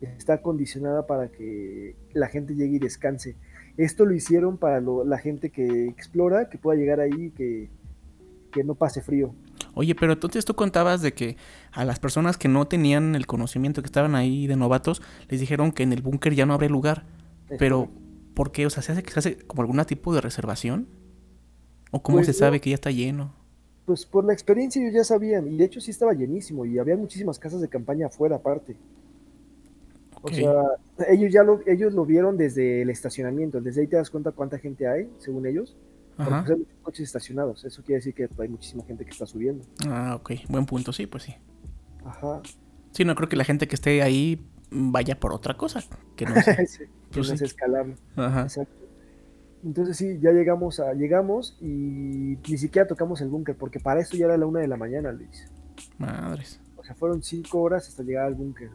está 0.00 0.34
acondicionada 0.34 1.06
para 1.06 1.28
que 1.28 1.96
la 2.12 2.28
gente 2.28 2.54
llegue 2.54 2.76
y 2.76 2.78
descanse. 2.78 3.36
Esto 3.76 4.04
lo 4.06 4.14
hicieron 4.14 4.58
para 4.58 4.80
la 4.80 5.18
gente 5.18 5.50
que 5.50 5.86
explora, 5.86 6.48
que 6.48 6.58
pueda 6.58 6.78
llegar 6.78 7.00
ahí, 7.00 7.30
que, 7.30 7.70
que 8.52 8.64
no 8.64 8.74
pase 8.74 9.02
frío. 9.02 9.34
Oye, 9.74 9.94
pero 9.96 10.12
entonces 10.12 10.44
tú 10.44 10.54
contabas 10.54 11.02
de 11.02 11.12
que 11.12 11.36
a 11.72 11.84
las 11.84 11.98
personas 11.98 12.38
que 12.38 12.48
no 12.48 12.66
tenían 12.66 13.16
el 13.16 13.26
conocimiento, 13.26 13.82
que 13.82 13.86
estaban 13.86 14.14
ahí 14.14 14.46
de 14.46 14.56
novatos, 14.56 15.02
les 15.28 15.40
dijeron 15.40 15.72
que 15.72 15.82
en 15.82 15.92
el 15.92 16.02
búnker 16.02 16.34
ya 16.34 16.46
no 16.46 16.54
habría 16.54 16.70
lugar. 16.70 17.06
pero, 17.58 17.88
¿por 18.34 18.52
qué? 18.52 18.66
O 18.66 18.70
sea, 18.70 18.82
¿se 18.82 18.92
hace, 18.92 19.02
¿se 19.02 19.18
hace 19.18 19.38
como 19.38 19.62
algún 19.62 19.84
tipo 19.84 20.14
de 20.14 20.20
reservación? 20.20 20.88
¿O 21.94 22.02
cómo 22.02 22.18
pues 22.18 22.26
se 22.26 22.32
sabe 22.32 22.60
que 22.60 22.70
ya 22.70 22.74
está 22.74 22.90
lleno? 22.90 23.32
Pues 23.86 24.04
por 24.04 24.24
la 24.24 24.32
experiencia 24.32 24.82
ellos 24.82 24.94
ya 24.94 25.04
sabían, 25.04 25.46
y 25.46 25.56
de 25.56 25.64
hecho 25.64 25.80
sí 25.80 25.92
estaba 25.92 26.12
llenísimo, 26.12 26.66
y 26.66 26.76
había 26.76 26.96
muchísimas 26.96 27.38
casas 27.38 27.60
de 27.60 27.68
campaña 27.68 28.08
afuera 28.08 28.34
aparte. 28.34 28.74
O 30.20 30.28
sea, 30.28 30.52
ellos 31.08 31.32
ya 31.32 31.44
lo, 31.44 31.60
ellos 31.68 31.94
lo 31.94 32.04
vieron 32.04 32.36
desde 32.36 32.82
el 32.82 32.90
estacionamiento, 32.90 33.60
desde 33.60 33.82
ahí 33.82 33.86
te 33.86 33.94
das 33.94 34.10
cuenta 34.10 34.32
cuánta 34.32 34.58
gente 34.58 34.88
hay, 34.88 35.08
según 35.18 35.46
ellos. 35.46 35.76
Ajá. 36.16 36.40
Pues 36.40 36.50
hay 36.50 36.56
muchos 36.56 36.74
coches 36.82 37.04
estacionados, 37.04 37.64
eso 37.64 37.80
quiere 37.84 37.98
decir 37.98 38.12
que 38.12 38.28
hay 38.40 38.48
muchísima 38.48 38.82
gente 38.84 39.04
que 39.04 39.12
está 39.12 39.26
subiendo. 39.26 39.64
Ah, 39.86 40.16
ok, 40.16 40.32
buen 40.48 40.66
punto, 40.66 40.92
sí, 40.92 41.06
pues 41.06 41.22
sí. 41.22 41.36
Ajá. 42.04 42.42
Sí, 42.90 43.04
no 43.04 43.14
creo 43.14 43.28
que 43.28 43.36
la 43.36 43.44
gente 43.44 43.68
que 43.68 43.76
esté 43.76 44.02
ahí 44.02 44.44
vaya 44.72 45.20
por 45.20 45.32
otra 45.32 45.56
cosa. 45.56 45.80
Que 46.16 46.26
no, 46.26 46.34
sí, 46.66 46.84
pues 47.12 47.30
es 47.30 47.40
escalable. 47.40 47.94
Ajá. 48.16 48.42
Exacto. 48.42 48.83
Entonces 49.64 49.96
sí, 49.96 50.18
ya 50.20 50.30
llegamos 50.30 50.78
a, 50.78 50.92
llegamos 50.92 51.56
y 51.60 52.36
ni 52.48 52.58
siquiera 52.58 52.86
tocamos 52.86 53.20
el 53.22 53.28
búnker, 53.28 53.56
porque 53.56 53.80
para 53.80 54.00
eso 54.00 54.16
ya 54.16 54.26
era 54.26 54.36
la 54.36 54.46
una 54.46 54.60
de 54.60 54.68
la 54.68 54.76
mañana, 54.76 55.10
Luis. 55.10 55.50
Madres. 55.96 56.60
O 56.76 56.84
sea, 56.84 56.94
fueron 56.94 57.22
cinco 57.22 57.62
horas 57.62 57.88
hasta 57.88 58.02
llegar 58.02 58.26
al 58.26 58.34
búnker. 58.34 58.70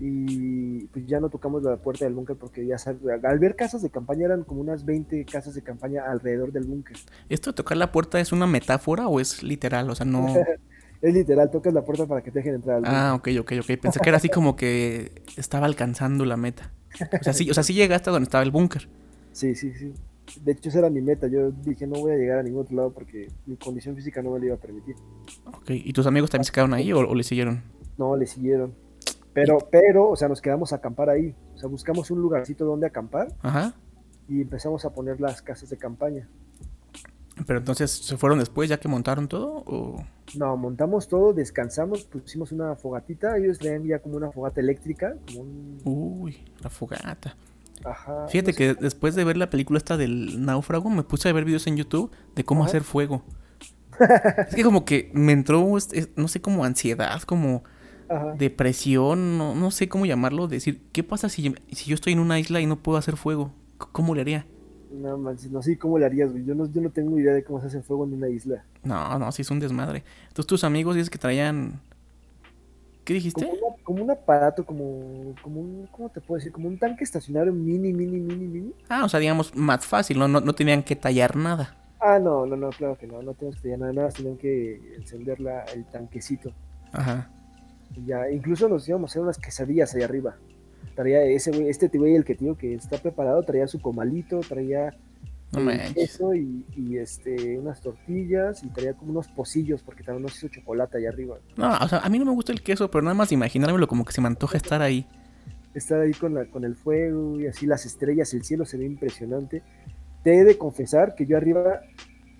Y 0.00 0.86
pues 0.86 1.06
ya 1.06 1.20
no 1.20 1.28
tocamos 1.28 1.62
la 1.62 1.76
puerta 1.76 2.04
del 2.04 2.14
búnker 2.14 2.34
porque 2.34 2.66
ya 2.66 2.76
al 3.22 3.38
ver 3.38 3.54
casas 3.54 3.80
de 3.82 3.90
campaña 3.90 4.24
eran 4.24 4.42
como 4.42 4.60
unas 4.60 4.84
20 4.84 5.24
casas 5.24 5.54
de 5.54 5.62
campaña 5.62 6.02
alrededor 6.10 6.50
del 6.50 6.64
búnker. 6.64 6.96
¿Esto 7.28 7.50
de 7.50 7.54
tocar 7.54 7.76
la 7.76 7.92
puerta 7.92 8.18
es 8.18 8.32
una 8.32 8.48
metáfora 8.48 9.06
o 9.06 9.20
es 9.20 9.44
literal? 9.44 9.88
O 9.88 9.94
sea, 9.94 10.04
no... 10.04 10.26
es 11.00 11.14
literal, 11.14 11.48
tocas 11.52 11.72
la 11.72 11.84
puerta 11.84 12.06
para 12.06 12.22
que 12.22 12.32
te 12.32 12.40
dejen 12.40 12.56
entrar. 12.56 12.78
Al 12.78 12.84
ah, 12.86 13.14
ok, 13.14 13.28
ok, 13.38 13.52
ok. 13.60 13.78
Pensé 13.80 14.00
que 14.00 14.08
era 14.08 14.16
así 14.16 14.28
como 14.28 14.56
que 14.56 15.22
estaba 15.36 15.66
alcanzando 15.66 16.24
la 16.24 16.36
meta. 16.36 16.72
O 17.20 17.22
sea, 17.22 17.32
sí, 17.32 17.48
o 17.48 17.54
sea, 17.54 17.62
sí 17.62 17.74
llegaste 17.74 18.10
a 18.10 18.12
donde 18.12 18.24
estaba 18.24 18.42
el 18.42 18.50
búnker. 18.50 18.88
Sí, 19.34 19.54
sí, 19.56 19.74
sí. 19.74 19.92
De 20.42 20.52
hecho, 20.52 20.68
esa 20.68 20.78
era 20.78 20.90
mi 20.90 21.02
meta. 21.02 21.26
Yo 21.26 21.50
dije, 21.50 21.86
no 21.86 21.98
voy 22.00 22.12
a 22.12 22.16
llegar 22.16 22.38
a 22.38 22.42
ningún 22.42 22.62
otro 22.62 22.76
lado 22.76 22.92
porque 22.92 23.28
mi 23.46 23.56
condición 23.56 23.94
física 23.96 24.22
no 24.22 24.30
me 24.30 24.38
lo 24.38 24.46
iba 24.46 24.54
a 24.54 24.58
permitir. 24.58 24.94
Ok, 25.46 25.70
¿y 25.70 25.92
tus 25.92 26.06
amigos 26.06 26.30
también 26.30 26.44
se 26.44 26.52
quedaron 26.52 26.72
ahí 26.72 26.92
o, 26.92 27.14
le 27.14 27.22
siguieron? 27.24 27.62
No, 27.98 28.16
le 28.16 28.26
siguieron. 28.26 28.72
Pero, 29.32 29.58
pero, 29.70 30.08
o 30.08 30.16
sea, 30.16 30.28
nos 30.28 30.40
quedamos 30.40 30.72
a 30.72 30.76
acampar 30.76 31.10
ahí. 31.10 31.34
O 31.54 31.58
sea, 31.58 31.68
buscamos 31.68 32.10
un 32.12 32.20
lugarcito 32.20 32.64
donde 32.64 32.86
acampar. 32.86 33.34
Ajá. 33.42 33.74
Y 34.28 34.40
empezamos 34.40 34.84
a 34.84 34.90
poner 34.90 35.20
las 35.20 35.42
casas 35.42 35.68
de 35.68 35.76
campaña. 35.76 36.28
Pero 37.46 37.58
entonces, 37.58 37.90
¿se 37.90 38.16
fueron 38.16 38.38
después 38.38 38.70
ya 38.70 38.78
que 38.78 38.86
montaron 38.86 39.26
todo? 39.26 39.64
O... 39.66 40.04
No, 40.36 40.56
montamos 40.56 41.08
todo, 41.08 41.32
descansamos, 41.32 42.04
pusimos 42.04 42.52
una 42.52 42.76
fogatita. 42.76 43.36
Ellos 43.36 43.58
traían 43.58 43.84
ya 43.84 43.98
como 43.98 44.16
una 44.16 44.30
fogata 44.30 44.60
eléctrica. 44.60 45.16
Uy, 45.84 46.44
la 46.62 46.70
fogata. 46.70 47.36
Ajá. 47.84 48.28
Fíjate 48.28 48.52
que 48.54 48.74
después 48.74 49.14
de 49.14 49.24
ver 49.24 49.36
la 49.36 49.50
película 49.50 49.78
esta 49.78 49.96
del 49.96 50.44
náufrago, 50.44 50.90
me 50.90 51.02
puse 51.02 51.28
a 51.28 51.32
ver 51.32 51.44
videos 51.44 51.66
en 51.66 51.76
YouTube 51.76 52.10
de 52.34 52.44
cómo 52.44 52.64
hacer 52.64 52.82
fuego. 52.82 53.22
es 54.48 54.54
que 54.54 54.64
como 54.64 54.84
que 54.84 55.10
me 55.14 55.32
entró, 55.32 55.66
no 56.16 56.28
sé, 56.28 56.40
como 56.40 56.64
ansiedad, 56.64 57.20
como 57.22 57.64
depresión, 58.38 59.38
no, 59.38 59.54
no, 59.54 59.70
sé 59.70 59.88
cómo 59.88 60.06
llamarlo. 60.06 60.46
Decir, 60.48 60.82
¿qué 60.92 61.02
pasa 61.02 61.28
si, 61.28 61.54
si 61.72 61.90
yo 61.90 61.94
estoy 61.94 62.12
en 62.12 62.20
una 62.20 62.38
isla 62.38 62.60
y 62.60 62.66
no 62.66 62.76
puedo 62.76 62.98
hacer 62.98 63.16
fuego? 63.16 63.52
¿Cómo 63.78 64.14
le 64.14 64.20
haría? 64.20 64.46
No, 64.90 65.18
man, 65.18 65.36
no 65.50 65.62
sé 65.62 65.76
cómo 65.76 65.98
le 65.98 66.06
harías, 66.06 66.30
güey. 66.30 66.44
Yo 66.44 66.54
no, 66.54 66.70
yo 66.70 66.80
no 66.80 66.90
tengo 66.90 67.18
idea 67.18 67.34
de 67.34 67.42
cómo 67.42 67.60
se 67.60 67.66
hace 67.66 67.82
fuego 67.82 68.04
en 68.04 68.14
una 68.14 68.28
isla. 68.28 68.64
No, 68.84 69.18
no, 69.18 69.32
sí 69.32 69.42
es 69.42 69.50
un 69.50 69.58
desmadre. 69.58 70.04
Entonces 70.28 70.46
tus 70.46 70.64
amigos 70.64 70.94
dices 70.94 71.10
que 71.10 71.18
traían 71.18 71.80
¿Qué 73.04 73.12
dijiste? 73.12 73.46
Como, 73.82 74.02
un 74.02 74.10
aparato, 74.10 74.64
como, 74.64 75.34
como 75.42 75.60
un, 75.60 75.88
¿cómo 75.92 76.08
te 76.08 76.20
puedo 76.22 76.38
decir? 76.38 76.52
Como 76.52 76.68
un 76.68 76.78
tanque 76.78 77.04
estacionario 77.04 77.52
mini, 77.52 77.92
mini, 77.92 78.18
mini, 78.18 78.46
mini. 78.46 78.74
Ah, 78.88 79.04
o 79.04 79.08
sea, 79.08 79.20
digamos, 79.20 79.54
más 79.54 79.84
fácil, 79.84 80.18
¿no? 80.18 80.26
No, 80.26 80.54
tenían 80.54 80.82
que 80.82 80.96
tallar 80.96 81.36
nada. 81.36 81.76
Ah, 82.00 82.18
no, 82.18 82.46
no, 82.46 82.56
no, 82.56 82.70
claro 82.70 82.96
que 82.96 83.06
no, 83.06 83.22
no 83.22 83.34
teníamos 83.34 83.56
que 83.56 83.68
tallar 83.68 83.78
nada, 83.78 83.92
nada, 83.92 84.08
tenían 84.08 84.38
que 84.38 84.96
encender 84.96 85.38
la, 85.40 85.64
el 85.64 85.84
tanquecito. 85.84 86.50
Ajá. 86.92 87.30
Y 87.94 88.06
ya, 88.06 88.30
incluso 88.30 88.68
nos 88.68 88.88
íbamos 88.88 89.10
a 89.10 89.12
hacer 89.12 89.22
unas 89.22 89.38
quesadillas 89.38 89.94
ahí 89.94 90.02
arriba. 90.02 90.36
Traía 90.94 91.24
ese 91.24 91.50
güey, 91.50 91.68
este 91.68 91.88
güey, 91.88 92.14
el 92.14 92.24
que 92.24 92.34
tío 92.34 92.56
que 92.56 92.74
está 92.74 92.96
preparado, 92.96 93.42
traía 93.42 93.66
su 93.66 93.80
comalito, 93.80 94.40
traía 94.40 94.94
no 95.60 95.70
Eso 95.70 96.34
y, 96.34 96.64
este, 96.96 97.58
unas 97.58 97.80
tortillas 97.80 98.62
y 98.62 98.68
traía 98.68 98.94
como 98.94 99.12
unos 99.12 99.28
pocillos 99.28 99.82
porque 99.82 100.02
también 100.02 100.22
nos 100.22 100.36
hizo 100.36 100.48
chocolate 100.48 100.98
ahí 100.98 101.06
arriba. 101.06 101.38
No, 101.56 101.76
o 101.76 101.88
sea, 101.88 101.98
a 101.98 102.08
mí 102.08 102.18
no 102.18 102.24
me 102.24 102.32
gusta 102.32 102.52
el 102.52 102.62
queso, 102.62 102.90
pero 102.90 103.02
nada 103.02 103.14
más 103.14 103.32
imaginármelo 103.32 103.86
como 103.86 104.04
que 104.04 104.12
se 104.12 104.20
me 104.20 104.28
antoja 104.28 104.56
estar 104.56 104.82
ahí. 104.82 105.06
Estar 105.74 106.00
ahí 106.00 106.12
con, 106.12 106.34
la, 106.34 106.46
con 106.46 106.64
el 106.64 106.76
fuego 106.76 107.40
y 107.40 107.46
así 107.46 107.66
las 107.66 107.84
estrellas, 107.84 108.32
el 108.34 108.44
cielo 108.44 108.64
se 108.64 108.78
ve 108.78 108.84
impresionante. 108.84 109.62
Te 110.22 110.38
he 110.38 110.44
de 110.44 110.56
confesar 110.56 111.14
que 111.14 111.26
yo 111.26 111.36
arriba 111.36 111.80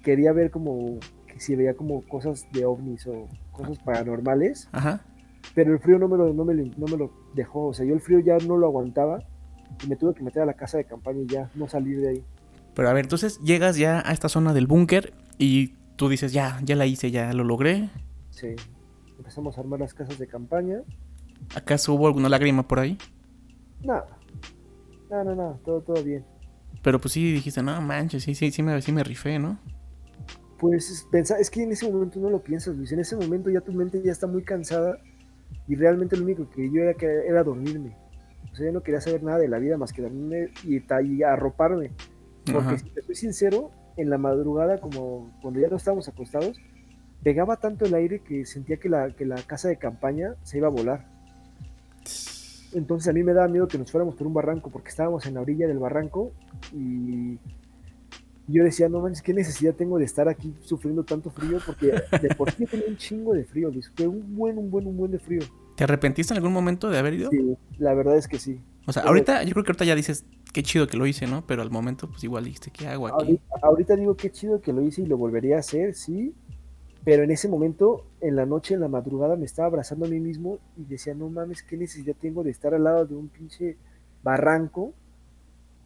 quería 0.03 0.33
ver 0.33 0.50
como 0.50 0.98
que 1.27 1.40
si 1.40 1.57
veía 1.57 1.74
como 1.74 2.03
cosas 2.03 2.46
de 2.53 2.64
ovnis 2.64 3.07
o 3.07 3.29
cosas 3.50 3.79
paranormales. 3.79 4.68
Ajá. 4.72 5.05
Pero 5.55 5.72
el 5.72 5.79
frío 5.81 5.98
no 5.98 6.09
me, 6.09 6.16
lo, 6.16 6.33
no, 6.33 6.44
me 6.44 6.55
no 6.55 6.87
me 6.87 6.96
lo 6.96 7.11
dejó. 7.35 7.66
O 7.66 7.74
sea, 7.74 7.85
yo 7.85 7.94
el 7.94 8.00
frío 8.00 8.20
ya 8.20 8.38
no 8.38 8.57
lo 8.57 8.66
aguantaba 8.66 9.18
y 9.83 9.88
me 9.88 9.96
tuve 9.96 10.14
que 10.14 10.22
meter 10.22 10.42
a 10.42 10.46
la 10.46 10.55
casa 10.55 10.79
de 10.79 10.85
campaña 10.85 11.20
y 11.20 11.27
ya 11.27 11.50
no 11.55 11.68
salir 11.68 12.00
de 12.00 12.09
ahí. 12.09 12.24
Pero 12.75 12.89
a 12.89 12.93
ver, 12.93 13.05
entonces 13.05 13.39
llegas 13.41 13.77
ya 13.77 14.03
a 14.05 14.13
esta 14.13 14.29
zona 14.29 14.53
del 14.53 14.67
búnker 14.67 15.15
y 15.39 15.75
tú 15.97 16.09
dices, 16.09 16.33
ya, 16.33 16.61
ya 16.63 16.77
la 16.77 16.87
hice, 16.87 17.11
ya 17.11 17.33
lo 17.33 17.45
logré. 17.45 17.91
Sí. 18.31 18.57
Empezamos 19.17 19.57
a 19.57 19.61
armar 19.61 19.81
las 19.81 19.95
casas 19.95 20.19
de 20.19 20.27
campaña. 20.27 20.83
¿Acaso 21.55 21.95
hubo 21.95 22.07
alguna 22.07 22.29
lágrima 22.29 22.67
por 22.67 22.81
ahí? 22.81 22.99
Nada. 23.83 24.19
No, 25.11 25.23
no, 25.23 25.35
no, 25.35 25.61
todo, 25.65 25.81
todo 25.83 26.03
bien. 26.03 26.25
Pero 26.83 27.01
pues 27.01 27.13
sí 27.13 27.33
dijiste, 27.33 27.63
no 27.63 27.81
manches, 27.81 28.25
sí, 28.25 28.35
sí, 28.35 28.51
sí 28.51 28.63
me, 28.63 28.81
sí 28.83 28.93
me 28.93 29.05
rifé, 29.05 29.39
¿no? 29.39 29.59
Pues 30.59 31.07
pensa, 31.11 31.39
es 31.39 31.51
que 31.51 31.63
en 31.63 31.73
ese 31.73 31.91
momento 31.91 32.19
no 32.19 32.31
lo 32.31 32.43
piensas, 32.43 32.75
Luis. 32.75 32.91
En 32.93 33.01
ese 33.01 33.17
momento 33.17 33.51
ya 33.51 33.61
tu 33.61 33.73
mente 33.73 34.03
ya 34.03 34.13
está 34.13 34.27
muy 34.27 34.43
cansada 34.43 34.99
y 35.69 35.77
realmente 35.77 36.17
lo 36.17 36.25
único 36.25 36.49
que 36.51 36.71
yo 36.71 36.83
era 36.83 36.95
que 36.95 37.07
era 37.07 37.45
dormirme. 37.45 37.97
O 38.53 38.57
sea, 38.57 38.67
yo 38.67 38.73
no 38.73 38.83
quería 38.83 39.01
saber 39.01 39.23
nada 39.23 39.39
de 39.39 39.49
la 39.49 39.59
vida 39.59 39.77
más 39.77 39.93
que 39.93 40.03
dormirme 40.03 40.51
y, 40.65 40.77
y 40.79 41.23
arroparme. 41.23 41.91
Porque 42.53 42.79
si 42.79 42.91
te 42.91 43.03
soy 43.03 43.15
sincero, 43.15 43.71
en 43.97 44.11
la 44.11 44.19
madrugada, 44.19 44.81
como 44.81 45.31
cuando 45.41 45.61
ya 45.61 45.69
no 45.69 45.77
estábamos 45.77 46.09
acostados, 46.09 46.61
pegaba 47.23 47.57
tanto 47.57 47.85
el 47.87 47.95
aire 47.95 48.21
que 48.21 48.45
sentía 48.45 48.77
que 48.77 48.89
la, 48.89 49.11
que 49.11 49.25
la 49.25 49.37
casa 49.37 49.69
de 49.69 49.79
campaña 49.79 50.35
se 50.43 50.59
iba 50.59 50.69
a 50.69 50.71
volar. 50.71 51.07
Entonces 52.75 53.09
a 53.09 53.13
mí 53.13 53.23
me 53.23 53.33
daba 53.33 53.49
miedo 53.49 53.69
que 53.69 53.79
nos 53.79 53.91
fuéramos 53.91 54.17
por 54.17 54.27
un 54.27 54.35
barranco, 54.35 54.71
porque 54.71 54.89
estábamos 54.89 55.27
en 55.27 55.35
la 55.35 55.41
orilla 55.41 55.67
del 55.67 55.79
barranco 55.79 56.33
y 56.73 57.39
yo 58.47 58.63
decía, 58.63 58.89
no 58.89 59.01
manches, 59.01 59.23
¿qué 59.23 59.33
necesidad 59.33 59.75
tengo 59.75 59.99
de 59.99 60.05
estar 60.05 60.29
aquí 60.29 60.55
sufriendo 60.61 61.05
tanto 61.05 61.31
frío? 61.31 61.59
Porque 61.65 61.95
de 62.21 62.35
por 62.37 62.51
sí 62.51 62.67
tenía 62.67 62.87
un 62.89 62.97
chingo 62.97 63.33
de 63.33 63.45
frío. 63.45 63.71
Fue 63.97 64.07
un 64.07 64.37
buen, 64.37 64.59
un 64.59 64.71
buen, 64.71 64.87
un 64.87 64.97
buen 64.97 65.11
de 65.11 65.19
frío. 65.19 65.41
¿Te 65.77 65.85
arrepentiste 65.85 66.35
en 66.35 66.39
algún 66.39 66.53
momento 66.53 66.91
de 66.91 66.99
haber 66.99 67.15
ido? 67.15 67.31
Sí, 67.31 67.57
la 67.79 67.95
verdad 67.95 68.17
es 68.17 68.29
que 68.29 68.39
sí. 68.39 68.61
O 68.87 68.93
sea, 68.93 69.05
ahorita, 69.05 69.45
yo 69.45 69.53
creo 69.53 69.65
que 69.65 69.71
ahorita 69.71 69.85
ya 69.87 69.95
dices, 69.95 70.27
qué 70.55 70.62
chido 70.62 70.87
que 70.87 70.97
lo 70.97 71.07
hice, 71.07 71.27
¿no? 71.27 71.45
Pero 71.47 71.61
al 71.62 71.71
momento, 71.71 72.09
pues 72.09 72.23
igual 72.25 72.45
dijiste, 72.45 72.71
¿qué 72.71 72.87
hago 72.87 73.09
aquí? 73.09 73.40
Ahorita, 73.61 73.97
digo, 73.97 74.17
qué 74.17 74.31
chido 74.31 74.61
que 74.61 74.73
lo 74.73 74.83
hice 74.83 75.03
y 75.03 75.07
lo 75.07 75.19
volvería 75.19 75.57
a 75.57 75.59
hacer, 75.59 75.95
sí. 75.95 76.33
Pero 77.05 77.25
en 77.25 77.33
ese 77.33 77.49
momento, 77.49 78.07
en 78.21 78.37
la 78.37 78.47
noche, 78.47 78.75
en 78.75 78.81
la 78.81 78.88
madrugada, 78.88 79.37
me 79.37 79.45
estaba 79.45 79.67
abrazando 79.67 80.07
a 80.07 80.09
mí 80.09 80.21
mismo 80.21 80.61
y 80.77 80.85
decía, 80.85 81.12
no 81.12 81.29
mames, 81.29 81.62
¿qué 81.62 81.77
necesidad 81.77 82.14
tengo 82.19 82.45
de 82.45 82.51
estar 82.51 82.73
al 82.73 82.85
lado 82.85 83.05
de 83.05 83.17
un 83.17 83.29
pinche 83.29 83.77
barranco 84.23 84.95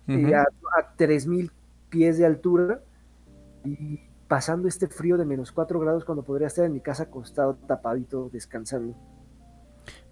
eh, 0.07 0.35
a, 0.35 0.42
a 0.42 0.94
3000 0.96 1.50
pies 1.88 2.18
de 2.18 2.26
altura 2.26 2.83
y 3.64 3.98
pasando 4.28 4.68
este 4.68 4.87
frío 4.87 5.16
de 5.16 5.24
menos 5.24 5.50
4 5.50 5.81
grados 5.81 6.04
cuando 6.04 6.22
podría 6.22 6.46
estar 6.46 6.66
en 6.66 6.74
mi 6.74 6.81
casa 6.81 7.04
acostado, 7.04 7.57
tapadito, 7.66 8.28
descansando? 8.31 8.94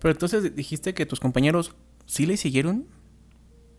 Pero 0.00 0.12
entonces 0.12 0.56
dijiste 0.56 0.94
que 0.94 1.04
tus 1.06 1.20
compañeros 1.20 1.76
¿Sí 2.06 2.24
le 2.24 2.36
siguieron? 2.36 2.86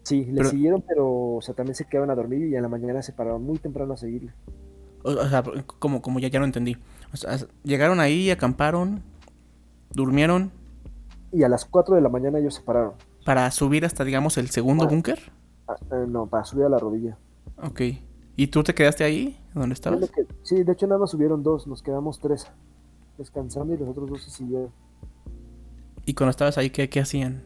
Sí, 0.07 0.23
le 0.23 0.45
siguieron, 0.45 0.81
pero 0.87 1.35
o 1.35 1.41
sea, 1.41 1.53
también 1.53 1.75
se 1.75 1.83
quedaban 1.83 2.09
a 2.09 2.15
dormir 2.15 2.47
y 2.47 2.55
en 2.55 2.61
la 2.61 2.69
mañana 2.69 3.01
se 3.01 3.11
paraban 3.11 3.43
muy 3.43 3.57
temprano 3.57 3.91
a 3.91 3.97
seguirle. 3.97 4.31
O, 5.03 5.27
sea, 5.27 5.43
como, 5.79 6.01
como 6.01 6.19
ya, 6.19 6.29
ya 6.29 6.39
no 6.39 6.45
entendí. 6.45 6.77
O 7.11 7.17
sea, 7.17 7.37
llegaron 7.65 7.99
ahí, 7.99 8.31
acamparon, 8.31 9.03
durmieron. 9.93 10.49
Y 11.33 11.43
a 11.43 11.49
las 11.49 11.65
4 11.65 11.95
de 11.95 12.01
la 12.01 12.07
mañana 12.07 12.39
ellos 12.39 12.55
se 12.55 12.61
pararon. 12.61 12.93
¿Para 13.25 13.51
subir 13.51 13.83
hasta, 13.83 14.05
digamos, 14.05 14.37
el 14.37 14.49
segundo 14.49 14.87
búnker? 14.87 15.19
Eh, 15.91 16.05
no, 16.07 16.25
para 16.25 16.45
subir 16.45 16.63
a 16.63 16.69
la 16.69 16.79
rodilla. 16.79 17.17
Ok. 17.61 17.81
¿Y 18.37 18.47
tú 18.47 18.63
te 18.63 18.73
quedaste 18.73 19.03
ahí, 19.03 19.37
donde 19.53 19.73
estabas? 19.73 20.09
sí, 20.43 20.63
de 20.63 20.71
hecho 20.71 20.87
nada 20.87 21.01
más 21.01 21.11
subieron 21.11 21.43
dos, 21.43 21.67
nos 21.67 21.83
quedamos 21.83 22.17
tres 22.21 22.47
descansando 23.17 23.73
y 23.73 23.77
los 23.77 23.89
otros 23.89 24.09
dos 24.09 24.23
se 24.23 24.29
siguieron. 24.29 24.71
¿Y 26.05 26.13
cuando 26.13 26.29
estabas 26.29 26.57
ahí, 26.57 26.69
qué, 26.69 26.87
qué 26.87 27.01
hacían? 27.01 27.43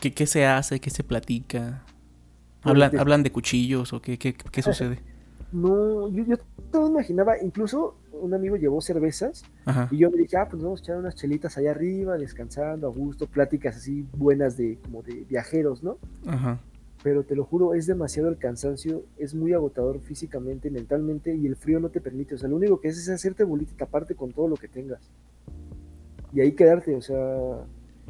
¿Qué, 0.00 0.26
se 0.26 0.46
hace? 0.46 0.80
¿Qué 0.80 0.90
se 0.90 1.02
platica? 1.02 1.82
¿Hablan, 2.62 2.98
¿hablan 2.98 3.22
de 3.22 3.30
cuchillos 3.32 3.92
o 3.92 4.00
qué, 4.00 4.18
qué, 4.18 4.62
sucede? 4.62 4.98
No, 5.52 6.08
yo, 6.08 6.24
yo 6.24 6.36
todo 6.70 6.88
imaginaba, 6.88 7.40
incluso 7.40 7.96
un 8.12 8.34
amigo 8.34 8.56
llevó 8.56 8.80
cervezas 8.80 9.44
y 9.90 9.98
yo 9.98 10.10
me 10.10 10.18
dije, 10.18 10.36
ah, 10.36 10.48
pues 10.48 10.62
vamos 10.62 10.80
a 10.80 10.82
echar 10.82 10.96
unas 10.96 11.14
chelitas 11.14 11.56
allá 11.58 11.72
arriba, 11.72 12.16
descansando 12.16 12.86
a 12.86 12.90
gusto, 12.90 13.26
pláticas 13.26 13.76
así 13.76 14.06
buenas 14.16 14.56
de 14.56 14.78
como 14.78 15.02
de 15.02 15.24
viajeros, 15.28 15.82
¿no? 15.82 15.98
Ajá. 16.26 16.58
Pero 17.02 17.22
te 17.22 17.36
lo 17.36 17.44
juro, 17.44 17.74
es 17.74 17.86
demasiado 17.86 18.30
el 18.30 18.38
cansancio, 18.38 19.04
es 19.18 19.34
muy 19.34 19.52
agotador 19.52 20.00
físicamente, 20.00 20.70
mentalmente 20.70 21.34
y 21.34 21.46
el 21.46 21.56
frío 21.56 21.78
no 21.80 21.90
te 21.90 22.00
permite, 22.00 22.34
o 22.34 22.38
sea, 22.38 22.48
lo 22.48 22.56
único 22.56 22.80
que 22.80 22.88
es 22.88 22.96
es 22.96 23.08
hacerte 23.10 23.44
bolita 23.44 23.72
y 23.72 23.76
taparte 23.76 24.14
con 24.14 24.32
todo 24.32 24.48
lo 24.48 24.56
que 24.56 24.68
tengas. 24.68 25.00
Y 26.32 26.40
ahí 26.40 26.52
quedarte, 26.52 26.96
o 26.96 27.02
sea, 27.02 27.64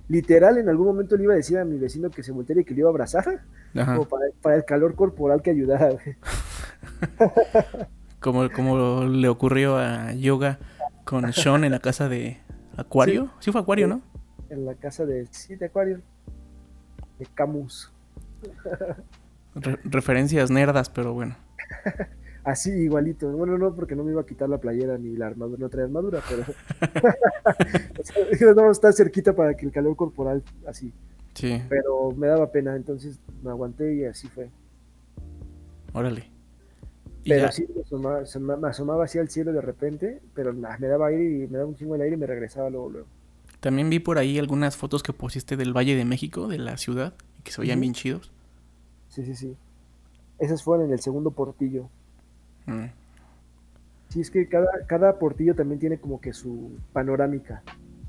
literal 0.08 0.58
en 0.58 0.68
algún 0.68 0.86
momento 0.86 1.16
le 1.16 1.24
iba 1.24 1.32
a 1.32 1.36
decir 1.36 1.58
a 1.58 1.64
mi 1.64 1.78
vecino 1.78 2.10
que 2.10 2.22
se 2.22 2.32
volteara 2.32 2.60
y 2.60 2.64
que 2.64 2.74
le 2.74 2.80
iba 2.80 2.88
a 2.88 2.92
abrazar, 2.92 3.42
como 3.74 4.08
para, 4.42 4.56
el 4.56 4.64
calor 4.64 4.94
corporal 4.94 5.42
que 5.42 5.50
ayudara. 5.50 5.90
como, 8.20 8.50
como 8.50 9.04
le 9.04 9.28
ocurrió 9.28 9.78
a 9.78 10.12
Yoga 10.12 10.58
con 11.04 11.32
Sean 11.32 11.64
en 11.64 11.72
la 11.72 11.80
casa 11.80 12.08
de 12.08 12.38
¿Acuario? 12.76 13.30
Sí, 13.40 13.52
fue 13.52 13.60
Acuario, 13.60 13.86
¿no? 13.86 14.02
En 14.50 14.64
la 14.64 14.74
casa 14.74 15.06
de, 15.06 15.26
sí, 15.30 15.56
de 15.56 15.66
Acuario. 15.66 16.00
De 17.18 17.26
Camus. 17.34 17.92
referencias 19.84 20.50
nerdas, 20.50 20.90
pero 20.90 21.12
bueno. 21.12 21.36
Así, 22.44 22.70
igualito. 22.70 23.30
Bueno, 23.32 23.56
no, 23.56 23.74
porque 23.74 23.96
no 23.96 24.04
me 24.04 24.12
iba 24.12 24.20
a 24.20 24.26
quitar 24.26 24.48
la 24.48 24.58
playera 24.58 24.98
ni 24.98 25.16
la 25.16 25.26
armadura, 25.26 25.58
no 25.58 25.68
traía 25.70 25.86
armadura, 25.86 26.20
pero. 26.28 26.44
no 28.54 28.70
estar 28.70 28.92
cerquita 28.92 29.34
para 29.34 29.54
que 29.56 29.64
el 29.64 29.72
calor 29.72 29.96
corporal, 29.96 30.42
así. 30.66 30.92
Sí. 31.34 31.60
Pero 31.68 32.12
me 32.12 32.26
daba 32.26 32.52
pena, 32.52 32.76
entonces 32.76 33.18
me 33.42 33.50
aguanté 33.50 33.94
y 33.94 34.04
así 34.04 34.28
fue. 34.28 34.50
Órale. 35.94 36.34
Pero 37.26 37.50
sí, 37.50 37.66
me 37.90 38.68
asomaba, 38.68 39.04
así 39.04 39.18
al 39.18 39.30
cielo 39.30 39.52
de 39.52 39.62
repente, 39.62 40.20
pero 40.34 40.52
me 40.52 40.86
daba 40.86 41.06
aire 41.06 41.24
y 41.24 41.48
me 41.48 41.56
daba 41.56 41.66
un 41.66 41.74
chingo 41.74 41.96
de 41.96 42.04
aire 42.04 42.16
y 42.16 42.18
me 42.18 42.26
regresaba 42.26 42.68
luego, 42.68 42.90
luego. 42.90 43.06
También 43.60 43.88
vi 43.88 43.98
por 43.98 44.18
ahí 44.18 44.38
algunas 44.38 44.76
fotos 44.76 45.02
que 45.02 45.14
pusiste 45.14 45.56
del 45.56 45.74
Valle 45.74 45.96
de 45.96 46.04
México, 46.04 46.48
de 46.48 46.58
la 46.58 46.76
ciudad, 46.76 47.14
que 47.42 47.50
se 47.50 47.62
veían 47.62 47.80
bien 47.80 47.94
chidos. 47.94 48.30
Sí, 49.08 49.24
sí, 49.24 49.34
sí. 49.34 49.56
Esas 50.38 50.62
fueron 50.62 50.86
en 50.86 50.92
el 50.92 51.00
segundo 51.00 51.30
portillo. 51.30 51.88
Mm. 52.66 52.86
Sí, 54.08 54.20
es 54.20 54.30
que 54.30 54.48
cada, 54.48 54.68
cada 54.86 55.18
portillo 55.18 55.54
también 55.54 55.80
tiene 55.80 55.98
como 55.98 56.20
que 56.20 56.32
su 56.32 56.78
panorámica. 56.92 57.62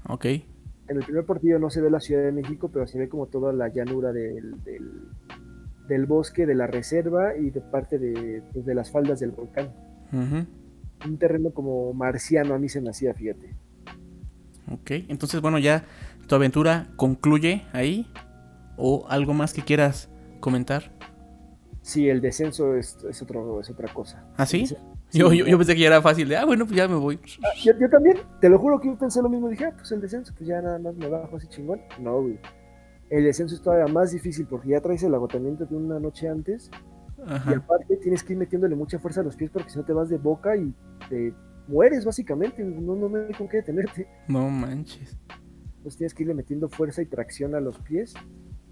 Ok. 0.07 0.25
En 0.25 0.97
el 0.97 1.03
primer 1.03 1.25
portillo 1.25 1.57
no 1.57 1.69
se 1.69 1.81
ve 1.81 1.89
la 1.89 1.99
Ciudad 1.99 2.23
de 2.23 2.31
México, 2.31 2.69
pero 2.71 2.85
se 2.85 2.99
ve 2.99 3.09
como 3.09 3.25
toda 3.25 3.51
la 3.53 3.69
llanura 3.69 4.11
del, 4.13 4.55
del, 5.87 6.05
bosque, 6.05 6.45
de 6.45 6.53
la 6.53 6.67
reserva 6.67 7.35
y 7.35 7.49
de 7.49 7.61
parte 7.61 7.97
de, 7.97 8.43
pues, 8.53 8.65
de 8.65 8.75
las 8.75 8.91
faldas 8.91 9.19
del 9.19 9.31
volcán. 9.31 9.71
Un 10.11 11.17
terreno 11.17 11.49
como 11.51 11.93
marciano 11.93 12.53
a 12.53 12.59
mí 12.59 12.69
se 12.69 12.81
me 12.81 12.91
hacía, 12.91 13.13
fíjate. 13.15 13.49
Ok, 14.71 14.91
entonces 15.09 15.41
bueno, 15.41 15.57
ya 15.59 15.85
tu 16.27 16.35
aventura 16.35 16.87
concluye 16.95 17.63
ahí. 17.73 18.07
¿O 18.77 19.05
algo 19.09 19.33
más 19.33 19.53
que 19.53 19.61
quieras 19.61 20.09
comentar? 20.41 20.91
Sí, 21.85 22.09
el 22.09 22.19
descenso 22.19 22.75
es, 22.75 22.97
es, 23.07 23.21
otro, 23.21 23.61
es 23.61 23.69
otra 23.69 23.93
cosa. 23.93 24.25
¿Ah, 24.37 24.47
sí? 24.47 24.65
yo, 25.13 25.31
yo, 25.31 25.55
pensé 25.55 25.75
que 25.75 25.81
ya 25.81 25.87
era 25.87 26.01
fácil 26.01 26.27
de, 26.27 26.35
ah, 26.35 26.43
bueno, 26.43 26.65
pues 26.65 26.75
ya 26.75 26.87
me 26.87 26.95
voy. 26.95 27.19
Ah, 27.43 27.49
yo, 27.63 27.87
también, 27.91 28.17
te 28.41 28.49
lo 28.49 28.57
juro 28.57 28.79
que 28.81 28.87
yo 28.87 28.97
pensé 28.97 29.21
lo 29.21 29.29
mismo. 29.29 29.47
Dije, 29.49 29.65
ah, 29.65 29.73
pues 29.77 29.91
el 29.91 30.01
descenso, 30.01 30.33
pues 30.35 30.49
ya 30.49 30.59
nada 30.63 30.79
más 30.79 30.95
me 30.95 31.07
bajo 31.07 31.37
así 31.37 31.47
chingón. 31.47 31.79
No, 31.99 32.23
güey. 32.23 32.39
El 33.11 33.25
descenso 33.25 33.53
es 33.53 33.61
todavía 33.61 33.85
más 33.85 34.09
difícil 34.09 34.47
porque 34.47 34.69
ya 34.69 34.81
traes 34.81 35.03
el 35.03 35.13
agotamiento 35.13 35.67
de 35.67 35.75
una 35.75 35.99
noche 35.99 36.27
antes. 36.27 36.71
Y 37.19 37.53
aparte 37.53 37.97
tienes 37.97 38.23
que 38.23 38.33
ir 38.33 38.39
metiéndole 38.39 38.75
mucha 38.75 38.97
fuerza 38.97 39.21
a 39.21 39.23
los 39.23 39.35
pies 39.35 39.51
porque 39.51 39.69
si 39.69 39.77
no 39.77 39.85
te 39.85 39.93
vas 39.93 40.09
de 40.09 40.17
boca 40.17 40.57
y 40.57 40.73
te 41.07 41.35
mueres 41.67 42.03
básicamente. 42.03 42.63
No, 42.63 42.95
no, 42.95 43.09
me 43.09 43.27
hay 43.27 43.33
con 43.33 43.47
qué 43.47 43.57
detenerte. 43.57 44.07
No 44.27 44.49
manches. 44.49 45.19
Pues 45.83 45.95
tienes 45.97 46.15
que 46.15 46.23
irle 46.23 46.33
metiendo 46.33 46.67
fuerza 46.67 47.03
y 47.03 47.05
tracción 47.05 47.53
a 47.53 47.59
los 47.59 47.77
pies 47.77 48.15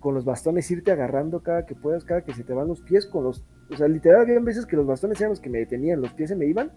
con 0.04 0.14
los 0.14 0.26
bastones 0.26 0.70
irte 0.70 0.92
agarrando 0.92 1.42
cada 1.42 1.66
que 1.66 1.76
puedas, 1.76 2.04
cada 2.04 2.26
que 2.26 2.34
se 2.34 2.44
te 2.44 2.52
van 2.52 2.68
los 2.68 2.82
pies, 2.82 3.06
con 3.06 3.24
los, 3.24 3.46
o 3.72 3.78
sea, 3.78 3.88
literal 3.88 4.24
había 4.24 4.38
veces 4.42 4.66
que 4.66 4.76
los 4.76 4.86
bastones 4.86 5.18
eran 5.22 5.30
los 5.30 5.40
que 5.40 5.50
me 5.50 5.60
detenían, 5.60 6.02
los 6.02 6.12
pies 6.12 6.28
se 6.28 6.36
me 6.36 6.46
iban 6.46 6.74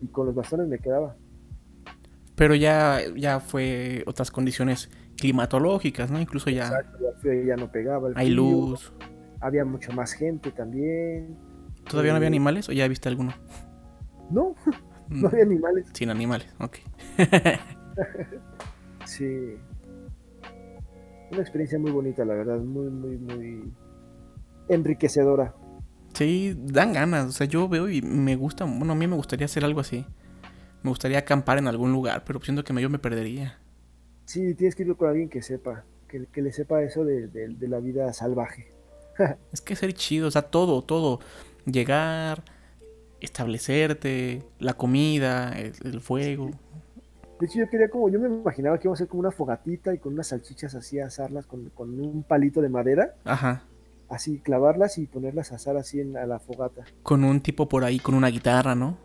y 0.00 0.06
con 0.06 0.26
los 0.26 0.34
bastones 0.36 0.68
me 0.68 0.78
quedaba. 0.78 1.16
Pero 2.36 2.54
ya, 2.54 3.00
ya 3.16 3.40
fue 3.40 4.04
otras 4.06 4.30
condiciones 4.30 4.90
climatológicas, 5.16 6.08
¿no? 6.08 6.20
Incluso 6.20 6.48
ya... 6.48 6.66
Exacto, 6.66 6.98
ya, 7.24 7.56
no 7.56 7.72
pegaba. 7.72 8.10
hay 8.14 8.30
luz. 8.30 8.92
Había 9.40 9.64
mucho 9.64 9.90
más 9.90 10.12
gente 10.12 10.52
también. 10.52 11.36
¿Todavía 11.90 12.12
no 12.12 12.18
había 12.18 12.28
eh, 12.28 12.30
animales 12.30 12.68
o 12.68 12.72
ya 12.72 12.86
viste 12.86 13.08
alguno? 13.08 13.34
No, 14.30 14.54
no 15.08 15.26
había 15.26 15.42
animales. 15.42 15.88
Sin 15.94 16.10
animales, 16.10 16.54
ok. 16.60 16.76
sí 19.04 19.56
una 21.30 21.40
experiencia 21.40 21.78
muy 21.78 21.90
bonita, 21.90 22.24
la 22.24 22.34
verdad, 22.34 22.58
muy, 22.58 22.90
muy, 22.90 23.18
muy 23.18 23.72
enriquecedora. 24.68 25.54
Sí, 26.14 26.56
dan 26.56 26.92
ganas, 26.92 27.26
o 27.26 27.32
sea, 27.32 27.46
yo 27.46 27.68
veo 27.68 27.88
y 27.90 28.00
me 28.00 28.36
gusta, 28.36 28.64
bueno, 28.64 28.92
a 28.92 28.96
mí 28.96 29.06
me 29.06 29.16
gustaría 29.16 29.44
hacer 29.44 29.64
algo 29.64 29.80
así. 29.80 30.06
Me 30.82 30.90
gustaría 30.90 31.18
acampar 31.18 31.58
en 31.58 31.66
algún 31.66 31.92
lugar, 31.92 32.24
pero 32.24 32.40
siento 32.40 32.64
que 32.64 32.80
yo 32.80 32.88
me 32.88 32.98
perdería. 32.98 33.58
Sí, 34.24 34.54
tienes 34.54 34.74
que 34.74 34.84
ir 34.84 34.96
con 34.96 35.08
alguien 35.08 35.28
que 35.28 35.42
sepa, 35.42 35.84
que, 36.08 36.26
le 36.40 36.52
sepa 36.52 36.82
eso 36.82 37.04
de, 37.04 37.56
la 37.60 37.80
vida 37.80 38.12
salvaje. 38.12 38.72
es 39.52 39.60
que 39.60 39.76
ser 39.76 39.92
chido, 39.94 40.28
o 40.28 40.30
sea, 40.30 40.42
todo, 40.42 40.82
todo. 40.82 41.20
Llegar, 41.64 42.44
establecerte, 43.20 44.42
la 44.58 44.74
comida, 44.74 45.52
el, 45.58 46.00
fuego. 46.00 46.50
De 47.38 47.46
hecho, 47.46 47.58
yo 47.58 47.68
quería 47.68 47.88
como, 47.90 48.08
yo 48.08 48.18
me 48.18 48.28
imaginaba 48.28 48.78
que 48.78 48.88
iba 48.88 48.94
a 48.94 48.96
ser 48.96 49.08
como 49.08 49.20
una 49.20 49.30
fogatita 49.30 49.92
y 49.92 49.98
con 49.98 50.14
unas 50.14 50.28
salchichas 50.28 50.74
así, 50.74 50.98
asarlas 51.00 51.46
con, 51.46 51.68
con 51.70 52.00
un 52.00 52.22
palito 52.22 52.62
de 52.62 52.70
madera. 52.70 53.14
Ajá. 53.24 53.64
Así, 54.08 54.38
clavarlas 54.38 54.96
y 54.98 55.06
ponerlas 55.06 55.52
a 55.52 55.56
asar 55.56 55.76
así 55.76 56.00
en, 56.00 56.16
a 56.16 56.24
la 56.26 56.38
fogata. 56.38 56.84
Con 57.02 57.24
un 57.24 57.40
tipo 57.40 57.68
por 57.68 57.82
ahí, 57.82 57.98
con 57.98 58.14
una 58.14 58.28
guitarra, 58.28 58.76
¿no? 58.76 58.98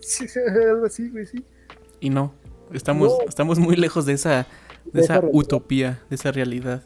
sí, 0.00 0.26
algo 0.66 0.86
así, 0.86 1.10
güey, 1.10 1.26
sí. 1.26 1.44
Y 2.00 2.08
no, 2.08 2.32
estamos, 2.72 3.12
estamos 3.28 3.58
muy 3.58 3.76
lejos 3.76 4.06
de 4.06 4.14
esa, 4.14 4.46
de, 4.90 5.02
esa, 5.02 5.20
utopía, 5.30 6.00
de 6.08 6.16
esa 6.16 6.32
realidad. 6.32 6.84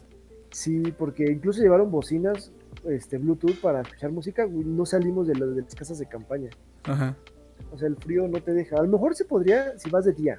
Sí, 0.51 0.93
porque 0.97 1.31
incluso 1.31 1.61
llevaron 1.61 1.89
bocinas 1.91 2.51
este, 2.89 3.17
Bluetooth 3.17 3.61
para 3.61 3.81
escuchar 3.81 4.11
música, 4.11 4.45
no 4.51 4.85
salimos 4.85 5.25
de, 5.25 5.33
de 5.33 5.61
las 5.61 5.75
casas 5.75 5.97
de 5.97 6.07
campaña. 6.07 6.49
Ajá. 6.83 7.15
O 7.71 7.77
sea, 7.77 7.87
el 7.87 7.95
frío 7.95 8.27
no 8.27 8.41
te 8.41 8.51
deja. 8.51 8.75
A 8.75 8.81
lo 8.81 8.89
mejor 8.89 9.15
se 9.15 9.23
podría 9.23 9.79
si 9.79 9.89
vas 9.89 10.03
de 10.03 10.11
día 10.11 10.37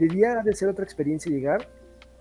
debía 0.00 0.42
de 0.42 0.54
ser 0.54 0.68
otra 0.68 0.84
experiencia 0.84 1.30
llegar 1.30 1.68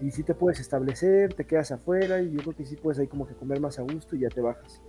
y 0.02 0.12
si 0.12 0.24
te 0.24 0.34
puedes 0.34 0.60
establecer, 0.60 1.34
te 1.34 1.46
quedas 1.46 1.72
afuera 1.72 2.22
y 2.22 2.32
yo 2.32 2.40
creo 2.40 2.56
que 2.56 2.66
sí 2.66 2.76
puedes 2.76 3.00
ahí 3.00 3.08
como 3.08 3.28
que 3.28 3.34
comer 3.34 3.60
más 3.60 3.80
a 3.80 3.82
gusto 3.82 4.16
y 4.16 4.20
ya 4.20 4.30
te 4.30 4.42
bajas. 4.42 4.82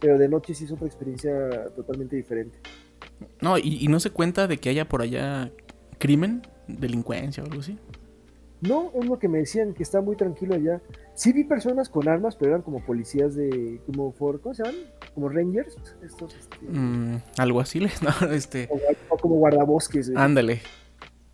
Pero 0.00 0.18
de 0.18 0.28
noche 0.28 0.54
sí 0.54 0.64
es 0.64 0.72
otra 0.72 0.86
experiencia 0.86 1.32
totalmente 1.74 2.16
diferente. 2.16 2.58
No, 3.40 3.56
y, 3.58 3.86
no 3.88 4.00
se 4.00 4.10
cuenta 4.10 4.46
de 4.46 4.58
que 4.58 4.68
haya 4.68 4.88
por 4.88 5.02
allá 5.02 5.50
crimen, 5.98 6.42
delincuencia 6.66 7.42
o 7.42 7.46
algo 7.46 7.60
así. 7.60 7.78
No, 8.60 8.92
es 8.94 9.06
lo 9.06 9.18
que 9.18 9.28
me 9.28 9.38
decían, 9.38 9.74
que 9.74 9.82
está 9.82 10.00
muy 10.00 10.16
tranquilo 10.16 10.54
allá. 10.54 10.80
Sí 11.14 11.32
vi 11.32 11.42
personas 11.42 11.88
con 11.88 12.08
armas, 12.08 12.36
pero 12.36 12.52
eran 12.52 12.62
como 12.62 12.84
policías 12.84 13.34
de, 13.34 13.80
como 13.86 14.12
for, 14.12 14.40
¿cómo 14.40 14.54
se 14.54 14.64
llaman? 14.64 14.80
Como 15.14 15.28
rangers, 15.28 15.76
estos. 16.02 16.34
Este... 16.36 16.66
Mm, 16.68 17.20
algo 17.38 17.60
así, 17.60 17.80
¿no? 18.02 18.30
Este... 18.30 18.68
O, 19.08 19.16
como 19.16 19.36
guardabosques. 19.36 20.12
Ándale. 20.14 20.60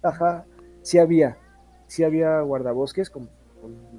Ajá 0.02 0.46
sí 0.88 0.98
había, 0.98 1.36
sí 1.86 2.02
había 2.02 2.40
guardabosques 2.40 3.10
con, 3.10 3.28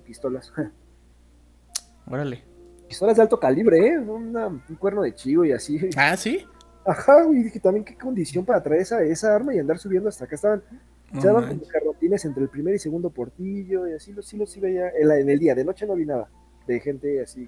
pistolas. 0.06 0.52
Órale. 2.08 2.44
Pistolas 2.88 3.16
de 3.18 3.22
alto 3.22 3.40
calibre, 3.40 3.78
¿eh? 3.78 4.00
un 4.00 4.60
cuerno 4.80 5.04
de 5.04 5.14
chivo 5.14 5.46
y 5.46 5.52
así. 5.52 5.80
Ah, 5.96 6.18
sí. 6.18 6.48
Ajá, 6.84 7.24
y 7.32 7.44
dije 7.44 7.60
también 7.60 7.86
qué 7.86 7.96
condición 7.96 8.44
para 8.44 8.64
traer 8.64 8.82
esa, 8.82 9.04
esa 9.04 9.36
arma 9.36 9.54
y 9.54 9.60
andar 9.60 9.78
subiendo 9.78 10.10
hasta 10.10 10.26
acá. 10.26 10.34
Estaban, 10.34 10.64
no 11.12 11.20
estaban 11.20 11.48
como 11.48 11.62
carrotines 11.68 12.26
entre 12.26 12.42
el 12.42 12.50
primer 12.50 12.74
y 12.74 12.80
segundo 12.80 13.12
portillo 13.12 13.88
y 13.88 13.94
así, 13.94 14.16
sí 14.24 14.38
lo 14.38 14.48
sí 14.48 14.60
veía. 14.60 14.90
En, 15.00 15.12
en, 15.12 15.30
el 15.30 15.38
día, 15.38 15.54
de 15.54 15.64
noche 15.64 15.86
no 15.86 15.94
vi 15.94 16.08
nada 16.08 16.28
de 16.66 16.80
gente 16.80 17.22
así 17.22 17.48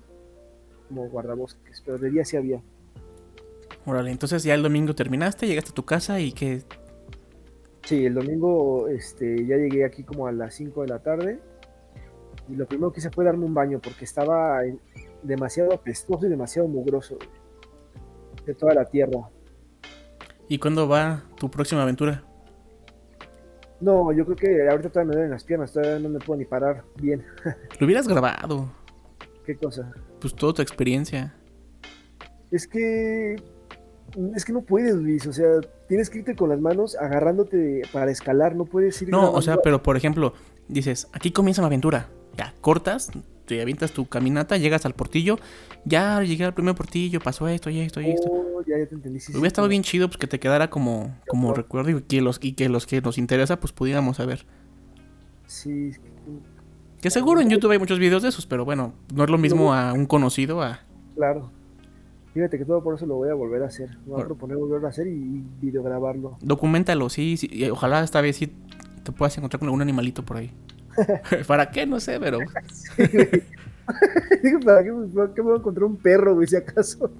como 0.87 1.09
guardabosques, 1.09 1.81
pero 1.83 1.97
de 1.97 2.11
día 2.11 2.23
sí 2.23 2.37
había. 2.37 2.61
Órale, 3.87 4.11
entonces 4.11 4.43
ya 4.43 4.53
el 4.53 4.61
domingo 4.61 4.93
terminaste, 4.93 5.47
llegaste 5.47 5.71
a 5.71 5.73
tu 5.73 5.85
casa 5.85 6.19
y 6.19 6.31
que 6.31 6.61
Sí, 7.83 8.05
el 8.05 8.13
domingo 8.13 8.87
este, 8.87 9.45
ya 9.45 9.57
llegué 9.57 9.85
aquí 9.85 10.03
como 10.03 10.27
a 10.27 10.31
las 10.31 10.53
5 10.55 10.83
de 10.83 10.87
la 10.87 10.99
tarde 10.99 11.39
y 12.47 12.55
lo 12.55 12.65
primero 12.65 12.91
que 12.91 12.99
hice 12.99 13.09
fue 13.09 13.25
darme 13.25 13.45
un 13.45 13.53
baño 13.53 13.79
porque 13.81 14.05
estaba 14.05 14.61
demasiado 15.23 15.73
apestoso 15.73 16.25
y 16.25 16.29
demasiado 16.29 16.67
mugroso 16.67 17.17
de 18.45 18.53
toda 18.53 18.73
la 18.73 18.85
tierra. 18.85 19.29
¿Y 20.47 20.57
cuándo 20.57 20.87
va 20.87 21.23
tu 21.37 21.49
próxima 21.49 21.83
aventura? 21.83 22.23
No, 23.79 24.11
yo 24.11 24.25
creo 24.25 24.35
que 24.35 24.69
ahorita 24.69 24.89
todavía 24.89 25.09
me 25.09 25.15
duelen 25.15 25.31
las 25.31 25.43
piernas, 25.43 25.71
todavía 25.71 25.99
no 25.99 26.09
me 26.09 26.19
puedo 26.19 26.37
ni 26.37 26.45
parar 26.45 26.83
bien. 26.97 27.25
Lo 27.79 27.85
hubieras 27.85 28.07
grabado. 28.07 28.69
¿Qué 29.45 29.55
cosa? 29.55 29.91
Pues 30.19 30.35
toda 30.35 30.53
tu 30.53 30.61
experiencia. 30.61 31.33
Es 32.51 32.67
que 32.67 33.37
es 34.35 34.45
que 34.45 34.53
no 34.53 34.61
puedes, 34.61 34.95
Luis, 34.95 35.25
o 35.27 35.33
sea, 35.33 35.61
tienes 35.87 36.09
que 36.09 36.19
irte 36.19 36.35
con 36.35 36.49
las 36.49 36.59
manos 36.59 36.95
agarrándote 36.95 37.83
para 37.91 38.11
escalar, 38.11 38.55
no 38.55 38.65
puedes 38.65 39.01
ir. 39.01 39.09
No, 39.09 39.31
o 39.31 39.41
sea, 39.41 39.57
pero 39.57 39.81
por 39.83 39.97
ejemplo, 39.97 40.33
dices, 40.67 41.07
aquí 41.13 41.31
comienza 41.31 41.61
mi 41.61 41.67
aventura. 41.67 42.09
Ya, 42.37 42.53
cortas, 42.61 43.11
te 43.45 43.61
avientas 43.61 43.91
tu 43.91 44.07
caminata, 44.07 44.57
llegas 44.57 44.85
al 44.85 44.93
portillo, 44.93 45.37
ya 45.83 46.21
llegué 46.23 46.45
al 46.45 46.53
primer 46.53 46.75
portillo, 46.75 47.19
pasó 47.19 47.47
esto 47.47 47.69
y 47.69 47.79
esto 47.79 47.99
y 47.99 48.11
esto. 48.11 48.29
Oh, 48.29 48.61
ya, 48.65 48.77
ya 48.77 48.85
te 48.85 48.95
entendí. 48.95 49.19
Hubiera 49.31 49.47
estado 49.47 49.67
bien 49.67 49.83
chido 49.83 50.07
pues 50.07 50.17
que 50.17 50.27
te 50.27 50.39
quedara 50.39 50.69
como, 50.69 51.17
como 51.27 51.53
recuerdo 51.53 51.89
y 51.89 52.01
que 52.01 52.21
los, 52.21 52.39
y 52.41 52.53
que 52.53 52.69
los 52.69 52.87
que 52.87 53.01
nos 53.01 53.17
interesa 53.17 53.59
pues 53.59 53.73
pudiéramos 53.73 54.17
saber. 54.17 54.45
Sí. 55.45 55.91
Que 57.01 57.09
seguro 57.09 57.41
en 57.41 57.49
YouTube 57.49 57.71
hay 57.71 57.79
muchos 57.79 57.99
videos 57.99 58.23
de 58.23 58.29
esos, 58.29 58.45
pero 58.45 58.63
bueno, 58.63 58.93
no 59.13 59.23
es 59.23 59.29
lo 59.29 59.37
mismo 59.37 59.73
a 59.73 59.91
un 59.91 60.05
conocido 60.05 60.61
a... 60.61 60.81
Claro. 61.15 61.51
Fíjate 62.33 62.57
que 62.57 62.65
todo 62.65 62.81
por 62.81 62.95
eso 62.95 63.05
lo 63.05 63.15
voy 63.15 63.29
a 63.29 63.33
volver 63.33 63.61
a 63.63 63.67
hacer. 63.67 63.97
Voy 64.05 64.21
a 64.21 64.25
proponer 64.25 64.55
volver 64.55 64.85
a 64.85 64.89
hacer 64.89 65.07
y 65.07 65.43
videograbarlo. 65.59 66.37
Documentalo, 66.41 67.09
sí, 67.09 67.35
sí. 67.35 67.69
Ojalá 67.69 68.03
esta 68.03 68.21
vez 68.21 68.37
sí 68.37 68.53
te 69.03 69.11
puedas 69.11 69.37
encontrar 69.37 69.59
con 69.59 69.67
algún 69.67 69.81
animalito 69.81 70.23
por 70.23 70.37
ahí. 70.37 70.51
¿Para 71.47 71.69
qué? 71.71 71.85
No 71.85 71.99
sé, 71.99 72.19
pero. 72.19 72.39
¿para 74.65 74.83
qué, 74.83 74.91
me 74.91 75.05
voy 75.07 75.53
a 75.53 75.57
encontrar 75.57 75.83
un 75.83 75.97
perro, 75.97 76.35
güey, 76.35 76.47
si 76.47 76.55
acaso? 76.55 77.11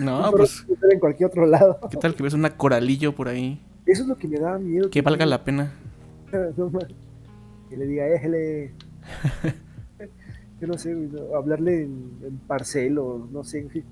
No, 0.00 0.30
pues. 0.30 0.64
En 0.90 1.00
cualquier 1.00 1.30
otro 1.30 1.46
lado. 1.46 1.80
¿Qué 1.90 1.96
tal 1.96 2.14
que 2.14 2.22
ves 2.22 2.34
una 2.34 2.56
coralillo 2.56 3.12
por 3.12 3.26
ahí? 3.28 3.60
Eso 3.86 4.02
es 4.02 4.08
lo 4.08 4.16
que 4.16 4.28
me 4.28 4.38
da 4.38 4.56
miedo. 4.56 4.88
Que 4.88 5.02
valga 5.02 5.26
la 5.26 5.42
pena. 5.42 5.72
que 6.30 7.76
le 7.76 7.86
diga, 7.86 8.06
éjele. 8.06 8.72
yo 10.60 10.66
no 10.68 10.78
sé, 10.78 10.96
hablarle 11.34 11.82
en, 11.82 12.12
en 12.22 12.38
parcel 12.46 12.98
o 12.98 13.26
no 13.32 13.42
sé, 13.42 13.58
en 13.58 13.70
fin. 13.70 13.84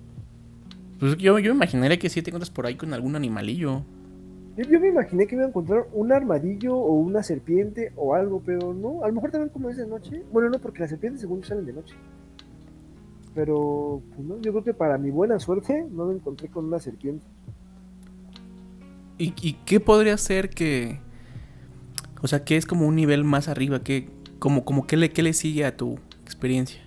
Pues 0.98 1.16
yo, 1.16 1.38
yo 1.38 1.52
imaginaría 1.52 1.98
que 1.98 2.08
si 2.08 2.22
te 2.22 2.30
encuentras 2.30 2.50
por 2.50 2.66
ahí 2.66 2.74
con 2.74 2.92
algún 2.92 3.14
animalillo. 3.14 3.84
Yo, 4.56 4.80
me 4.80 4.88
imaginé 4.88 5.28
que 5.28 5.36
iba 5.36 5.44
a 5.44 5.48
encontrar 5.48 5.86
un 5.92 6.10
armadillo 6.10 6.74
o 6.74 6.94
una 6.94 7.22
serpiente 7.22 7.92
o 7.94 8.14
algo, 8.14 8.42
pero 8.44 8.74
no. 8.74 9.04
A 9.04 9.08
lo 9.08 9.14
mejor 9.14 9.30
también 9.30 9.50
como 9.50 9.70
es 9.70 9.76
de 9.76 9.86
noche. 9.86 10.24
Bueno, 10.32 10.50
no, 10.50 10.58
porque 10.58 10.80
las 10.80 10.90
serpientes 10.90 11.20
según 11.20 11.44
salen 11.44 11.64
de 11.64 11.72
noche. 11.72 11.94
Pero, 13.36 14.02
pues 14.08 14.26
no, 14.26 14.40
yo 14.40 14.50
creo 14.50 14.64
que 14.64 14.74
para 14.74 14.98
mi 14.98 15.10
buena 15.10 15.38
suerte 15.38 15.86
no 15.92 16.06
me 16.06 16.14
encontré 16.14 16.48
con 16.48 16.64
una 16.64 16.80
serpiente. 16.80 17.24
¿Y, 19.16 19.52
qué 19.64 19.80
podría 19.80 20.16
ser 20.16 20.50
que... 20.50 21.00
O 22.22 22.26
sea, 22.26 22.44
¿qué 22.44 22.56
es 22.56 22.66
como 22.66 22.86
un 22.86 22.96
nivel 22.96 23.22
más 23.22 23.48
arriba? 23.48 23.82
¿Qué, 23.82 24.08
como, 24.38 24.64
como 24.64 24.86
qué, 24.86 24.96
le, 24.96 25.10
qué 25.10 25.22
le 25.22 25.32
sigue 25.32 25.64
a 25.64 25.76
tu 25.76 25.98
experiencia? 26.22 26.80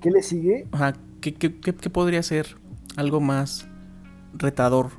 ¿Qué 0.00 0.10
le 0.10 0.22
sigue? 0.22 0.66
Ajá, 0.72 0.94
¿qué, 1.20 1.34
qué, 1.34 1.54
qué 1.58 1.90
podría 1.90 2.22
ser 2.22 2.56
algo 2.96 3.20
más 3.20 3.68
retador? 4.34 4.90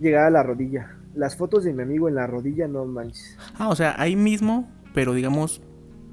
Llegar 0.00 0.26
a 0.26 0.30
la 0.30 0.42
rodilla. 0.42 0.96
Las 1.14 1.36
fotos 1.36 1.64
de 1.64 1.72
mi 1.72 1.82
amigo 1.82 2.08
en 2.08 2.14
la 2.14 2.26
rodilla 2.26 2.68
no 2.68 2.84
manches. 2.84 3.36
Ah, 3.58 3.68
o 3.68 3.76
sea, 3.76 4.00
ahí 4.00 4.14
mismo, 4.14 4.70
pero 4.94 5.14
digamos, 5.14 5.60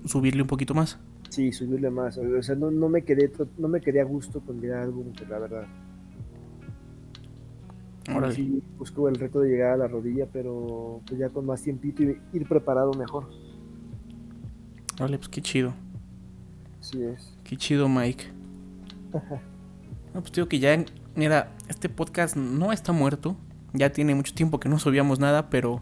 subirle 0.06 0.42
un 0.42 0.48
poquito 0.48 0.74
más. 0.74 1.00
Sí, 1.30 1.52
subirle 1.52 1.90
más. 1.90 2.18
O 2.18 2.42
sea, 2.42 2.56
no, 2.56 2.72
me 2.72 3.04
quedé 3.04 3.32
no 3.58 3.68
me 3.68 3.82
quedé 3.82 4.02
a 4.02 4.06
gusto 4.06 4.42
con 4.42 4.62
llegar 4.62 4.84
al 4.84 4.94
la 5.30 5.40
verdad. 5.40 5.68
Ahora 8.08 8.32
sí, 8.32 8.62
busco 8.78 9.10
el 9.10 9.16
reto 9.16 9.40
de 9.40 9.50
llegar 9.50 9.74
a 9.74 9.78
la 9.78 9.88
rodilla, 9.88 10.28
pero 10.32 11.02
pues 11.08 11.20
ya 11.20 11.30
con 11.30 11.46
más 11.46 11.64
tiempito 11.64 12.04
y 12.04 12.20
ir 12.34 12.48
preparado 12.48 12.94
mejor. 12.94 13.28
Vale, 15.00 15.18
pues 15.18 15.28
qué 15.30 15.42
chido. 15.42 15.74
Sí 16.80 17.04
es. 17.04 17.36
Qué 17.44 17.58
chido, 17.58 17.90
Mike. 17.90 18.26
No, 20.14 20.22
pues 20.22 20.32
digo 20.32 20.48
que 20.48 20.60
ya, 20.60 20.84
mira, 21.16 21.52
este 21.68 21.90
podcast 21.90 22.36
no 22.36 22.72
está 22.72 22.92
muerto. 22.92 23.36
Ya 23.74 23.92
tiene 23.92 24.16
mucho 24.16 24.34
tiempo 24.34 24.60
que 24.60 24.70
no 24.70 24.80
subíamos 24.80 25.20
nada, 25.20 25.50
pero 25.50 25.82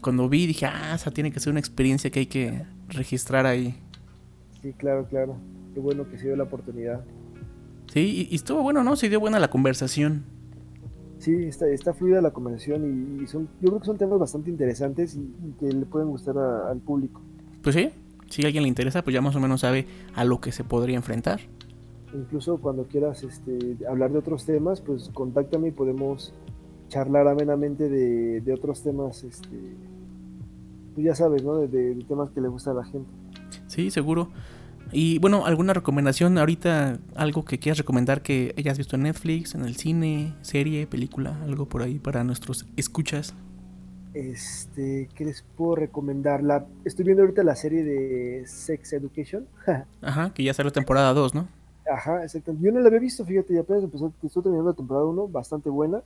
cuando 0.00 0.28
vi 0.28 0.46
dije, 0.46 0.66
ah, 0.66 0.94
esa 0.94 1.10
tiene 1.10 1.32
que 1.32 1.40
ser 1.40 1.50
una 1.50 1.60
experiencia 1.60 2.10
que 2.10 2.20
hay 2.20 2.26
que 2.26 2.62
registrar 2.88 3.46
ahí. 3.46 3.74
Sí, 4.62 4.72
claro, 4.72 5.06
claro. 5.08 5.36
Qué 5.74 5.80
bueno 5.80 6.08
que 6.08 6.18
se 6.18 6.26
dio 6.26 6.36
la 6.36 6.44
oportunidad. 6.44 7.04
Sí, 7.92 8.28
y, 8.30 8.34
estuvo 8.34 8.62
bueno, 8.62 8.82
¿no? 8.82 8.96
Se 8.96 9.08
dio 9.08 9.20
buena 9.20 9.38
la 9.38 9.48
conversación. 9.48 10.24
Sí, 11.18 11.44
está, 11.44 11.66
está 11.68 11.94
fluida 11.94 12.20
la 12.20 12.32
conversación 12.32 13.20
y, 13.22 13.26
son, 13.26 13.48
yo 13.60 13.68
creo 13.68 13.80
que 13.80 13.86
son 13.86 13.98
temas 13.98 14.18
bastante 14.18 14.50
interesantes 14.50 15.16
y, 15.16 15.54
que 15.58 15.72
le 15.72 15.86
pueden 15.86 16.08
gustar 16.08 16.36
al 16.38 16.78
público. 16.80 17.20
Pues 17.62 17.74
sí, 17.74 17.90
si 18.28 18.42
a 18.42 18.46
alguien 18.46 18.62
le 18.62 18.68
interesa, 18.68 19.02
pues 19.02 19.14
ya 19.14 19.20
más 19.20 19.34
o 19.36 19.40
menos 19.40 19.60
sabe 19.60 19.86
a 20.14 20.24
lo 20.24 20.40
que 20.40 20.52
se 20.52 20.64
podría 20.64 20.96
enfrentar. 20.96 21.40
Incluso 22.14 22.58
cuando 22.58 22.84
quieras 22.84 23.24
este, 23.24 23.76
hablar 23.88 24.12
de 24.12 24.18
otros 24.18 24.46
temas, 24.46 24.80
pues 24.80 25.10
contáctame 25.12 25.68
y 25.68 25.70
podemos 25.72 26.32
charlar 26.88 27.26
amenamente 27.26 27.88
de, 27.88 28.52
otros 28.52 28.82
temas, 28.82 29.24
este, 29.24 29.76
tú 30.94 31.02
ya 31.02 31.14
sabes, 31.14 31.42
¿no? 31.42 31.56
De, 31.56 32.04
temas 32.06 32.30
que 32.30 32.40
le 32.40 32.48
gusta 32.48 32.70
a 32.70 32.74
la 32.74 32.84
gente. 32.84 33.10
Sí, 33.66 33.90
seguro. 33.90 34.30
Y 34.92 35.18
bueno, 35.18 35.44
¿alguna 35.44 35.72
recomendación 35.72 36.38
ahorita? 36.38 37.00
¿Algo 37.16 37.44
que 37.44 37.58
quieras 37.58 37.78
recomendar 37.78 38.22
que 38.22 38.54
hayas 38.56 38.78
visto 38.78 38.94
en 38.94 39.02
Netflix, 39.02 39.56
en 39.56 39.64
el 39.64 39.74
cine, 39.74 40.34
serie, 40.42 40.86
película? 40.86 41.40
Algo 41.42 41.66
por 41.66 41.82
ahí 41.82 41.98
para 41.98 42.22
nuestros 42.22 42.66
escuchas. 42.76 43.34
Este, 44.12 45.08
¿qué 45.16 45.24
les 45.24 45.42
puedo 45.42 45.74
recomendar? 45.74 46.44
La, 46.44 46.66
estoy 46.84 47.04
viendo 47.04 47.24
ahorita 47.24 47.42
la 47.42 47.56
serie 47.56 47.82
de 47.82 48.46
Sex 48.46 48.92
Education. 48.92 49.48
Ajá, 50.00 50.32
que 50.32 50.44
ya 50.44 50.54
salió 50.54 50.70
temporada 50.70 51.12
2, 51.12 51.34
¿no? 51.34 51.48
Ajá, 51.90 52.22
exacto. 52.22 52.54
Yo 52.60 52.72
no 52.72 52.80
la 52.80 52.88
había 52.88 53.00
visto, 53.00 53.24
fíjate, 53.24 53.54
ya 53.54 53.60
apenas 53.60 53.84
empezó, 53.84 54.12
estoy 54.22 54.42
terminando 54.42 54.70
la 54.70 54.76
temporada 54.76 55.06
1, 55.06 55.28
bastante 55.28 55.68
buena. 55.68 56.02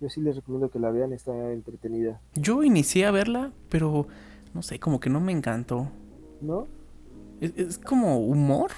Yo 0.00 0.08
sí 0.10 0.20
les 0.20 0.36
recomiendo 0.36 0.70
que 0.70 0.78
la 0.78 0.90
vean, 0.90 1.12
está 1.12 1.52
entretenida. 1.52 2.20
Yo 2.34 2.62
inicié 2.62 3.06
a 3.06 3.10
verla, 3.10 3.52
pero 3.68 4.06
no 4.52 4.62
sé, 4.62 4.78
como 4.78 5.00
que 5.00 5.08
no 5.08 5.20
me 5.20 5.32
encantó. 5.32 5.88
¿No? 6.40 6.66
Es, 7.40 7.78
como 7.78 8.18
humor. 8.18 8.70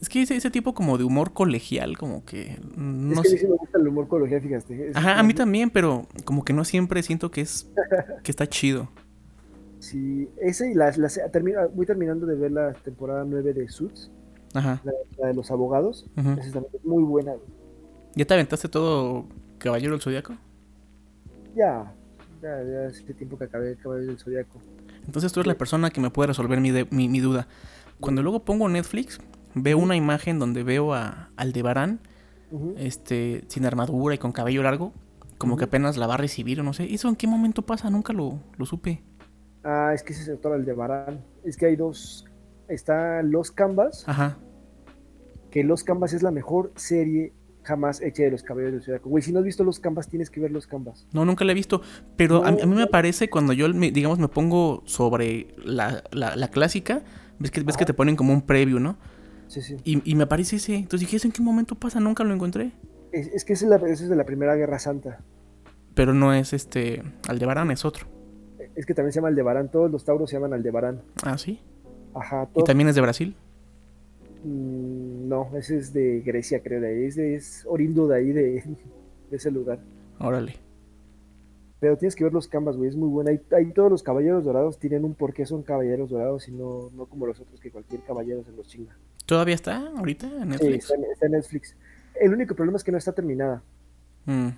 Es 0.00 0.08
que 0.08 0.22
ese, 0.22 0.36
ese 0.36 0.50
tipo 0.50 0.74
como 0.74 0.96
de 0.96 1.04
humor 1.04 1.32
colegial, 1.32 1.98
como 1.98 2.24
que... 2.24 2.58
No 2.76 3.20
es 3.20 3.32
que 3.32 3.38
sé. 3.38 3.46
A 3.46 3.48
mí 3.48 3.52
me 3.52 3.56
gusta 3.58 3.78
el 3.78 3.88
humor 3.88 4.08
colegial, 4.08 4.40
fíjate. 4.40 4.92
Ajá, 4.94 5.18
a 5.18 5.22
mí 5.22 5.34
también, 5.34 5.70
pero 5.70 6.06
como 6.24 6.44
que 6.44 6.52
no 6.52 6.64
siempre 6.64 7.02
siento 7.02 7.30
que 7.30 7.42
es... 7.42 7.70
que 8.22 8.30
está 8.30 8.46
chido. 8.46 8.88
Sí, 9.82 10.28
ese 10.40 10.70
y 10.70 10.74
la, 10.74 10.92
termina, 11.32 11.66
voy 11.66 11.84
terminando 11.84 12.24
de 12.24 12.36
ver 12.36 12.52
la 12.52 12.72
temporada 12.72 13.24
9 13.26 13.52
de 13.52 13.68
Suits. 13.68 14.12
Ajá. 14.54 14.80
La, 15.18 15.26
de 15.26 15.34
los 15.34 15.50
abogados. 15.50 16.06
Esa 16.16 16.60
es 16.60 16.84
muy 16.84 17.02
buena. 17.02 17.32
¿Ya 18.14 18.24
te 18.24 18.32
aventaste 18.32 18.68
todo 18.68 19.26
Caballero 19.58 19.94
del 19.94 20.00
Zodíaco? 20.00 20.34
Ya, 21.56 21.92
ya, 22.40 22.62
ya 22.62 22.86
hace 22.86 23.12
tiempo 23.14 23.36
que 23.36 23.44
acabé 23.44 23.74
Caballero 23.74 24.12
del 24.12 24.20
Zodíaco. 24.20 24.60
Entonces 25.04 25.32
tú 25.32 25.40
eres 25.40 25.48
la 25.48 25.58
persona 25.58 25.90
que 25.90 26.00
me 26.00 26.10
puede 26.10 26.28
resolver 26.28 26.60
mi, 26.60 26.70
mi, 27.08 27.20
duda. 27.20 27.48
Cuando 27.98 28.22
luego 28.22 28.44
pongo 28.44 28.68
Netflix, 28.68 29.18
veo 29.56 29.78
una 29.78 29.96
imagen 29.96 30.38
donde 30.38 30.62
veo 30.62 30.94
a 30.94 31.30
Aldebarán, 31.34 31.98
este, 32.76 33.42
sin 33.48 33.66
armadura 33.66 34.14
y 34.14 34.18
con 34.18 34.30
cabello 34.30 34.62
largo, 34.62 34.92
como 35.38 35.56
que 35.56 35.64
apenas 35.64 35.96
la 35.96 36.06
va 36.06 36.14
a 36.14 36.18
recibir 36.18 36.60
o 36.60 36.62
no 36.62 36.72
sé. 36.72 36.94
¿Eso 36.94 37.08
en 37.08 37.16
qué 37.16 37.26
momento 37.26 37.62
pasa? 37.62 37.90
Nunca 37.90 38.12
lo, 38.12 38.38
lo 38.56 38.64
supe. 38.64 39.02
Ah, 39.64 39.92
es 39.94 40.02
que 40.02 40.12
ese 40.12 40.22
es 40.22 40.28
el 40.28 40.34
actor 40.34 40.52
Aldebarán. 40.52 41.24
Es 41.44 41.56
que 41.56 41.66
hay 41.66 41.76
dos. 41.76 42.24
Está 42.68 43.22
Los 43.22 43.50
Canvas. 43.50 44.04
Ajá. 44.06 44.38
Que 45.50 45.64
Los 45.64 45.84
Canvas 45.84 46.12
es 46.12 46.22
la 46.22 46.30
mejor 46.30 46.72
serie 46.76 47.32
jamás 47.62 48.00
eche 48.00 48.24
de 48.24 48.30
los 48.30 48.42
caballeros 48.42 48.74
del 48.74 48.82
Zodiaco. 48.82 49.08
Güey, 49.08 49.22
si 49.22 49.32
no 49.32 49.38
has 49.38 49.44
visto 49.44 49.64
los 49.64 49.80
canvas, 49.80 50.08
tienes 50.08 50.30
que 50.30 50.40
ver 50.40 50.50
los 50.50 50.66
canvas. 50.66 51.06
No, 51.12 51.24
nunca 51.24 51.44
la 51.44 51.52
he 51.52 51.54
visto. 51.54 51.82
Pero 52.16 52.44
a, 52.44 52.52
mí 52.52 52.66
me 52.66 52.86
parece 52.86 53.30
cuando 53.30 53.52
yo, 53.52 53.68
digamos, 53.68 54.18
me 54.18 54.28
pongo 54.28 54.82
sobre 54.84 55.54
la, 55.64 56.02
la, 56.10 56.48
clásica, 56.48 57.02
ves 57.38 57.50
que, 57.50 57.62
ves 57.62 57.76
que 57.76 57.84
te 57.84 57.94
ponen 57.94 58.16
como 58.16 58.32
un 58.32 58.42
preview, 58.42 58.78
¿no? 58.78 58.96
Sí, 59.46 59.62
sí. 59.62 59.76
Y, 59.84 60.14
me 60.14 60.24
aparece 60.24 60.56
ese. 60.56 60.74
Entonces 60.74 61.00
dije, 61.00 61.16
¿eso 61.16 61.28
en 61.28 61.32
qué 61.32 61.42
momento 61.42 61.74
pasa? 61.74 62.00
Nunca 62.00 62.24
lo 62.24 62.34
encontré. 62.34 62.72
Es, 63.12 63.44
que 63.44 63.52
ese 63.52 63.66
es, 63.66 63.70
la, 63.70 63.76
es 63.76 64.08
de 64.08 64.16
la 64.16 64.24
Primera 64.24 64.54
Guerra 64.54 64.78
Santa. 64.78 65.20
Pero 65.94 66.14
no 66.14 66.32
es 66.32 66.52
este. 66.52 67.02
Aldebarán 67.28 67.70
es 67.70 67.84
otro. 67.84 68.06
Es 68.74 68.86
que 68.86 68.94
también 68.94 69.12
se 69.12 69.18
llama 69.18 69.28
Aldebarán. 69.28 69.70
Todos 69.70 69.90
los 69.90 70.04
tauros 70.04 70.30
se 70.30 70.36
llaman 70.36 70.54
Aldebarán. 70.54 71.02
Ah, 71.22 71.36
sí. 71.38 71.60
Ajá. 72.14 72.48
¿Y 72.54 72.64
también 72.64 72.88
es 72.88 72.94
de 72.94 73.00
Brasil? 73.00 73.36
Mm, 74.44 75.28
no, 75.28 75.50
ese 75.56 75.76
es 75.78 75.92
de 75.92 76.20
Grecia, 76.20 76.62
creo. 76.62 76.84
Es, 76.84 77.16
es 77.18 77.64
orindo 77.66 78.08
de 78.08 78.16
ahí, 78.16 78.32
de, 78.32 78.62
ese 79.30 79.50
lugar. 79.50 79.78
Órale. 80.18 80.56
Pero 81.80 81.96
tienes 81.96 82.14
que 82.14 82.22
ver 82.22 82.32
los 82.32 82.46
canvas, 82.46 82.76
güey, 82.76 82.88
es 82.88 82.96
muy 82.96 83.08
buena. 83.08 83.32
Ahí, 83.50 83.72
todos 83.72 83.90
los 83.90 84.02
caballeros 84.02 84.44
dorados 84.44 84.78
tienen 84.78 85.04
un 85.04 85.14
porqué 85.14 85.46
son 85.46 85.62
caballeros 85.62 86.10
dorados 86.10 86.48
y 86.48 86.52
no, 86.52 86.90
no 86.94 87.06
como 87.06 87.26
los 87.26 87.40
otros 87.40 87.60
que 87.60 87.72
cualquier 87.72 88.02
caballero 88.02 88.44
se 88.44 88.52
los 88.52 88.68
chinga. 88.68 88.96
¿Todavía 89.26 89.54
está 89.54 89.88
ahorita 89.96 90.26
en 90.26 90.50
Netflix? 90.50 90.86
Sí, 90.86 90.94
está, 91.12 91.26
en 91.26 91.32
Netflix. 91.32 91.76
El 92.20 92.34
único 92.34 92.54
problema 92.54 92.76
es 92.76 92.84
que 92.84 92.92
no 92.92 92.98
está 92.98 93.12
terminada. 93.12 93.62
Mm. 94.26 94.48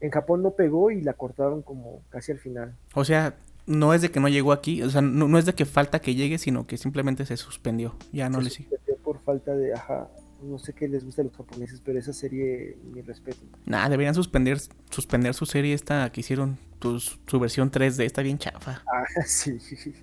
En 0.00 0.10
Japón 0.10 0.42
no 0.42 0.52
pegó 0.52 0.92
y 0.92 1.00
la 1.00 1.14
cortaron 1.14 1.62
como 1.62 2.02
casi 2.10 2.30
al 2.30 2.38
final. 2.38 2.76
O 2.94 3.04
sea, 3.04 3.34
no 3.68 3.92
es 3.92 4.00
de 4.00 4.10
que 4.10 4.18
no 4.18 4.28
llegó 4.28 4.52
aquí, 4.52 4.82
o 4.82 4.90
sea, 4.90 5.02
no, 5.02 5.38
es 5.38 5.44
de 5.44 5.54
que 5.54 5.66
falta 5.66 6.00
que 6.00 6.14
llegue, 6.14 6.38
sino 6.38 6.66
que 6.66 6.78
simplemente 6.78 7.26
se 7.26 7.36
suspendió. 7.36 7.94
Ya 8.12 8.28
no 8.30 8.40
le 8.40 8.50
sigue 8.50 8.78
por 9.04 9.20
falta 9.20 9.54
de, 9.54 9.74
ajá, 9.74 10.08
no 10.42 10.58
sé 10.58 10.72
qué 10.72 10.88
les 10.88 11.04
gusta 11.04 11.22
a 11.22 11.26
los 11.26 11.36
japoneses, 11.36 11.82
pero 11.84 11.98
esa 11.98 12.14
serie, 12.14 12.78
mi 12.92 13.02
respeto. 13.02 13.38
Nah, 13.66 13.88
deberían 13.88 14.14
suspender, 14.14 14.58
suspender 14.90 15.34
su 15.34 15.44
serie 15.44 15.74
esta 15.74 16.10
que 16.10 16.20
hicieron, 16.20 16.56
su 16.80 17.38
versión 17.38 17.70
3D, 17.70 18.04
está 18.04 18.22
bien 18.22 18.38
chafa. 18.38 18.82
Ah, 18.90 19.04
sí. 19.26 19.58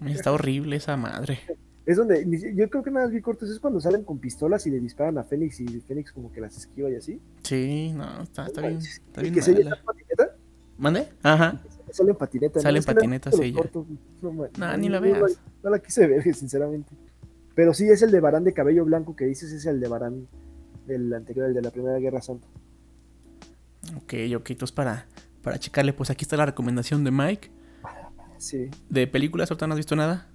Está 0.05 0.32
horrible 0.32 0.76
esa 0.76 0.95
madre. 0.95 1.39
Es 1.88 1.97
donde, 1.97 2.24
yo 2.55 2.70
creo 2.70 2.84
que 2.84 2.91
nada 2.91 3.05
más 3.05 3.13
vi 3.13 3.22
cortos, 3.22 3.49
es 3.49 3.59
cuando 3.59 3.80
salen 3.80 4.03
con 4.03 4.20
pistolas 4.20 4.66
y 4.68 4.72
le 4.72 4.80
disparan 4.80 5.18
a 5.18 5.24
Fénix 5.24 5.59
y 5.59 5.66
Fénix 5.82 6.11
como 6.11 6.32
que 6.32 6.41
las 6.41 6.55
esquiva 6.57 6.89
y 6.89 6.95
así. 6.95 7.20
Sí, 7.43 7.93
no, 7.95 8.24
está, 8.24 8.45
está 8.45 8.61
bien. 8.61 8.78
Está 8.78 9.22
bien 9.22 9.34
¿Que 9.34 9.41
se 9.41 9.53
patineta? 9.53 10.36
¿Mande? 10.78 11.07
Ajá. 11.24 11.61
Sale 11.95 12.11
en 12.11 12.17
patineta. 12.17 12.59
Sale 12.59 12.79
en 12.79 12.83
patineta, 12.83 13.31
sí. 13.31 13.55
No, 14.21 14.77
ni 14.77 14.89
la 14.89 14.99
veas. 14.99 15.39
no 15.63 15.69
la 15.69 15.79
quise 15.79 16.05
ver, 16.07 16.21
sinceramente. 16.35 16.93
Pero 17.55 17.73
sí 17.73 17.89
es 17.89 18.01
el 18.01 18.11
de 18.11 18.19
Barán 18.19 18.43
de 18.43 18.53
cabello 18.53 18.83
blanco 18.83 19.15
que 19.15 19.23
dices, 19.23 19.53
es 19.53 19.65
el 19.65 19.79
de 19.79 19.87
Barán 19.87 20.27
del 20.87 21.13
anterior, 21.13 21.47
el 21.47 21.53
de 21.53 21.61
la 21.61 21.71
Primera 21.71 21.97
Guerra 21.97 22.21
Santa. 22.21 22.45
Ok, 23.95 24.13
ok, 24.35 24.49
entonces 24.49 24.73
para, 24.73 25.07
para 25.41 25.57
checarle, 25.57 25.93
pues 25.93 26.09
aquí 26.09 26.25
está 26.25 26.35
la 26.35 26.45
recomendación 26.45 27.05
de 27.05 27.11
Mike. 27.11 27.49
Sí. 28.39 28.69
¿De 28.89 29.07
películas 29.07 29.49
ahorita 29.49 29.65
no 29.65 29.75
has 29.75 29.79
visto 29.79 29.95
nada? 29.95 30.27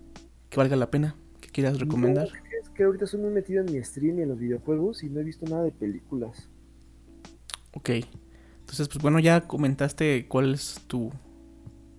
Que 0.49 0.57
valga 0.57 0.77
la 0.77 0.91
pena, 0.91 1.15
que 1.43 1.51
quieras 1.51 1.79
recomendar. 1.79 2.29
es 2.59 2.71
que 2.71 2.85
ahorita 2.85 3.07
soy 3.07 3.21
muy 3.21 3.33
metido 3.33 3.63
en 3.63 3.71
mi 3.71 3.85
stream 3.85 4.19
y 4.19 4.23
en 4.23 4.31
los 4.31 4.39
videojuegos 4.39 5.03
y 5.03 5.11
no 5.11 5.21
he 5.21 5.25
visto 5.25 5.45
nada 5.45 5.65
de 5.65 5.73
películas. 5.73 6.49
Ok. 7.75 7.91
Entonces, 8.61 8.89
pues 8.89 9.03
bueno, 9.03 9.19
ya 9.19 9.43
comentaste 9.43 10.27
cuál 10.27 10.55
es 10.55 10.81
tu, 10.87 11.13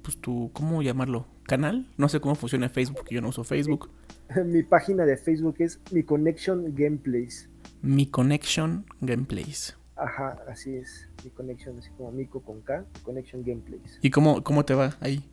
pues 0.01 0.17
tu, 0.17 0.51
¿cómo 0.53 0.81
llamarlo? 0.81 1.25
¿Canal? 1.43 1.91
No 1.97 2.09
sé 2.09 2.19
cómo 2.19 2.35
funciona 2.35 2.69
Facebook, 2.69 3.05
yo 3.09 3.21
no 3.21 3.29
uso 3.29 3.43
Facebook. 3.43 3.89
Mi 4.45 4.63
página 4.63 5.05
de 5.05 5.17
Facebook 5.17 5.55
es 5.59 5.79
Mi 5.91 6.03
Connection 6.03 6.73
Gameplays. 6.75 7.49
Mi 7.81 8.05
Connection 8.07 8.85
Gameplays. 9.01 9.77
Ajá, 9.95 10.37
así 10.47 10.75
es. 10.75 11.07
Mi 11.23 11.29
Connection, 11.29 11.77
así 11.77 11.89
como 11.91 12.11
Mico 12.11 12.41
con 12.41 12.61
K, 12.61 12.85
Connection 13.03 13.43
Gameplays. 13.43 13.99
¿Y 14.01 14.09
cómo, 14.09 14.43
cómo 14.43 14.65
te 14.65 14.73
va 14.73 14.97
ahí? 14.99 15.29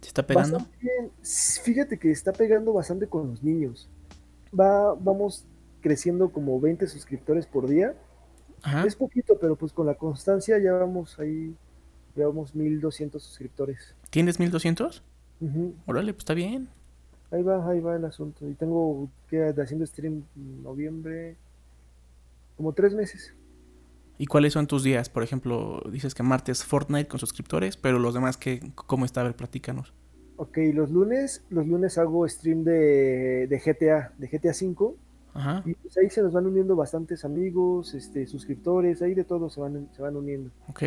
¿Se 0.00 0.08
está 0.08 0.26
pegando? 0.26 0.64
Fíjate 1.62 1.98
que 1.98 2.10
está 2.10 2.32
pegando 2.32 2.72
bastante 2.72 3.06
con 3.06 3.28
los 3.28 3.42
niños. 3.42 3.88
Va, 4.58 4.94
vamos 4.94 5.44
creciendo 5.80 6.30
como 6.30 6.60
20 6.60 6.86
suscriptores 6.86 7.46
por 7.46 7.68
día. 7.68 7.94
Ajá. 8.62 8.84
Es 8.86 8.96
poquito, 8.96 9.38
pero 9.38 9.56
pues 9.56 9.72
con 9.72 9.86
la 9.86 9.94
constancia 9.94 10.58
ya 10.58 10.72
vamos 10.72 11.18
ahí, 11.18 11.54
llevamos 12.18 12.54
1200 12.54 13.22
suscriptores. 13.22 13.94
¿Tienes 14.10 14.38
1200? 14.38 15.02
Órale, 15.86 16.12
pues 16.12 16.22
está 16.22 16.34
bien. 16.34 16.68
Ahí 17.30 17.42
va, 17.42 17.68
ahí 17.68 17.80
va 17.80 17.96
el 17.96 18.04
asunto. 18.04 18.48
Y 18.48 18.54
tengo 18.54 19.08
que 19.28 19.42
haciendo 19.42 19.86
stream 19.86 20.24
en 20.36 20.62
noviembre, 20.62 21.36
como 22.56 22.72
tres 22.72 22.94
meses. 22.94 23.34
¿Y 24.16 24.26
cuáles 24.26 24.54
son 24.54 24.66
tus 24.66 24.82
días? 24.82 25.08
Por 25.08 25.22
ejemplo, 25.22 25.82
dices 25.90 26.14
que 26.14 26.22
martes 26.22 26.64
Fortnite 26.64 27.06
con 27.06 27.20
suscriptores, 27.20 27.76
pero 27.76 27.98
los 27.98 28.14
demás, 28.14 28.36
¿qué, 28.36 28.60
¿cómo 28.74 29.04
está? 29.04 29.20
A 29.20 29.24
ver, 29.24 29.36
platícanos. 29.36 29.94
Ok, 30.36 30.58
los 30.74 30.90
lunes, 30.90 31.44
los 31.50 31.66
lunes 31.66 31.98
hago 31.98 32.28
stream 32.28 32.64
de, 32.64 33.46
de 33.46 33.58
GTA, 33.58 34.12
de 34.18 34.28
GTA 34.28 34.52
5. 34.52 34.96
Ajá. 35.34 35.62
Y 35.66 35.74
pues 35.74 35.96
ahí 35.98 36.10
se 36.10 36.22
nos 36.22 36.32
van 36.32 36.46
uniendo 36.46 36.74
bastantes 36.74 37.24
amigos, 37.24 37.94
este, 37.94 38.26
suscriptores, 38.26 39.02
ahí 39.02 39.14
de 39.14 39.24
todos 39.24 39.54
se 39.54 39.60
van, 39.60 39.88
se 39.94 40.02
van 40.02 40.16
uniendo. 40.16 40.50
Ok. 40.68 40.82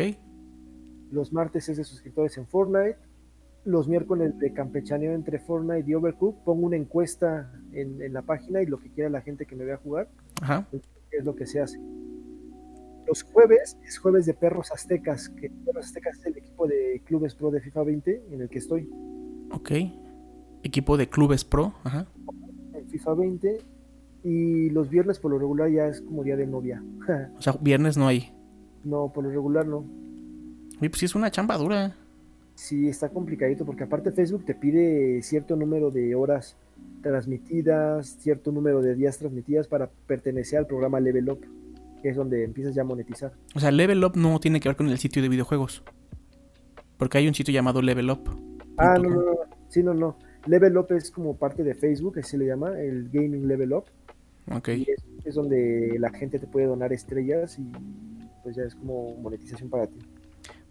Los 1.12 1.32
martes 1.32 1.68
es 1.68 1.76
de 1.76 1.84
suscriptores 1.84 2.38
en 2.38 2.46
Fortnite. 2.46 2.96
Los 3.64 3.86
miércoles 3.86 4.36
de 4.38 4.52
campechaneo 4.52 5.12
entre 5.12 5.38
Fortnite 5.38 5.88
y 5.88 5.94
Overcooked. 5.94 6.42
Pongo 6.42 6.66
una 6.66 6.76
encuesta 6.76 7.52
en, 7.72 8.00
en 8.00 8.14
la 8.14 8.22
página 8.22 8.62
y 8.62 8.66
lo 8.66 8.80
que 8.80 8.90
quiera 8.90 9.10
la 9.10 9.20
gente 9.20 9.44
que 9.44 9.54
me 9.54 9.64
vea 9.64 9.76
jugar. 9.76 10.08
Ajá. 10.40 10.66
Es 11.10 11.24
lo 11.24 11.36
que 11.36 11.46
se 11.46 11.60
hace. 11.60 11.78
Los 13.06 13.24
jueves 13.24 13.76
es 13.86 13.98
jueves 13.98 14.24
de 14.24 14.32
Perros 14.32 14.72
Aztecas, 14.72 15.28
que 15.28 15.50
Perros 15.50 15.84
Aztecas 15.84 16.18
es 16.18 16.26
el 16.26 16.38
equipo 16.38 16.66
de 16.66 17.02
clubes 17.04 17.34
pro 17.34 17.50
de 17.50 17.60
FIFA 17.60 17.82
20 17.82 18.22
en 18.30 18.40
el 18.40 18.48
que 18.48 18.58
estoy. 18.58 18.88
Ok. 19.50 19.70
Equipo 20.62 20.96
de 20.96 21.10
clubes 21.10 21.44
pro, 21.44 21.74
ajá. 21.84 22.06
En 22.72 22.88
FIFA 22.88 23.14
20. 23.14 23.58
Y 24.24 24.70
los 24.70 24.88
viernes 24.88 25.18
por 25.18 25.30
lo 25.30 25.38
regular 25.38 25.70
ya 25.70 25.88
es 25.88 26.00
como 26.00 26.24
día 26.24 26.36
de 26.36 26.46
novia. 26.46 26.82
o 27.36 27.42
sea, 27.42 27.54
viernes 27.60 27.98
no 27.98 28.06
hay. 28.06 28.32
No, 28.82 29.12
por 29.12 29.24
lo 29.24 29.30
regular 29.30 29.66
no. 29.66 29.84
Uy, 30.82 30.90
pues 30.90 30.98
sí 30.98 31.06
es 31.06 31.14
una 31.14 31.30
chamba 31.30 31.56
dura. 31.56 31.96
Sí, 32.54 32.88
está 32.88 33.08
complicadito 33.08 33.64
porque 33.64 33.84
aparte 33.84 34.12
Facebook 34.12 34.44
te 34.44 34.54
pide 34.54 35.22
cierto 35.22 35.56
número 35.56 35.90
de 35.90 36.14
horas 36.14 36.56
transmitidas, 37.02 38.18
cierto 38.20 38.52
número 38.52 38.82
de 38.82 38.94
días 38.94 39.16
transmitidas 39.16 39.66
para 39.66 39.88
pertenecer 40.06 40.58
al 40.58 40.66
programa 40.66 41.00
Level 41.00 41.30
Up 41.30 41.46
que 42.02 42.08
es 42.08 42.16
donde 42.16 42.44
empiezas 42.44 42.74
ya 42.74 42.82
a 42.82 42.84
monetizar. 42.84 43.32
O 43.54 43.60
sea, 43.60 43.70
Level 43.70 44.04
Up 44.04 44.16
no 44.16 44.40
tiene 44.40 44.60
que 44.60 44.68
ver 44.68 44.76
con 44.76 44.88
el 44.88 44.98
sitio 44.98 45.22
de 45.22 45.28
videojuegos. 45.28 45.82
Porque 46.98 47.18
hay 47.18 47.28
un 47.28 47.34
sitio 47.34 47.54
llamado 47.54 47.80
Level 47.80 48.10
Up. 48.10 48.28
Ah, 48.76 48.98
no, 49.00 49.08
no, 49.08 49.22
no. 49.22 49.32
Sí, 49.68 49.82
no, 49.82 49.94
no. 49.94 50.18
Level 50.46 50.76
Up 50.76 50.88
es 50.90 51.10
como 51.10 51.36
parte 51.36 51.62
de 51.62 51.74
Facebook, 51.74 52.18
así 52.18 52.36
le 52.36 52.46
llama, 52.46 52.78
el 52.78 53.08
Gaming 53.08 53.46
Level 53.46 53.72
Up. 53.72 53.84
Ok. 54.50 54.68
Y 54.70 54.86
es, 55.24 55.34
donde 55.34 55.96
la 55.98 56.10
gente 56.10 56.40
te 56.40 56.48
puede 56.48 56.66
donar 56.66 56.92
estrellas 56.92 57.56
y 57.58 57.70
pues 58.42 58.56
ya 58.56 58.64
es 58.64 58.74
como 58.74 59.14
monetización 59.16 59.70
para 59.70 59.86
ti. 59.86 60.00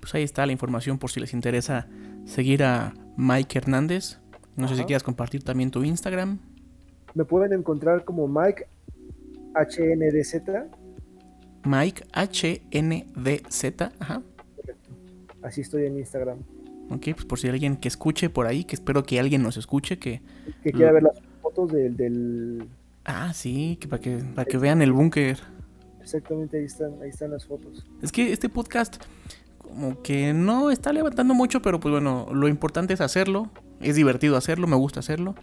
Pues 0.01 0.13
ahí 0.15 0.23
está 0.23 0.45
la 0.45 0.51
información 0.51 0.97
por 0.97 1.11
si 1.11 1.21
les 1.21 1.33
interesa 1.33 1.87
seguir 2.25 2.63
a 2.63 2.93
Mike 3.15 3.59
Hernández. 3.59 4.19
No 4.57 4.67
sé 4.67 4.75
si 4.75 4.83
quieras 4.83 5.03
compartir 5.03 5.43
también 5.43 5.71
tu 5.71 5.83
Instagram. 5.83 6.39
Me 7.13 7.23
pueden 7.23 7.53
encontrar 7.53 8.03
como 8.03 8.27
Mike 8.27 8.67
HNDZ 9.53 10.41
Mike 11.63 12.05
HDZ, 12.13 13.81
ajá. 13.99 14.21
Así 15.41 15.61
estoy 15.61 15.85
en 15.85 15.97
Instagram. 15.97 16.39
Ok, 16.89 17.03
pues 17.13 17.25
por 17.25 17.39
si 17.39 17.47
hay 17.47 17.53
alguien 17.53 17.77
que 17.77 17.87
escuche 17.87 18.29
por 18.29 18.47
ahí, 18.47 18.63
que 18.63 18.75
espero 18.75 19.03
que 19.03 19.19
alguien 19.19 19.41
nos 19.43 19.57
escuche, 19.57 19.97
que... 19.97 20.21
Que 20.63 20.71
quiera 20.71 20.91
ver 20.91 21.03
las 21.03 21.19
fotos 21.41 21.71
del... 21.71 21.95
del... 21.95 22.67
Ah, 23.05 23.33
sí, 23.33 23.77
que 23.79 23.87
para 23.87 24.01
que, 24.01 24.17
para 24.35 24.45
que 24.45 24.57
vean 24.57 24.81
el 24.81 24.91
búnker. 24.91 25.39
Exactamente, 26.01 26.57
ahí 26.57 26.65
están, 26.65 27.01
ahí 27.01 27.09
están 27.09 27.31
las 27.31 27.45
fotos. 27.45 27.85
Es 28.01 28.11
que 28.11 28.31
este 28.33 28.49
podcast 28.49 29.03
como 29.71 30.01
que 30.01 30.33
no 30.33 30.71
está 30.71 30.93
levantando 30.93 31.33
mucho, 31.33 31.61
pero 31.61 31.79
pues 31.79 31.91
bueno, 31.91 32.27
lo 32.31 32.47
importante 32.47 32.93
es 32.93 33.01
hacerlo. 33.01 33.49
Es 33.79 33.95
divertido 33.95 34.37
hacerlo, 34.37 34.67
me 34.67 34.75
gusta 34.75 34.99
hacerlo. 34.99 35.35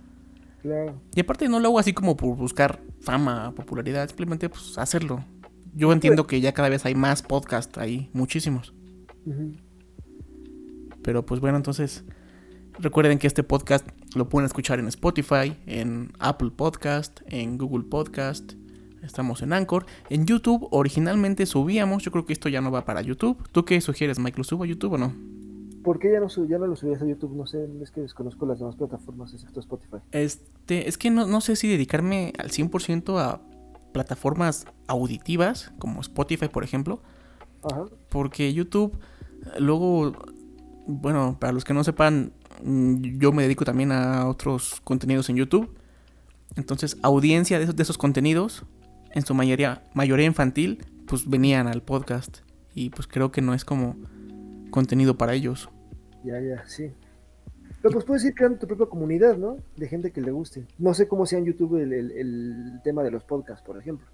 Claro. 0.62 1.00
Y 1.14 1.20
aparte 1.20 1.48
no 1.48 1.60
lo 1.60 1.68
hago 1.68 1.78
así 1.78 1.92
como 1.92 2.16
por 2.16 2.36
buscar 2.36 2.80
fama, 3.00 3.52
popularidad, 3.54 4.08
simplemente 4.08 4.48
pues 4.48 4.78
hacerlo 4.78 5.24
yo 5.78 5.92
entiendo 5.92 6.26
que 6.26 6.40
ya 6.40 6.52
cada 6.52 6.68
vez 6.68 6.84
hay 6.86 6.94
más 6.94 7.22
podcasts 7.22 7.78
ahí, 7.78 8.10
muchísimos. 8.12 8.74
Pero 11.02 11.24
pues 11.24 11.40
bueno, 11.40 11.56
entonces 11.56 12.04
recuerden 12.80 13.18
que 13.18 13.28
este 13.28 13.44
podcast 13.44 13.86
lo 14.14 14.28
pueden 14.28 14.46
escuchar 14.46 14.80
en 14.80 14.88
Spotify, 14.88 15.56
en 15.66 16.12
Apple 16.18 16.50
Podcast, 16.50 17.20
en 17.26 17.58
Google 17.58 17.84
Podcast. 17.84 18.54
Estamos 19.02 19.42
en 19.42 19.52
Anchor. 19.52 19.86
En 20.10 20.26
YouTube 20.26 20.68
originalmente 20.70 21.46
subíamos, 21.46 22.02
yo 22.02 22.10
creo 22.10 22.26
que 22.26 22.32
esto 22.32 22.48
ya 22.48 22.60
no 22.60 22.70
va 22.70 22.84
para 22.84 23.02
YouTube. 23.02 23.36
¿Tú 23.52 23.64
qué 23.64 23.80
sugieres, 23.80 24.18
Mike? 24.18 24.38
¿Lo 24.38 24.44
subo 24.44 24.64
a 24.64 24.66
YouTube 24.66 24.94
o 24.94 24.98
no? 24.98 25.12
¿Por 25.82 25.98
qué 25.98 26.12
ya 26.12 26.20
no, 26.20 26.28
ya 26.46 26.58
no 26.58 26.66
lo 26.66 26.76
subías 26.76 27.00
a 27.00 27.06
YouTube? 27.06 27.34
No 27.34 27.46
sé, 27.46 27.66
es 27.80 27.90
que 27.90 28.00
desconozco 28.00 28.44
las 28.46 28.58
demás 28.58 28.76
plataformas 28.76 29.32
excepto 29.32 29.60
Spotify. 29.60 29.98
Este, 30.12 30.88
es 30.88 30.98
que 30.98 31.10
no, 31.10 31.26
no 31.26 31.40
sé 31.40 31.56
si 31.56 31.68
dedicarme 31.68 32.32
al 32.38 32.50
100% 32.50 33.18
a 33.18 33.40
plataformas 33.92 34.66
auditivas, 34.86 35.72
como 35.78 36.00
Spotify, 36.00 36.48
por 36.48 36.64
ejemplo. 36.64 37.00
Porque 38.08 38.52
YouTube, 38.52 38.98
luego, 39.58 40.12
bueno, 40.86 41.36
para 41.40 41.52
los 41.52 41.64
que 41.64 41.74
no 41.74 41.84
sepan, 41.84 42.32
mm, 42.62 43.18
yo 43.18 43.32
me 43.32 43.42
dedico 43.42 43.64
también 43.64 43.92
a 43.92 44.28
otros 44.28 44.80
contenidos 44.84 45.28
en 45.30 45.36
YouTube. 45.36 45.70
Entonces, 46.56 46.96
audiencia 47.02 47.58
de 47.58 47.64
esos, 47.64 47.76
de 47.76 47.82
esos 47.82 47.98
contenidos, 47.98 48.64
en 49.12 49.24
su 49.24 49.34
mayoría, 49.34 49.82
mayoría 49.94 50.26
infantil, 50.26 50.84
pues 51.06 51.28
venían 51.28 51.66
al 51.66 51.82
podcast. 51.82 52.38
Y 52.74 52.90
pues 52.90 53.08
creo 53.08 53.32
que 53.32 53.42
no 53.42 53.54
es 53.54 53.64
como 53.64 53.96
contenido 54.70 55.16
para 55.16 55.34
ellos. 55.34 55.68
Ya, 56.24 56.40
ya, 56.40 56.64
sí. 56.66 56.92
Pero 57.82 57.92
pues 57.92 58.04
puedes 58.04 58.24
ir 58.24 58.34
creando 58.34 58.58
tu 58.58 58.66
propia 58.66 58.86
comunidad, 58.86 59.36
¿no? 59.36 59.56
De 59.76 59.88
gente 59.88 60.10
que 60.10 60.20
le 60.20 60.30
guste. 60.30 60.66
No 60.78 60.94
sé 60.94 61.06
cómo 61.06 61.26
sea 61.26 61.38
en 61.38 61.46
YouTube 61.46 61.76
el, 61.76 62.80
tema 62.82 63.02
de 63.02 63.10
los 63.10 63.24
podcasts, 63.24 63.64
por 63.64 63.78
ejemplo. 63.78 64.06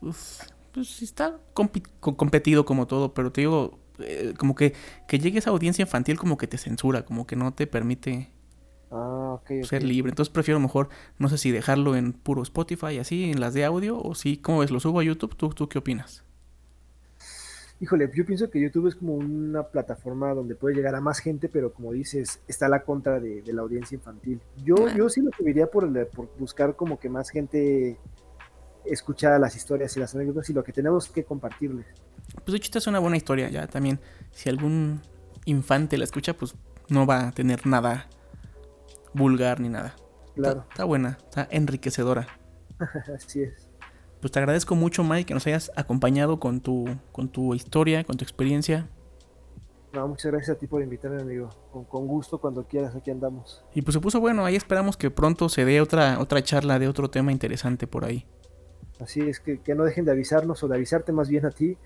Pues, 0.00 0.40
pues 0.72 1.02
está 1.02 1.38
competido 1.52 2.64
como 2.64 2.86
todo, 2.86 3.12
pero 3.12 3.30
te 3.30 3.42
digo, 3.42 3.78
eh, 3.98 4.34
como 4.38 4.54
que, 4.54 4.74
que 5.06 5.18
llegues 5.18 5.46
a 5.46 5.50
audiencia 5.50 5.82
infantil 5.82 6.18
como 6.18 6.38
que 6.38 6.46
te 6.46 6.56
censura, 6.56 7.04
como 7.04 7.26
que 7.26 7.36
no 7.36 7.52
te 7.52 7.66
permite 7.66 8.30
ah, 8.90 9.40
ser 9.62 9.82
libre. 9.82 10.10
Entonces 10.10 10.32
prefiero 10.32 10.60
mejor, 10.60 10.88
no 11.18 11.28
sé 11.28 11.38
si 11.38 11.50
dejarlo 11.50 11.96
en 11.96 12.12
puro 12.12 12.42
Spotify, 12.42 12.98
así, 12.98 13.30
en 13.30 13.40
las 13.40 13.54
de 13.54 13.64
audio, 13.64 14.00
o 14.00 14.14
si, 14.14 14.36
¿cómo 14.36 14.60
ves? 14.60 14.70
¿Lo 14.70 14.80
subo 14.80 15.00
a 15.00 15.04
YouTube? 15.04 15.36
¿Tú, 15.36 15.50
tú 15.50 15.68
qué 15.68 15.78
opinas? 15.78 16.24
Híjole, 17.80 18.10
yo 18.12 18.26
pienso 18.26 18.50
que 18.50 18.60
YouTube 18.60 18.88
es 18.88 18.96
como 18.96 19.14
una 19.14 19.62
plataforma 19.62 20.34
donde 20.34 20.56
puede 20.56 20.74
llegar 20.74 20.96
a 20.96 21.00
más 21.00 21.20
gente, 21.20 21.48
pero 21.48 21.72
como 21.72 21.92
dices, 21.92 22.40
está 22.48 22.68
la 22.68 22.82
contra 22.82 23.20
de, 23.20 23.42
la 23.46 23.62
audiencia 23.62 23.94
infantil. 23.94 24.40
Yo, 24.64 24.88
yo 24.96 25.08
sí 25.08 25.20
lo 25.20 25.30
subiría 25.36 25.68
por, 25.68 26.08
por 26.08 26.28
buscar 26.38 26.74
como 26.74 26.98
que 26.98 27.08
más 27.08 27.30
gente 27.30 27.96
escuchara 28.84 29.38
las 29.38 29.54
historias 29.54 29.96
y 29.96 30.00
las 30.00 30.14
anécdotas 30.14 30.50
y 30.50 30.54
lo 30.54 30.64
que 30.64 30.72
tenemos 30.72 31.08
que 31.08 31.22
compartirles. 31.22 31.86
Pues 32.34 32.46
de 32.46 32.56
hecho 32.56 32.66
esta 32.66 32.78
es 32.78 32.86
una 32.88 32.98
buena 32.98 33.16
historia, 33.16 33.48
ya 33.48 33.68
también 33.68 34.00
si 34.32 34.48
algún 34.48 35.00
infante 35.44 35.96
la 35.98 36.04
escucha, 36.04 36.34
pues 36.34 36.54
no 36.88 37.06
va 37.06 37.28
a 37.28 37.32
tener 37.32 37.66
nada 37.66 38.08
vulgar 39.18 39.60
ni 39.60 39.68
nada. 39.68 39.94
Claro. 40.34 40.64
está 40.70 40.84
buena, 40.84 41.18
está 41.24 41.48
enriquecedora. 41.50 42.28
Así 43.14 43.42
es 43.42 43.68
pues 44.20 44.32
te 44.32 44.38
agradezco 44.38 44.74
mucho, 44.74 45.04
Mike, 45.04 45.26
que 45.26 45.34
nos 45.34 45.46
hayas 45.46 45.70
acompañado 45.76 46.40
con 46.40 46.60
tu, 46.60 46.86
con 47.12 47.28
tu 47.28 47.54
historia, 47.54 48.04
con 48.04 48.16
tu 48.16 48.24
experiencia. 48.24 48.88
No, 49.92 50.06
muchas 50.06 50.32
gracias 50.32 50.56
a 50.56 50.58
ti 50.58 50.66
por 50.66 50.82
invitarme, 50.82 51.22
amigo. 51.22 51.48
Con, 51.88 52.06
gusto, 52.06 52.38
cuando 52.38 52.66
quieras, 52.66 52.94
aquí 52.94 53.10
andamos. 53.10 53.64
Y 53.74 53.82
pues 53.82 53.94
se 53.94 54.00
puso 54.00 54.20
bueno, 54.20 54.44
ahí 54.44 54.56
esperamos 54.56 54.96
que 54.96 55.10
pronto 55.10 55.48
se 55.48 55.64
dé 55.64 55.80
otra, 55.80 56.18
otra 56.20 56.42
charla 56.42 56.78
de 56.78 56.88
otro 56.88 57.08
tema 57.08 57.32
interesante 57.32 57.86
por 57.86 58.04
ahí. 58.04 58.26
Así 59.00 59.20
es, 59.20 59.40
que, 59.40 59.60
que 59.60 59.74
no 59.74 59.84
dejen 59.84 60.04
de 60.04 60.10
avisarnos 60.10 60.62
o 60.62 60.68
de 60.68 60.74
avisarte 60.74 61.12
más 61.12 61.28
bien 61.28 61.46
a 61.46 61.50
ti 61.50 61.78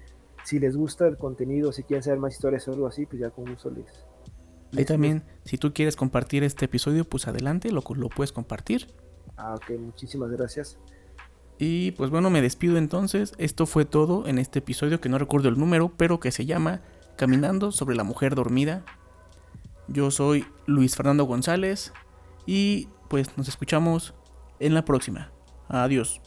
si 0.44 0.58
les 0.58 0.76
gusta 0.76 1.06
el 1.06 1.18
contenido, 1.18 1.70
si 1.70 1.84
quieren 1.84 2.02
saber 2.02 2.18
más 2.18 2.32
historias 2.32 2.66
o 2.66 2.72
algo 2.72 2.86
así, 2.86 3.06
pues 3.06 3.20
ya 3.20 3.30
con 3.30 3.44
gusto 3.44 3.70
les... 3.70 3.86
Ahí 4.76 4.84
también, 4.84 5.22
si 5.44 5.58
tú 5.58 5.72
quieres 5.74 5.96
compartir 5.96 6.44
este 6.44 6.64
episodio, 6.64 7.04
pues 7.04 7.28
adelante, 7.28 7.70
lo, 7.70 7.82
lo 7.94 8.08
puedes 8.08 8.32
compartir. 8.32 8.88
Ah, 9.36 9.54
ok, 9.54 9.78
muchísimas 9.78 10.30
gracias. 10.30 10.78
Y 11.58 11.92
pues 11.92 12.10
bueno, 12.10 12.30
me 12.30 12.42
despido 12.42 12.76
entonces. 12.76 13.34
Esto 13.38 13.66
fue 13.66 13.84
todo 13.84 14.26
en 14.26 14.38
este 14.38 14.60
episodio 14.60 15.00
que 15.00 15.08
no 15.08 15.18
recuerdo 15.18 15.48
el 15.48 15.58
número, 15.58 15.92
pero 15.96 16.20
que 16.20 16.32
se 16.32 16.46
llama 16.46 16.80
Caminando 17.16 17.70
sobre 17.70 17.94
la 17.94 18.04
mujer 18.04 18.34
dormida. 18.34 18.84
Yo 19.88 20.10
soy 20.10 20.46
Luis 20.66 20.96
Fernando 20.96 21.24
González 21.24 21.92
y 22.46 22.88
pues 23.08 23.36
nos 23.36 23.48
escuchamos 23.48 24.14
en 24.58 24.74
la 24.74 24.84
próxima. 24.84 25.30
Adiós. 25.68 26.20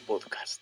Podcast. 0.00 0.60